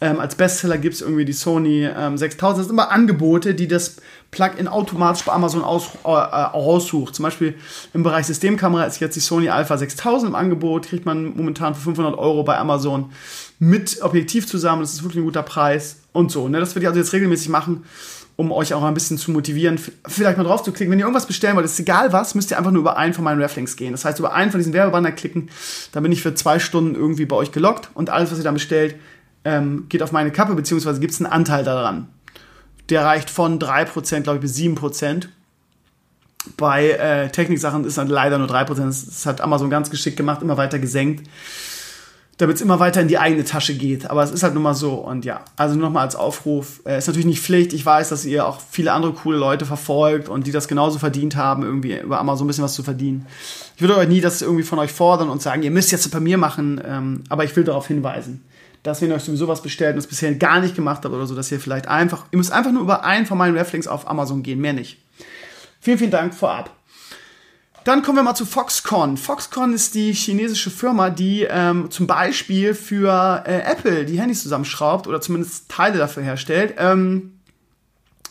[0.00, 2.60] Ähm, als Bestseller gibt es irgendwie die Sony ähm, 6000.
[2.60, 3.96] Das sind immer Angebote, die das
[4.30, 7.16] Plugin automatisch bei Amazon aus, äh, aussucht.
[7.16, 7.56] Zum Beispiel
[7.94, 11.80] im Bereich Systemkamera ist jetzt die Sony Alpha 6000 im Angebot, kriegt man momentan für
[11.80, 13.10] 500 Euro bei Amazon
[13.61, 14.80] mit Objektiv zusammen.
[14.80, 16.48] Das ist wirklich ein guter Preis und so.
[16.48, 16.58] Ne?
[16.58, 17.84] Das werde ich also jetzt regelmäßig machen,
[18.34, 20.90] um euch auch ein bisschen zu motivieren, vielleicht mal drauf zu klicken.
[20.90, 23.22] Wenn ihr irgendwas bestellen wollt, ist egal was, müsst ihr einfach nur über einen von
[23.22, 23.92] meinen Reflinks gehen.
[23.92, 25.50] Das heißt, über einen von diesen Werbebanner klicken,
[25.92, 28.54] dann bin ich für zwei Stunden irgendwie bei euch gelockt und alles, was ihr dann
[28.54, 28.96] bestellt,
[29.44, 32.08] ähm, geht auf meine Kappe, beziehungsweise gibt es einen Anteil daran.
[32.88, 35.28] Der reicht von 3%, glaube ich, bis 7%.
[36.56, 38.86] Bei äh, Techniksachen ist dann leider nur 3%.
[38.86, 41.28] Das, das hat Amazon ganz geschickt gemacht, immer weiter gesenkt,
[42.41, 44.09] damit es immer weiter in die eigene Tasche geht.
[44.09, 44.95] Aber es ist halt nun mal so.
[44.95, 46.80] Und ja, also nur nochmal als Aufruf.
[46.86, 47.72] Äh, ist natürlich nicht Pflicht.
[47.74, 51.36] Ich weiß, dass ihr auch viele andere coole Leute verfolgt und die das genauso verdient
[51.36, 53.26] haben, irgendwie über Amazon ein bisschen was zu verdienen.
[53.76, 56.20] Ich würde euch nie das irgendwie von euch fordern und sagen, ihr müsst jetzt bei
[56.20, 56.80] mir machen.
[56.84, 58.43] Ähm, aber ich will darauf hinweisen
[58.82, 61.26] dass wenn ihr euch sowieso was bestellt und es bisher gar nicht gemacht habt oder
[61.26, 64.09] so, dass ihr vielleicht einfach, ihr müsst einfach nur über einen von meinen Reflinks auf
[64.09, 64.97] Amazon gehen, mehr nicht.
[65.80, 66.74] Vielen, vielen Dank vorab.
[67.84, 69.16] Dann kommen wir mal zu Foxconn.
[69.16, 75.06] Foxconn ist die chinesische Firma, die ähm, zum Beispiel für äh, Apple die Handys zusammenschraubt
[75.06, 76.74] oder zumindest Teile dafür herstellt.
[76.76, 77.40] Ähm,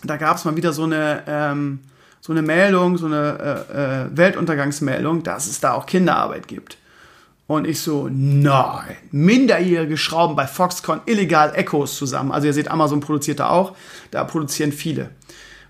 [0.03, 1.79] da gab es mal wieder so eine, ähm,
[2.21, 6.77] so eine Meldung, so eine äh, äh, Weltuntergangsmeldung, dass es da auch Kinderarbeit gibt.
[7.47, 12.31] Und ich so, nein, Minderjährige schrauben bei Foxconn illegal Echos zusammen.
[12.31, 13.75] Also ihr seht, Amazon produziert da auch,
[14.11, 15.09] da produzieren viele.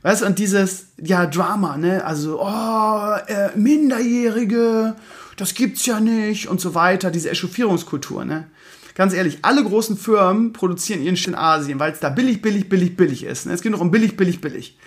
[0.02, 4.96] Weißt du, und dieses, ja, Drama, ne, also, oh, äh, Minderjährige,
[5.36, 8.48] das gibt's ja nicht und so weiter, diese Echauffierungskultur, ne.
[8.96, 12.68] Ganz ehrlich, alle großen Firmen produzieren ihren Shit in Asien, weil es da billig, billig,
[12.68, 13.46] billig, billig ist.
[13.46, 13.54] Ne?
[13.54, 14.78] Es geht noch um billig, billig, billig.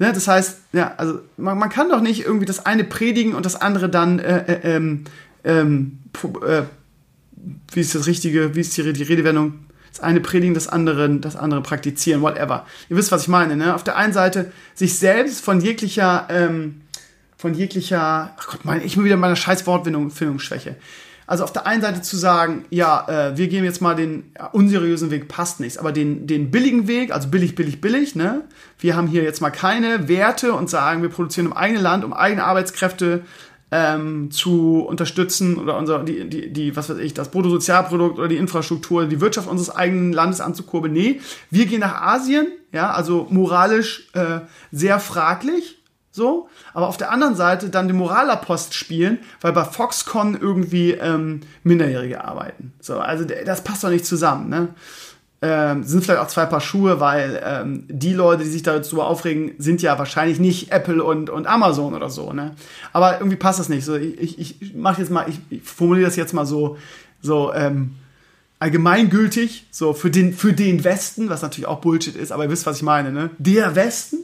[0.00, 0.12] Ne?
[0.12, 3.54] Das heißt, ja, also man, man kann doch nicht irgendwie das eine predigen und das
[3.54, 5.04] andere dann äh, äh, ähm,
[5.44, 5.98] ähm,
[6.44, 6.62] äh,
[7.72, 9.60] wie ist das richtige, wie ist die, die Redewendung?
[9.92, 12.66] Das eine predigen, das andere, das andere praktizieren, whatever.
[12.88, 13.74] Ihr wisst, was ich meine, ne?
[13.74, 16.82] Auf der einen Seite sich selbst von jeglicher, ähm,
[17.36, 20.76] von jeglicher, ach Gott, meine, ich bin wieder in meiner scheiß Wortfindungsschwäche.
[21.30, 25.12] Also auf der einen Seite zu sagen, ja, äh, wir gehen jetzt mal den unseriösen
[25.12, 28.42] Weg, passt nichts, aber den, den billigen Weg, also billig, billig, billig, ne?
[28.80, 32.12] Wir haben hier jetzt mal keine Werte und sagen, wir produzieren im eigenen Land, um
[32.12, 33.22] eigene Arbeitskräfte
[33.72, 38.36] ähm, zu unterstützen oder unser, die, die, die, was weiß ich, das Bruttosozialprodukt oder die
[38.36, 40.92] Infrastruktur, die Wirtschaft unseres eigenen Landes anzukurbeln.
[40.92, 44.40] Nee, wir gehen nach Asien, ja, also moralisch äh,
[44.72, 45.78] sehr fraglich,
[46.12, 51.40] so, aber auf der anderen Seite dann den Moralapost spielen, weil bei Foxconn irgendwie ähm,
[51.62, 52.72] Minderjährige arbeiten.
[52.80, 54.68] So, also das passt doch nicht zusammen, ne?
[55.42, 59.52] Ähm, sind vielleicht auch zwei Paar Schuhe, weil ähm, die Leute, die sich darüber aufregen,
[59.56, 62.54] sind ja wahrscheinlich nicht Apple und, und Amazon oder so, ne?
[62.92, 63.86] Aber irgendwie passt das nicht.
[63.86, 66.76] So, ich, ich, ich jetzt mal, ich, ich formuliere das jetzt mal so,
[67.22, 67.94] so, ähm,
[68.60, 72.66] allgemeingültig, so für den, für den Westen, was natürlich auch Bullshit ist, aber ihr wisst,
[72.66, 73.30] was ich meine, ne?
[73.38, 74.18] Der Westen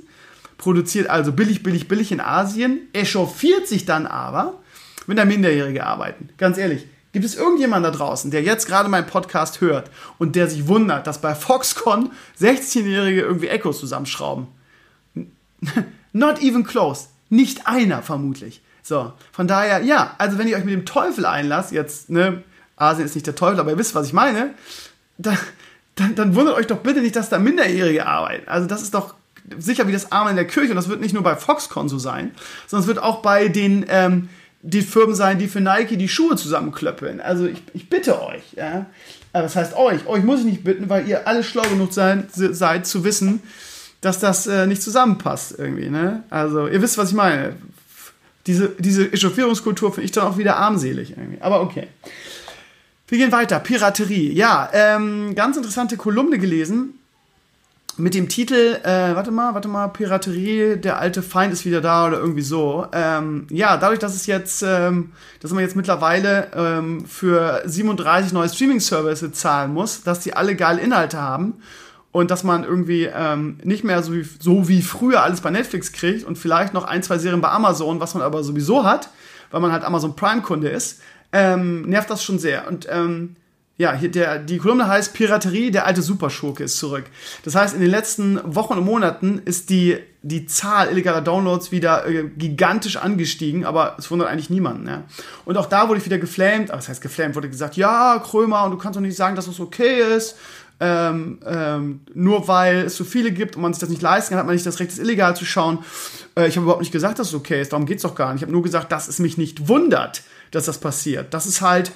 [0.58, 4.60] produziert also billig, billig, billig in Asien, echauffiert sich dann aber,
[5.06, 6.28] wenn da Minderjährige arbeiten.
[6.36, 6.86] Ganz ehrlich,
[7.16, 11.06] gibt es irgendjemanden da draußen, der jetzt gerade meinen Podcast hört und der sich wundert,
[11.06, 14.48] dass bei Foxconn 16-Jährige irgendwie Echos zusammenschrauben?
[16.12, 17.06] Not even close.
[17.30, 18.60] Nicht einer vermutlich.
[18.82, 22.44] So, von daher, ja, also wenn ihr euch mit dem Teufel einlasst, jetzt, ne,
[22.76, 24.50] Asien ist nicht der Teufel, aber ihr wisst, was ich meine,
[25.16, 25.38] da,
[25.94, 28.46] dann, dann wundert euch doch bitte nicht, dass da Minderjährige arbeiten.
[28.46, 29.14] Also das ist doch
[29.56, 31.98] sicher wie das Arme in der Kirche und das wird nicht nur bei Foxconn so
[31.98, 32.32] sein,
[32.66, 34.28] sondern es wird auch bei den, ähm,
[34.66, 37.20] die Firmen sein, die für Nike die Schuhe zusammenklöppeln.
[37.20, 38.86] Also ich, ich bitte euch, ja.
[39.32, 42.26] Aber das heißt euch, euch muss ich nicht bitten, weil ihr alle schlau genug sein,
[42.32, 43.42] seid zu wissen,
[44.00, 45.88] dass das äh, nicht zusammenpasst irgendwie.
[45.88, 46.24] Ne?
[46.30, 47.54] Also ihr wisst, was ich meine
[48.46, 51.40] diese, diese Echauffierungskultur finde ich dann auch wieder armselig irgendwie.
[51.40, 51.88] Aber okay.
[53.08, 53.60] Wir gehen weiter.
[53.60, 54.32] Piraterie.
[54.32, 56.98] Ja, ähm, ganz interessante Kolumne gelesen
[57.98, 62.06] mit dem Titel, äh, warte mal, warte mal, Piraterie, der alte Feind ist wieder da
[62.06, 62.86] oder irgendwie so.
[62.92, 68.50] Ähm, ja, dadurch, dass es jetzt, ähm, dass man jetzt mittlerweile ähm, für 37 neue
[68.50, 71.54] Streaming-Services zahlen muss, dass die alle geile Inhalte haben
[72.12, 75.92] und dass man irgendwie ähm, nicht mehr so wie, so wie früher alles bei Netflix
[75.92, 79.08] kriegt und vielleicht noch ein, zwei Serien bei Amazon, was man aber sowieso hat,
[79.50, 81.00] weil man halt Amazon Prime-Kunde ist,
[81.32, 82.68] ähm, nervt das schon sehr.
[82.68, 83.36] Und ähm,
[83.78, 87.04] ja, hier der, die Kolumne heißt Piraterie, der alte Superschurke ist zurück.
[87.44, 92.06] Das heißt, in den letzten Wochen und Monaten ist die, die Zahl illegaler Downloads wieder
[92.06, 94.88] äh, gigantisch angestiegen, aber es wundert eigentlich niemanden.
[94.88, 95.04] Ja.
[95.44, 98.64] Und auch da wurde ich wieder geflamed, aber das heißt geflamed, wurde gesagt, ja, Krömer,
[98.64, 100.36] und du kannst doch nicht sagen, dass das okay ist
[100.78, 104.38] ähm, ähm, nur weil es so viele gibt und man sich das nicht leisten kann,
[104.38, 105.78] hat man nicht das Recht, es illegal zu schauen.
[106.36, 107.72] Äh, ich habe überhaupt nicht gesagt, dass es okay ist.
[107.72, 108.40] Darum geht es doch gar nicht.
[108.40, 111.32] Ich habe nur gesagt, dass es mich nicht wundert, dass das passiert.
[111.32, 111.92] Das ist halt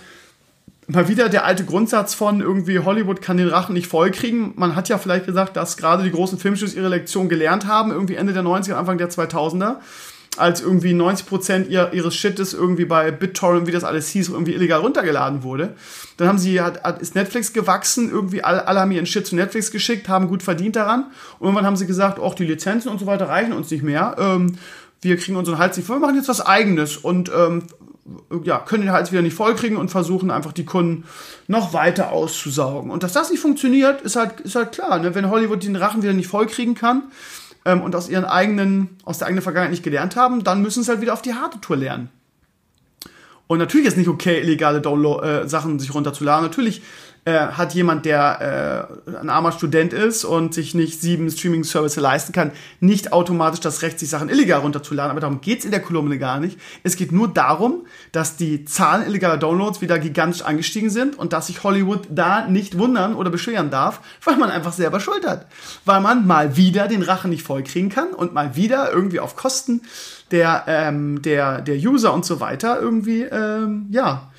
[0.92, 4.52] mal wieder der alte Grundsatz von irgendwie Hollywood kann den Rachen nicht vollkriegen.
[4.56, 8.14] Man hat ja vielleicht gesagt, dass gerade die großen Filmstudios ihre Lektion gelernt haben, irgendwie
[8.14, 9.76] Ende der 90er, Anfang der 2000er
[10.36, 14.80] als irgendwie 90% ihr, ihres Shites irgendwie bei BitTorrent, wie das alles hieß, irgendwie illegal
[14.80, 15.74] runtergeladen wurde.
[16.16, 19.34] Dann haben sie, hat, hat, ist Netflix gewachsen, irgendwie alle, alle haben ihren Shit zu
[19.34, 21.06] Netflix geschickt, haben gut verdient daran.
[21.38, 24.16] Und irgendwann haben sie gesagt, auch die Lizenzen und so weiter reichen uns nicht mehr.
[24.18, 24.56] Ähm,
[25.02, 27.64] wir kriegen unseren Hals nicht voll, wir machen jetzt was eigenes und ähm,
[28.44, 31.04] ja, können den Hals wieder nicht vollkriegen und versuchen einfach die Kunden
[31.46, 32.90] noch weiter auszusaugen.
[32.90, 34.98] Und dass das nicht funktioniert, ist halt, ist halt klar.
[34.98, 35.14] Ne?
[35.14, 37.04] Wenn Hollywood den Rachen wieder nicht vollkriegen kann,
[37.64, 40.90] ähm, und aus ihren eigenen, aus der eigenen Vergangenheit nicht gelernt haben, dann müssen sie
[40.90, 42.08] halt wieder auf die harte Tour lernen.
[43.46, 46.44] Und natürlich ist nicht okay, illegale Download äh, Sachen sich runterzuladen.
[46.44, 46.82] Natürlich
[47.24, 52.32] äh, hat jemand, der äh, ein armer Student ist und sich nicht sieben Streaming-Services leisten
[52.32, 55.10] kann, nicht automatisch das Recht, sich Sachen illegal runterzuladen.
[55.10, 56.58] Aber darum geht's in der Kolumne gar nicht.
[56.82, 61.48] Es geht nur darum, dass die Zahlen illegaler Downloads wieder gigantisch angestiegen sind und dass
[61.48, 65.46] sich Hollywood da nicht wundern oder beschweren darf, weil man einfach selber Schuld hat.
[65.84, 69.82] Weil man mal wieder den Rachen nicht vollkriegen kann und mal wieder irgendwie auf Kosten
[70.30, 74.29] der, ähm, der, der User und so weiter irgendwie, ähm, ja,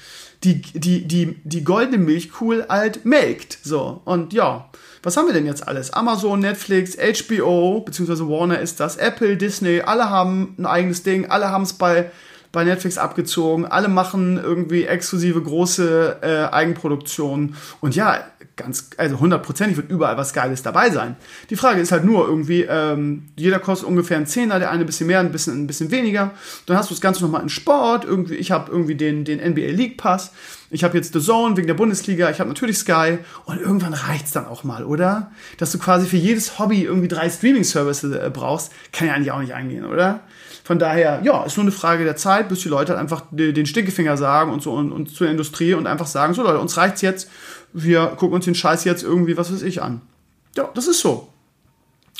[0.44, 3.60] die, die, die, die goldene Milchkuh halt melkt.
[3.64, 4.70] So, und ja,
[5.04, 5.94] was haben wir denn jetzt alles?
[5.94, 11.50] Amazon, Netflix, HBO, beziehungsweise Warner ist das, Apple, Disney, alle haben ein eigenes Ding, alle
[11.50, 12.12] haben es bei,
[12.52, 17.56] bei Netflix abgezogen, alle machen irgendwie exklusive große äh, Eigenproduktionen.
[17.80, 18.24] Und ja,
[18.56, 21.16] ganz, also hundertprozentig wird überall was Geiles dabei sein.
[21.50, 24.86] Die Frage ist halt nur irgendwie, ähm, jeder kostet ungefähr einen Zehner, der eine ein
[24.86, 26.32] bisschen mehr, ein bisschen, ein bisschen weniger.
[26.66, 29.72] Dann hast du das Ganze nochmal in Sport, irgendwie, ich habe irgendwie den, den NBA
[29.72, 30.32] League Pass,
[30.72, 34.32] ich habe jetzt The Zone wegen der Bundesliga, ich habe natürlich Sky und irgendwann reicht's
[34.32, 35.32] dann auch mal, oder?
[35.58, 39.42] Dass du quasi für jedes Hobby irgendwie drei Streaming-Services äh, brauchst, kann ja eigentlich auch
[39.42, 40.22] nicht eingehen, oder?
[40.64, 43.66] Von daher, ja, ist nur eine Frage der Zeit, bis die Leute halt einfach den
[43.66, 47.02] Stinkefinger sagen und so und, und zur Industrie und einfach sagen, so Leute, uns reicht's
[47.02, 47.30] jetzt,
[47.74, 50.02] wir gucken uns den Scheiß jetzt irgendwie, was weiß ich, an.
[50.56, 51.31] Ja, das ist so.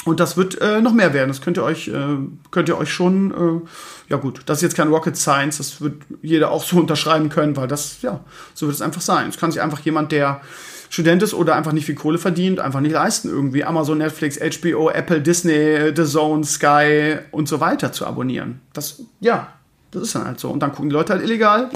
[0.04, 1.28] Und das wird äh, noch mehr werden.
[1.28, 2.18] Das könnt ihr euch, äh,
[2.50, 3.70] könnt ihr euch schon, äh,
[4.10, 7.56] ja gut, das ist jetzt kein Rocket Science, das wird jeder auch so unterschreiben können,
[7.56, 8.20] weil das, ja,
[8.54, 9.30] so wird es einfach sein.
[9.30, 10.42] Es kann sich einfach jemand, der
[10.90, 14.90] Student ist oder einfach nicht viel Kohle verdient, einfach nicht leisten, irgendwie Amazon, Netflix, HBO,
[14.90, 18.60] Apple, Disney, The Zone, Sky und so weiter zu abonnieren.
[18.74, 19.54] Das, ja,
[19.92, 20.50] das ist dann halt so.
[20.50, 21.70] Und dann gucken die Leute halt illegal.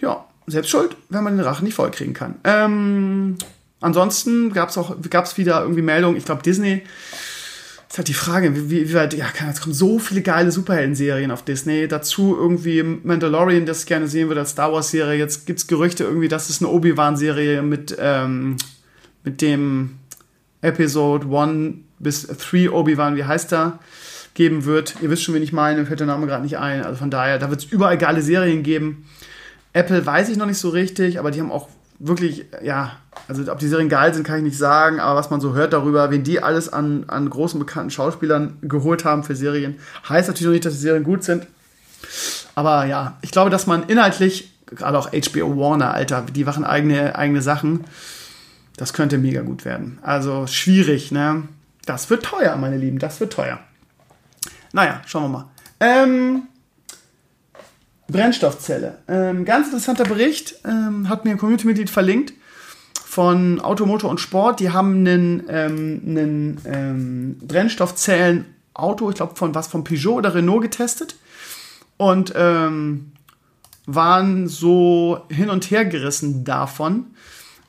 [0.00, 2.36] Ja, selbst schuld, wenn man den Rachen nicht vollkriegen kann.
[2.44, 3.36] Ähm,
[3.80, 6.82] ansonsten gab es auch gab's wieder irgendwie Meldungen, ich glaube Disney
[7.88, 11.42] ist halt die Frage, wie, wie weit, ja, es kommen so viele geile Superhelden-Serien auf
[11.42, 11.88] Disney.
[11.88, 15.18] Dazu irgendwie Mandalorian, das ich gerne sehen würde als Star Wars-Serie.
[15.18, 18.58] Jetzt gibt es Gerüchte irgendwie, dass es eine Obi-Wan-Serie mit, ähm,
[19.24, 19.98] mit dem
[20.60, 23.78] Episode 1 bis 3 Obi-Wan, wie heißt er,
[24.34, 24.96] geben wird.
[25.00, 26.84] Ihr wisst schon, wen ich meine, fällt der Name gerade nicht ein.
[26.84, 29.06] Also von daher, da wird es überall geile Serien geben.
[29.72, 31.68] Apple weiß ich noch nicht so richtig, aber die haben auch
[31.98, 35.40] wirklich, ja, also ob die Serien geil sind, kann ich nicht sagen, aber was man
[35.40, 39.78] so hört darüber, wen die alles an, an großen bekannten Schauspielern geholt haben für Serien,
[40.08, 41.46] heißt natürlich noch nicht, dass die Serien gut sind.
[42.54, 47.16] Aber ja, ich glaube, dass man inhaltlich, gerade auch HBO Warner, Alter, die machen eigene,
[47.16, 47.84] eigene Sachen,
[48.76, 49.98] das könnte mega gut werden.
[50.02, 51.42] Also schwierig, ne?
[51.84, 53.58] Das wird teuer, meine Lieben, das wird teuer.
[54.72, 55.44] Naja, schauen wir mal.
[55.80, 56.42] Ähm,
[58.08, 58.98] Brennstoffzelle.
[59.08, 62.32] Ähm, ganz interessanter Bericht, ähm, hat mir ein Community-Mitglied verlinkt
[63.18, 64.60] von Automotor und Sport.
[64.60, 70.62] Die haben einen, ähm, einen ähm, Brennstoffzellen-Auto, ich glaube von was, von Peugeot oder Renault
[70.62, 71.16] getestet
[71.96, 73.10] und ähm,
[73.86, 77.06] waren so hin und her gerissen davon.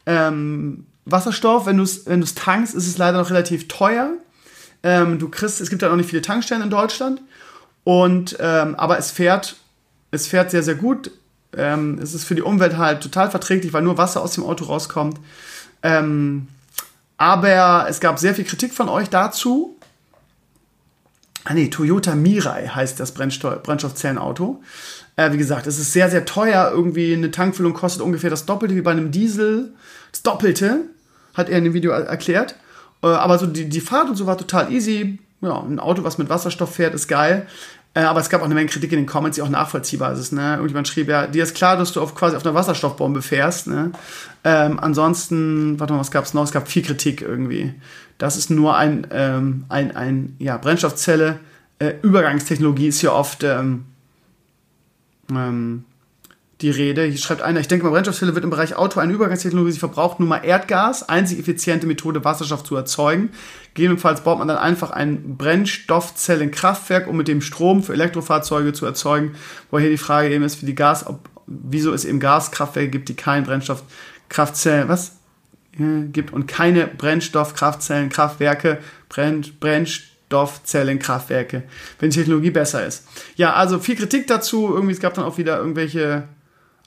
[0.05, 4.11] Ähm, Wasserstoff, wenn du es wenn tankst, ist es leider noch relativ teuer.
[4.83, 7.23] Ähm, du kriegst, es gibt ja noch nicht viele Tankstellen in Deutschland.
[7.83, 9.55] Und, ähm, aber es fährt,
[10.11, 11.09] es fährt sehr, sehr gut.
[11.57, 14.65] Ähm, es ist für die Umwelt halt total verträglich, weil nur Wasser aus dem Auto
[14.65, 15.19] rauskommt.
[15.83, 16.47] Ähm,
[17.17, 19.75] aber es gab sehr viel Kritik von euch dazu.
[21.43, 24.61] Ah nee, Toyota Mirai heißt das Brennstoffzellenauto.
[25.15, 26.71] Äh, wie gesagt, es ist sehr, sehr teuer.
[26.71, 29.73] Irgendwie eine Tankfüllung kostet ungefähr das Doppelte wie bei einem Diesel.
[30.11, 30.81] Das Doppelte,
[31.33, 32.55] hat er in dem Video erklärt.
[33.03, 35.19] Äh, aber so die, die Fahrt und so war total easy.
[35.41, 37.47] Ja, ein Auto, was mit Wasserstoff fährt, ist geil.
[37.93, 40.31] Äh, aber es gab auch eine Menge Kritik in den Comments, die auch nachvollziehbar ist.
[40.31, 40.53] Ne?
[40.53, 43.67] Irgendjemand schrieb ja, dir ist klar, dass du auf, quasi auf einer Wasserstoffbombe fährst.
[43.67, 43.91] Ne?
[44.43, 46.43] Ähm, ansonsten, warte mal, was gab es noch?
[46.43, 47.73] Es gab viel Kritik irgendwie.
[48.17, 51.39] Das ist nur ein, ähm, ein, ein ja, Brennstoffzelle.
[51.79, 53.85] Äh, Übergangstechnologie ist hier oft ähm,
[55.31, 55.85] ähm
[56.61, 57.03] die Rede.
[57.03, 59.71] Hier schreibt einer, ich denke mal, Brennstoffzelle wird im Bereich Auto eine Übergangstechnologie.
[59.71, 63.29] Sie verbraucht nun mal Erdgas, einzig effiziente Methode, Wasserstoff zu erzeugen.
[63.73, 69.35] Gegebenenfalls baut man dann einfach ein Brennstoffzellenkraftwerk, um mit dem Strom für Elektrofahrzeuge zu erzeugen.
[69.71, 73.07] Wo hier die Frage eben ist, für die Gas, ob, wieso es eben Gaskraftwerke gibt,
[73.07, 75.13] die keinen Brennstoffkraftzellen, was?
[75.77, 81.63] gibt und keine Brennstoffkraftzellenkraftwerke, Brenn, Brennstoffzellenkraftwerke,
[81.99, 83.07] wenn die Technologie besser ist.
[83.35, 84.73] Ja, also viel Kritik dazu.
[84.73, 86.27] Irgendwie, es gab dann auch wieder irgendwelche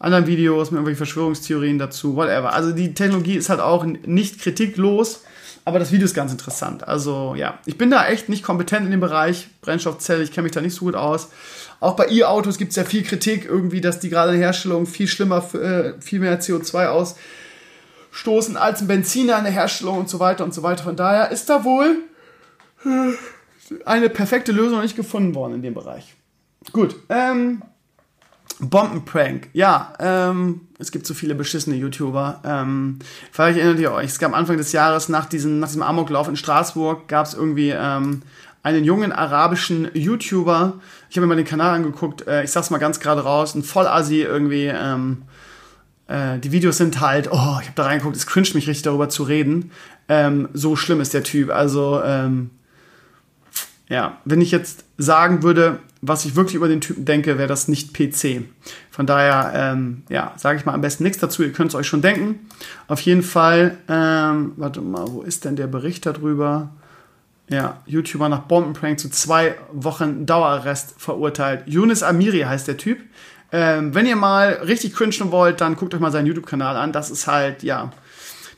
[0.02, 2.52] anderen Videos mit irgendwelchen Verschwörungstheorien dazu, whatever.
[2.52, 5.22] Also die Technologie ist halt auch nicht kritiklos,
[5.64, 6.86] aber das Video ist ganz interessant.
[6.88, 10.52] Also ja, ich bin da echt nicht kompetent in dem Bereich Brennstoffzelle, ich kenne mich
[10.52, 11.28] da nicht so gut aus.
[11.78, 14.86] Auch bei E-Autos gibt es ja viel Kritik irgendwie, dass die gerade in der Herstellung
[14.86, 17.14] viel schlimmer, äh, viel mehr CO2
[18.10, 20.82] ausstoßen als ein Benziner in der Herstellung und so weiter und so weiter.
[20.82, 21.98] Von daher ist da wohl
[22.84, 26.14] äh, eine perfekte Lösung nicht gefunden worden in dem Bereich.
[26.72, 27.62] Gut, ähm,
[28.62, 29.48] Bombenprank.
[29.52, 32.40] Ja, ähm, es gibt so viele beschissene YouTuber.
[32.44, 32.98] Ähm,
[33.30, 36.36] vielleicht erinnert ihr euch, es gab Anfang des Jahres nach diesem, nach diesem Amoklauf in
[36.36, 38.22] Straßburg, gab es irgendwie ähm,
[38.62, 40.74] einen jungen arabischen YouTuber.
[41.10, 42.26] Ich habe mir mal den Kanal angeguckt.
[42.26, 44.66] Äh, ich sag's mal ganz gerade raus, ein Vollasi irgendwie.
[44.66, 45.22] Ähm,
[46.06, 49.08] äh, die Videos sind halt, oh, ich habe da reingeguckt, es cringet mich richtig darüber
[49.08, 49.72] zu reden.
[50.08, 51.50] Ähm, so schlimm ist der Typ.
[51.50, 52.50] Also, ähm,
[53.88, 57.68] ja, wenn ich jetzt sagen würde, was ich wirklich über den Typen denke, wäre das
[57.68, 58.42] nicht PC.
[58.90, 61.44] Von daher, ähm, ja, sage ich mal am besten nichts dazu.
[61.44, 62.40] Ihr könnt es euch schon denken.
[62.88, 66.70] Auf jeden Fall, ähm, warte mal, wo ist denn der Bericht darüber?
[67.48, 71.62] Ja, YouTuber nach Bombenprank zu zwei Wochen Dauerarrest verurteilt.
[71.66, 72.98] Yunus Amiri heißt der Typ.
[73.52, 76.90] Ähm, wenn ihr mal richtig cringen wollt, dann guckt euch mal seinen YouTube-Kanal an.
[76.90, 77.92] Das ist halt, ja,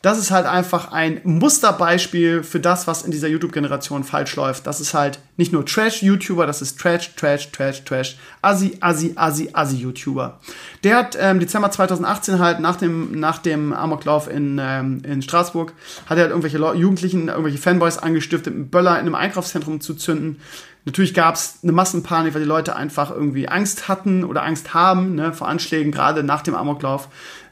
[0.04, 4.66] das ist halt einfach ein Musterbeispiel für das, was in dieser YouTube-Generation falsch läuft.
[4.66, 9.48] Das ist halt nicht nur Trash-YouTuber, das ist Trash, Trash, Trash, Trash, Assi, Assi, Assi,
[9.54, 10.40] Assi-YouTuber.
[10.82, 15.72] Der hat ähm, Dezember 2018 halt nach dem, nach dem Amoklauf in, ähm, in Straßburg,
[16.04, 19.94] hat er halt irgendwelche Le Jugendlichen, irgendwelche Fanboys angestiftet, einen Böller in einem Einkaufszentrum zu
[19.94, 20.38] zünden.
[20.84, 25.14] Natürlich gab es eine Massenpanik, weil die Leute einfach irgendwie Angst hatten oder Angst haben
[25.14, 27.08] ne, vor Anschlägen, gerade nach dem Amoklauf.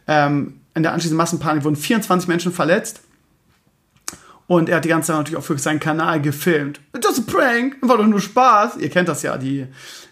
[0.06, 3.02] Ähm, in der anschließenden Massenpanik wurden 24 Menschen verletzt.
[4.46, 6.80] Und er hat die ganze Zeit natürlich auch für seinen Kanal gefilmt.
[6.92, 8.76] Das ist ein Prank, war doch nur Spaß.
[8.78, 9.66] Ihr kennt das ja, die,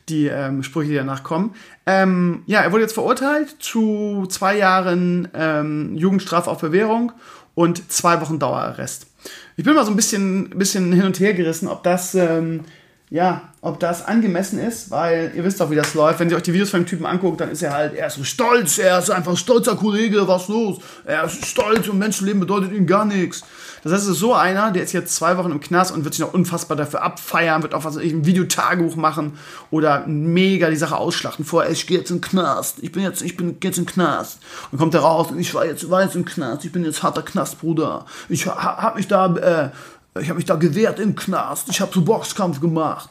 [0.08, 1.54] die ähm, Sprüche, die danach kommen.
[1.84, 7.12] Ähm, ja, er wurde jetzt verurteilt zu zwei Jahren ähm, Jugendstrafe auf Bewährung
[7.54, 9.08] und zwei Wochen Dauerarrest.
[9.56, 12.62] Ich bin mal so ein bisschen, bisschen hin und her gerissen, ob das ähm,
[13.10, 16.20] ja, ob das angemessen ist, weil ihr wisst doch, wie das läuft.
[16.20, 18.14] Wenn ihr euch die Videos von dem Typen anguckt, dann ist er halt, er ist
[18.14, 20.78] so stolz, er ist einfach ein stolzer Kollege, was los?
[21.04, 23.42] Er ist stolz und Menschenleben bedeutet ihm gar nichts.
[23.82, 26.14] Das heißt, es ist so einer, der ist jetzt zwei Wochen im Knast und wird
[26.14, 29.38] sich noch unfassbar dafür abfeiern, wird auch was ich, ein Videotagebuch machen
[29.70, 31.44] oder mega die Sache ausschlachten.
[31.44, 34.38] Vorher, ich gehe jetzt in den Knast, ich bin jetzt, ich bin jetzt im Knast.
[34.70, 37.02] Und kommt er raus und ich war jetzt, war jetzt im Knast, ich bin jetzt
[37.02, 38.04] harter Knastbruder.
[38.28, 39.70] Ich hab mich da, äh,
[40.18, 41.68] ich habe mich da gewehrt im Knast.
[41.70, 43.08] Ich habe so Boxkampf gemacht.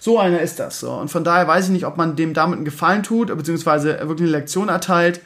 [0.00, 0.80] So einer ist das.
[0.80, 0.92] So.
[0.92, 4.28] Und von daher weiß ich nicht, ob man dem damit einen Gefallen tut, beziehungsweise wirklich
[4.28, 5.20] eine Lektion erteilt.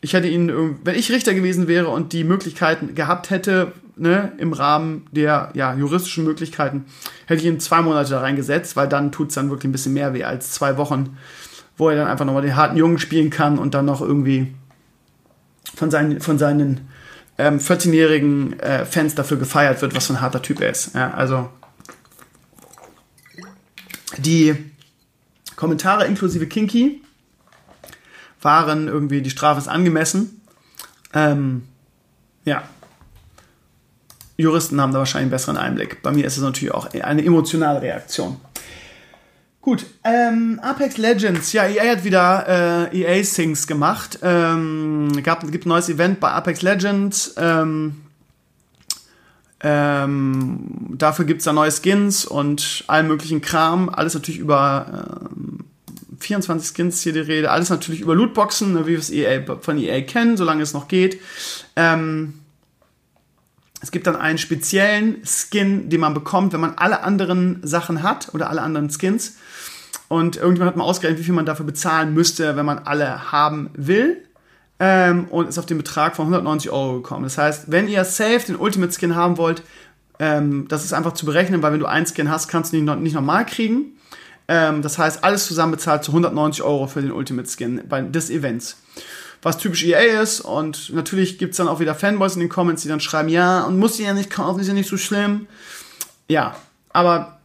[0.00, 4.52] ich hätte ihn, wenn ich Richter gewesen wäre und die Möglichkeiten gehabt hätte, ne, im
[4.52, 6.86] Rahmen der ja, juristischen Möglichkeiten,
[7.26, 9.94] hätte ich ihn zwei Monate da reingesetzt, weil dann tut es dann wirklich ein bisschen
[9.94, 11.16] mehr weh als zwei Wochen,
[11.76, 14.54] wo er dann einfach nochmal den harten Jungen spielen kann und dann noch irgendwie
[15.74, 16.88] von seinen, von seinen
[17.38, 20.94] ähm, 14-jährigen äh, Fans dafür gefeiert wird, was für ein harter Typ er ist.
[20.94, 21.48] Ja, also
[24.18, 24.54] die
[25.56, 27.02] Kommentare inklusive Kinky
[28.40, 30.42] waren irgendwie, die Strafe ist angemessen.
[31.12, 31.66] Ähm,
[32.44, 32.62] ja.
[34.36, 36.02] Juristen haben da wahrscheinlich einen besseren Einblick.
[36.02, 38.40] Bei mir ist es natürlich auch eine emotionale Reaktion.
[39.64, 44.18] Gut, ähm, Apex Legends, ja, EA hat wieder äh, EA Things gemacht.
[44.20, 47.32] Ähm, gab, gibt ein neues Event bei Apex Legends.
[47.38, 47.94] Ähm,
[49.60, 50.66] ähm,
[50.98, 53.88] dafür gibt es da neue Skins und allen möglichen Kram.
[53.88, 55.64] Alles natürlich über ähm,
[56.20, 57.50] 24 Skins hier die Rede.
[57.50, 60.88] Alles natürlich über Lootboxen, ne, wie wir es EA, von EA kennen, solange es noch
[60.88, 61.18] geht.
[61.74, 62.34] Ähm,
[63.80, 68.34] es gibt dann einen speziellen Skin, den man bekommt, wenn man alle anderen Sachen hat
[68.34, 69.36] oder alle anderen Skins.
[70.14, 73.70] Und irgendjemand hat mal ausgerechnet, wie viel man dafür bezahlen müsste, wenn man alle haben
[73.74, 74.22] will.
[74.78, 77.24] Ähm, und ist auf den Betrag von 190 Euro gekommen.
[77.24, 79.64] Das heißt, wenn ihr safe den Ultimate Skin haben wollt,
[80.20, 82.84] ähm, das ist einfach zu berechnen, weil wenn du einen Skin hast, kannst du ihn
[83.02, 83.98] nicht, normal kriegen.
[84.46, 88.30] Ähm, das heißt, alles zusammen bezahlt zu 190 Euro für den Ultimate Skin bei, des
[88.30, 88.76] Events.
[89.42, 92.80] Was typisch EA ist und natürlich gibt es dann auch wieder Fanboys in den Comments,
[92.80, 95.48] die dann schreiben, ja, und muss ihr ja nicht kaufen, ist ja nicht so schlimm.
[96.28, 96.54] Ja,
[96.90, 97.40] aber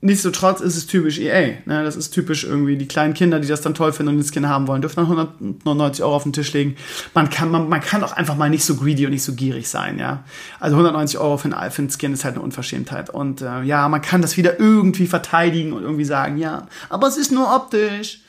[0.00, 1.56] Nichtsdestotrotz ist es typisch EA.
[1.64, 1.82] Ne?
[1.82, 4.48] Das ist typisch irgendwie die kleinen Kinder, die das dann toll finden und den Skin
[4.48, 6.76] haben wollen, dürfen dann 199 Euro auf den Tisch legen.
[7.14, 9.68] Man kann, man, man kann auch einfach mal nicht so greedy und nicht so gierig
[9.68, 10.22] sein, ja.
[10.60, 13.10] Also 190 Euro für einen, für einen Skin ist halt eine Unverschämtheit.
[13.10, 17.16] Und äh, ja, man kann das wieder irgendwie verteidigen und irgendwie sagen, ja, aber es
[17.16, 18.20] ist nur optisch.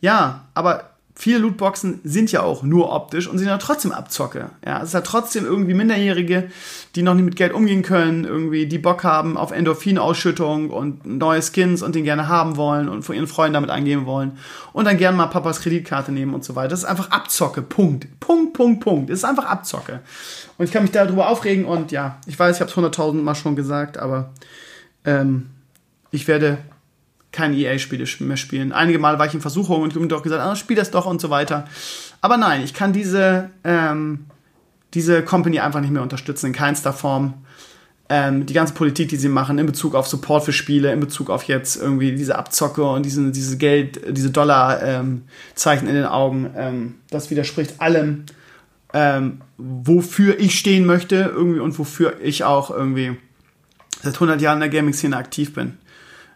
[0.00, 4.50] Ja, aber viele Lootboxen sind ja auch nur optisch und sind ja trotzdem Abzocke.
[4.64, 6.50] Ja, es ist ja trotzdem irgendwie Minderjährige,
[6.94, 11.40] die noch nicht mit Geld umgehen können, irgendwie die Bock haben auf Endorphinausschüttung und neue
[11.42, 14.38] Skins und den gerne haben wollen und vor ihren Freunden damit eingehen wollen
[14.74, 16.68] und dann gerne mal Papas Kreditkarte nehmen und so weiter.
[16.68, 17.62] Das ist einfach Abzocke.
[17.62, 18.20] Punkt.
[18.20, 19.10] Punkt, Punkt, Punkt.
[19.10, 20.00] Es ist einfach Abzocke.
[20.58, 23.34] Und ich kann mich darüber aufregen und ja, ich weiß, ich habe es 100.000 Mal
[23.34, 24.34] schon gesagt, aber
[25.06, 25.46] ähm,
[26.10, 26.58] ich werde
[27.36, 28.72] keine EA-Spiele mehr spielen.
[28.72, 31.20] Einige Mal war ich in Versuchung und habe doch gesagt, ah, spiel das doch und
[31.20, 31.66] so weiter.
[32.22, 34.24] Aber nein, ich kann diese, ähm,
[34.94, 37.34] diese Company einfach nicht mehr unterstützen, in keinster Form.
[38.08, 41.28] Ähm, die ganze Politik, die sie machen, in Bezug auf Support für Spiele, in Bezug
[41.28, 46.50] auf jetzt irgendwie diese Abzocke und diesen, diese Geld, diese Dollar-Zeichen ähm, in den Augen,
[46.56, 48.24] ähm, das widerspricht allem,
[48.94, 53.16] ähm, wofür ich stehen möchte irgendwie und wofür ich auch irgendwie
[54.02, 55.76] seit 100 Jahren in der Gaming-Szene aktiv bin.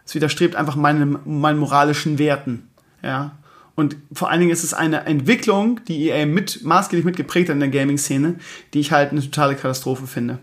[0.05, 2.69] Es widerstrebt einfach meinem, meinen moralischen Werten.
[3.03, 3.37] Ja.
[3.75, 7.61] Und vor allen Dingen ist es eine Entwicklung, die EA mit, maßgeblich mitgeprägt hat in
[7.61, 8.35] der Gaming-Szene,
[8.73, 10.39] die ich halt eine totale Katastrophe finde.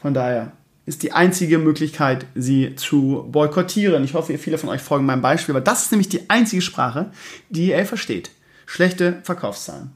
[0.00, 0.52] Von daher
[0.86, 4.02] ist die einzige Möglichkeit, sie zu boykottieren.
[4.02, 7.10] Ich hoffe, viele von euch folgen meinem Beispiel, weil das ist nämlich die einzige Sprache,
[7.48, 8.30] die EA versteht.
[8.66, 9.92] Schlechte Verkaufszahlen.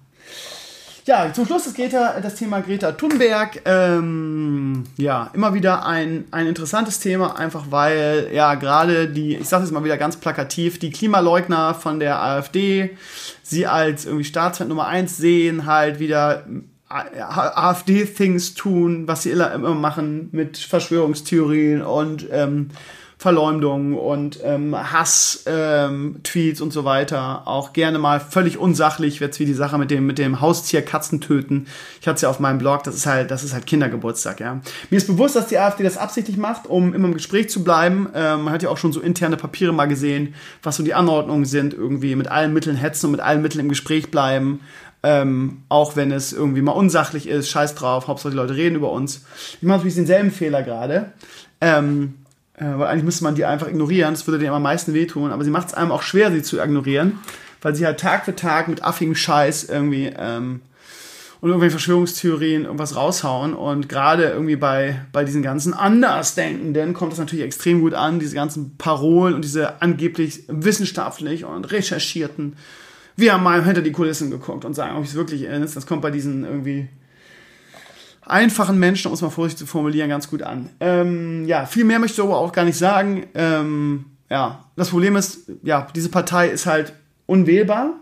[1.06, 3.60] Ja, zum Schluss ist Greta, das Thema Greta Thunberg.
[3.66, 9.64] Ähm, ja, immer wieder ein, ein interessantes Thema, einfach weil, ja, gerade die, ich sage
[9.64, 12.96] es mal wieder ganz plakativ, die Klimaleugner von der AfD
[13.42, 16.46] sie als irgendwie Staatsfeind Nummer eins sehen, halt wieder
[16.88, 22.70] äh, AfD-Things tun, was sie immer machen mit Verschwörungstheorien und ähm,
[23.24, 27.48] Verleumdung und ähm, Hass-Tweets ähm, und so weiter.
[27.48, 31.22] Auch gerne mal völlig unsachlich, jetzt wie die Sache mit dem, mit dem Haustier Katzen
[31.22, 31.66] töten.
[32.02, 34.60] Ich hatte es ja auf meinem Blog, das ist halt, das ist halt Kindergeburtstag, ja.
[34.90, 38.10] Mir ist bewusst, dass die AfD das absichtlich macht, um immer im Gespräch zu bleiben.
[38.14, 41.46] Ähm, man hat ja auch schon so interne Papiere mal gesehen, was so die Anordnungen
[41.46, 44.60] sind, irgendwie mit allen Mitteln hetzen und mit allen Mitteln im Gespräch bleiben.
[45.02, 48.92] Ähm, auch wenn es irgendwie mal unsachlich ist, scheiß drauf, Hauptsache die Leute reden über
[48.92, 49.24] uns.
[49.54, 51.12] Ich mache natürlich denselben Fehler gerade.
[51.62, 52.16] Ähm,
[52.56, 55.44] äh, weil eigentlich müsste man die einfach ignorieren, das würde denen am meisten wehtun, aber
[55.44, 57.18] sie macht es einem auch schwer, sie zu ignorieren,
[57.62, 60.60] weil sie halt Tag für Tag mit affigem Scheiß irgendwie ähm,
[61.40, 67.18] und irgendwelche Verschwörungstheorien irgendwas raushauen und gerade irgendwie bei, bei diesen ganzen Andersdenkenden kommt das
[67.18, 72.56] natürlich extrem gut an, diese ganzen Parolen und diese angeblich wissenschaftlich und recherchierten,
[73.16, 76.02] wir haben mal hinter die Kulissen geguckt und sagen, ob es wirklich ist, das kommt
[76.02, 76.88] bei diesen irgendwie
[78.26, 80.70] einfachen Menschen, um es mal vorsichtig zu formulieren, ganz gut an.
[80.80, 83.26] Ähm, ja, viel mehr möchte ich aber auch gar nicht sagen.
[83.34, 86.92] Ähm, ja, das Problem ist, ja, diese Partei ist halt
[87.26, 87.94] unwählbar,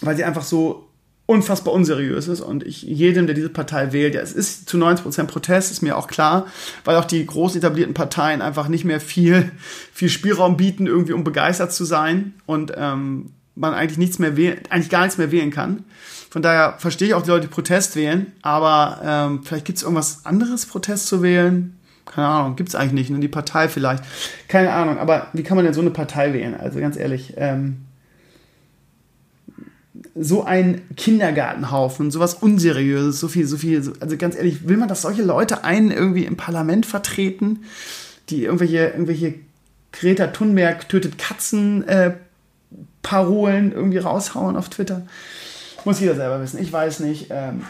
[0.00, 0.88] weil sie einfach so
[1.26, 5.24] unfassbar unseriös ist und ich jedem, der diese Partei wählt, ja, es ist zu 90%
[5.24, 6.46] Protest, ist mir auch klar,
[6.84, 9.52] weil auch die groß etablierten Parteien einfach nicht mehr viel,
[9.92, 14.60] viel Spielraum bieten, irgendwie um begeistert zu sein und ähm, man eigentlich nichts mehr wählen,
[14.70, 15.84] eigentlich gar nichts mehr wählen kann.
[16.30, 19.82] Von daher verstehe ich auch die Leute, die Protest wählen, aber ähm, vielleicht gibt es
[19.82, 21.78] irgendwas anderes, Protest zu wählen.
[22.04, 23.10] Keine Ahnung, gibt es eigentlich nicht.
[23.10, 24.02] Nur die Partei vielleicht.
[24.48, 26.54] Keine Ahnung, aber wie kann man denn so eine Partei wählen?
[26.54, 27.78] Also ganz ehrlich, ähm,
[30.14, 35.02] so ein Kindergartenhaufen, sowas Unseriöses, so viel, so viel, also ganz ehrlich, will man, dass
[35.02, 37.64] solche Leute einen irgendwie im Parlament vertreten,
[38.28, 39.34] die irgendwelche, irgendwelche
[39.92, 42.14] Greta Thunberg tötet Katzen äh,
[43.02, 45.06] Parolen irgendwie raushauen auf Twitter?
[45.84, 46.60] Muss jeder selber wissen.
[46.60, 47.26] Ich weiß nicht.
[47.30, 47.62] Ähm,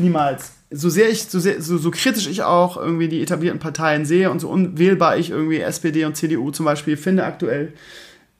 [0.00, 0.52] niemals.
[0.70, 4.30] So sehr ich, so, sehr, so, so kritisch ich auch irgendwie die etablierten Parteien sehe
[4.30, 7.72] und so unwählbar ich irgendwie SPD und CDU zum Beispiel finde aktuell,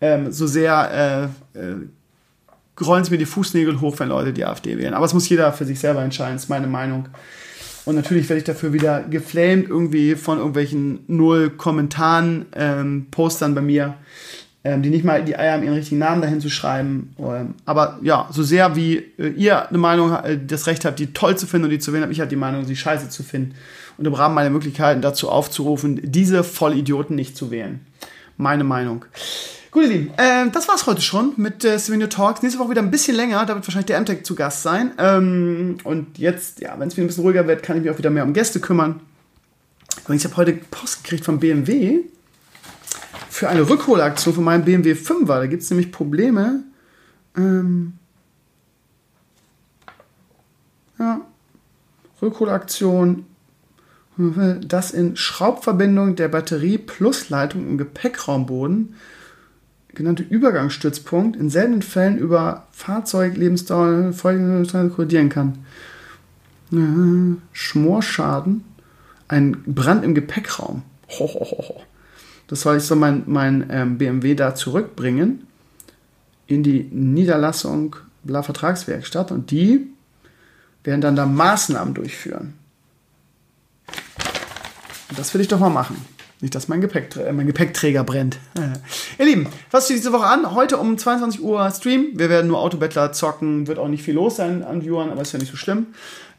[0.01, 1.77] ähm, so sehr äh, äh,
[2.81, 4.95] rollen sie mir die Fußnägel hoch, wenn Leute die AfD wählen.
[4.95, 7.09] Aber es muss jeder für sich selber entscheiden, ist meine Meinung.
[7.85, 13.63] Und natürlich werde ich dafür wieder geflamed irgendwie von irgendwelchen null Kommentaren, ähm, Postern bei
[13.63, 13.97] mir,
[14.63, 17.15] ähm, die nicht mal die Eier haben, ihren richtigen Namen dahin zu schreiben.
[17.19, 21.13] Ähm, aber ja, so sehr wie äh, ihr eine Meinung, äh, das Recht habt, die
[21.13, 23.23] toll zu finden und die zu wählen, habe ich halt die Meinung, sie scheiße zu
[23.23, 23.55] finden.
[23.97, 27.81] Und im Rahmen meiner Möglichkeiten dazu aufzurufen, diese Vollidioten nicht zu wählen.
[28.37, 29.05] Meine Meinung.
[29.71, 32.43] Gut, ihr Lieben, äh, das war's heute schon mit äh, Souvenir Talks.
[32.43, 34.93] Nächste Woche wieder ein bisschen länger, da wird wahrscheinlich der MTech zu Gast sein.
[34.99, 37.99] Ähm, und jetzt, ja, wenn es wieder ein bisschen ruhiger wird, kann ich mich auch
[37.99, 39.01] wieder mehr um Gäste kümmern.
[40.13, 42.01] Ich habe heute Post gekriegt vom BMW
[43.41, 45.27] für eine Rückholaktion von meinem BMW 5er.
[45.27, 46.63] Da gibt es nämlich Probleme.
[47.35, 47.95] Ähm,
[50.99, 51.23] ja,
[52.21, 53.25] Rückholaktion
[54.61, 58.97] das in Schraubverbindung der Batterie plus Leitung im Gepäckraumboden
[59.95, 64.13] genannte Übergangsstützpunkt in seltenen Fällen über Fahrzeuglebensdauer
[64.95, 65.65] kollidieren kann.
[67.53, 68.65] Schmorschaden,
[69.29, 70.83] ein Brand im Gepäckraum.
[71.19, 71.83] Ho, ho, ho,
[72.51, 75.47] das soll ich so mein, mein ähm, BMW da zurückbringen
[76.49, 77.95] in die Niederlassung
[78.25, 79.87] La Vertragswerkstatt und die
[80.83, 82.55] werden dann da Maßnahmen durchführen.
[85.09, 86.05] Und das will ich doch mal machen.
[86.41, 88.39] Nicht, dass mein, Gepäckträ äh, mein Gepäckträger brennt.
[89.19, 90.53] Ihr Lieben, was steht diese Woche an?
[90.53, 92.09] Heute um 22 Uhr Stream.
[92.15, 93.69] Wir werden nur Autobettler zocken.
[93.69, 95.87] Wird auch nicht viel los sein an Viewern, aber ist ja nicht so schlimm.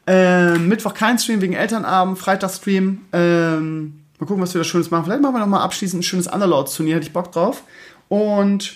[0.07, 2.19] Ähm, Mittwoch kein Stream wegen Elternabend.
[2.19, 3.05] Freitag Stream.
[3.13, 5.03] Ähm, mal gucken, was wir da Schönes machen.
[5.05, 6.95] Vielleicht machen wir noch mal abschließend ein schönes Underlords-Turnier.
[6.95, 7.63] Hätte ich Bock drauf.
[8.07, 8.75] Und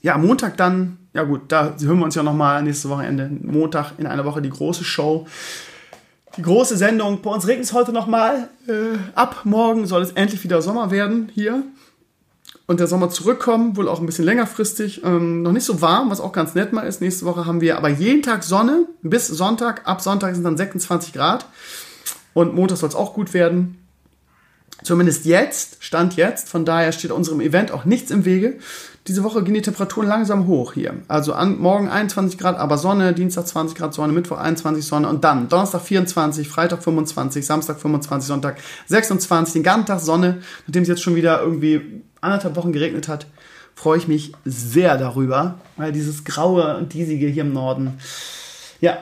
[0.00, 3.30] ja, Montag dann, ja gut, da hören wir uns ja noch mal nächstes Wochenende.
[3.42, 5.26] Montag in einer Woche die große Show
[6.36, 7.22] die große Sendung.
[7.22, 8.48] Bei uns regnet es heute nochmal.
[8.66, 11.62] Äh, ab morgen soll es endlich wieder Sommer werden hier.
[12.66, 15.04] Und der Sommer zurückkommen, wohl auch ein bisschen längerfristig.
[15.04, 17.00] Ähm, noch nicht so warm, was auch ganz nett mal ist.
[17.00, 19.82] Nächste Woche haben wir aber jeden Tag Sonne bis Sonntag.
[19.86, 21.46] Ab Sonntag sind dann 26 Grad.
[22.34, 23.78] Und Montag soll es auch gut werden.
[24.82, 26.48] Zumindest jetzt, Stand jetzt.
[26.48, 28.58] Von daher steht unserem Event auch nichts im Wege.
[29.06, 30.94] Diese Woche gehen die Temperaturen langsam hoch hier.
[31.08, 35.24] Also an, morgen 21 Grad, aber Sonne, Dienstag 20 Grad Sonne, Mittwoch 21 Sonne und
[35.24, 38.56] dann Donnerstag 24, Freitag 25, Samstag 25, Sonntag
[38.86, 40.42] 26, den ganzen Tag Sonne.
[40.66, 43.26] Nachdem es jetzt schon wieder irgendwie anderthalb Wochen geregnet hat,
[43.74, 47.98] freue ich mich sehr darüber, weil dieses graue und diesige hier im Norden.
[48.80, 48.98] Ja,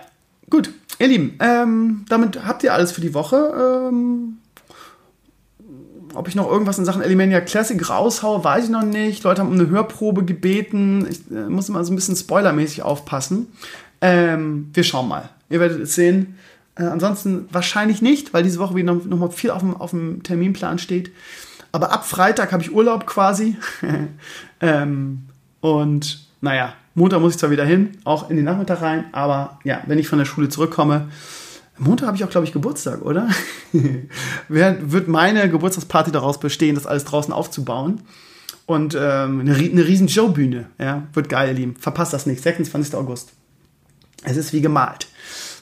[0.50, 0.72] gut,
[1.03, 3.89] ihr Lieben, ähm, damit habt ihr alles für die Woche.
[3.91, 4.39] Ähm,
[6.15, 9.23] ob ich noch irgendwas in Sachen Elemania Classic raushaue, weiß ich noch nicht.
[9.24, 11.07] Leute haben um eine Hörprobe gebeten.
[11.09, 13.47] Ich äh, muss immer so ein bisschen spoilermäßig aufpassen.
[14.01, 15.31] Ähm, wir schauen mal.
[15.49, 16.39] Ihr werdet es sehen.
[16.74, 19.91] Äh, ansonsten wahrscheinlich nicht, weil diese Woche wieder noch, noch mal viel auf dem, auf
[19.91, 21.11] dem Terminplan steht.
[21.70, 23.57] Aber ab Freitag habe ich Urlaub quasi.
[24.61, 25.23] ähm,
[25.61, 29.05] und naja, Montag muss ich zwar wieder hin, auch in den Nachmittag rein.
[29.12, 31.09] Aber ja, wenn ich von der Schule zurückkomme,
[31.78, 33.28] Montag habe ich auch, glaube ich, Geburtstag, oder?
[34.48, 38.02] Wird meine Geburtstagsparty daraus bestehen, das alles draußen aufzubauen?
[38.66, 40.66] Und ähm, eine, eine riesen Showbühne.
[40.78, 41.77] Ja, wird geil, ihr Lieben.
[41.77, 42.43] Verpasst das nicht.
[42.43, 42.94] 26.
[42.94, 43.32] August.
[44.24, 45.09] Es ist wie gemalt.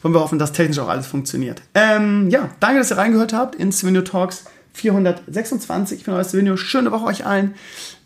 [0.03, 1.63] Wollen wir hoffen, dass technisch auch alles funktioniert.
[1.75, 4.45] Ähm, ja, danke, dass ihr reingehört habt in Svenio Talks
[4.75, 6.01] 426.
[6.01, 6.57] Ich bin euer Svenio.
[6.57, 7.55] Schöne Woche euch allen.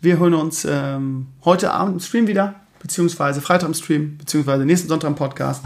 [0.01, 2.55] Wir hören uns ähm, heute Abend im Stream wieder,
[2.85, 5.63] beziehungsweise Freitag im Stream, beziehungsweise nächsten Sonntag im Podcast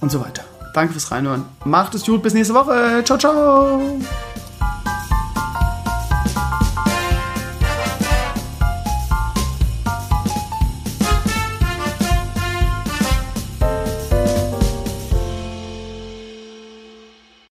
[0.00, 0.42] und so weiter.
[0.72, 1.44] Danke fürs Reinhören.
[1.66, 2.22] Macht es gut.
[2.22, 3.02] Bis nächste Woche.
[3.04, 4.00] Ciao, ciao.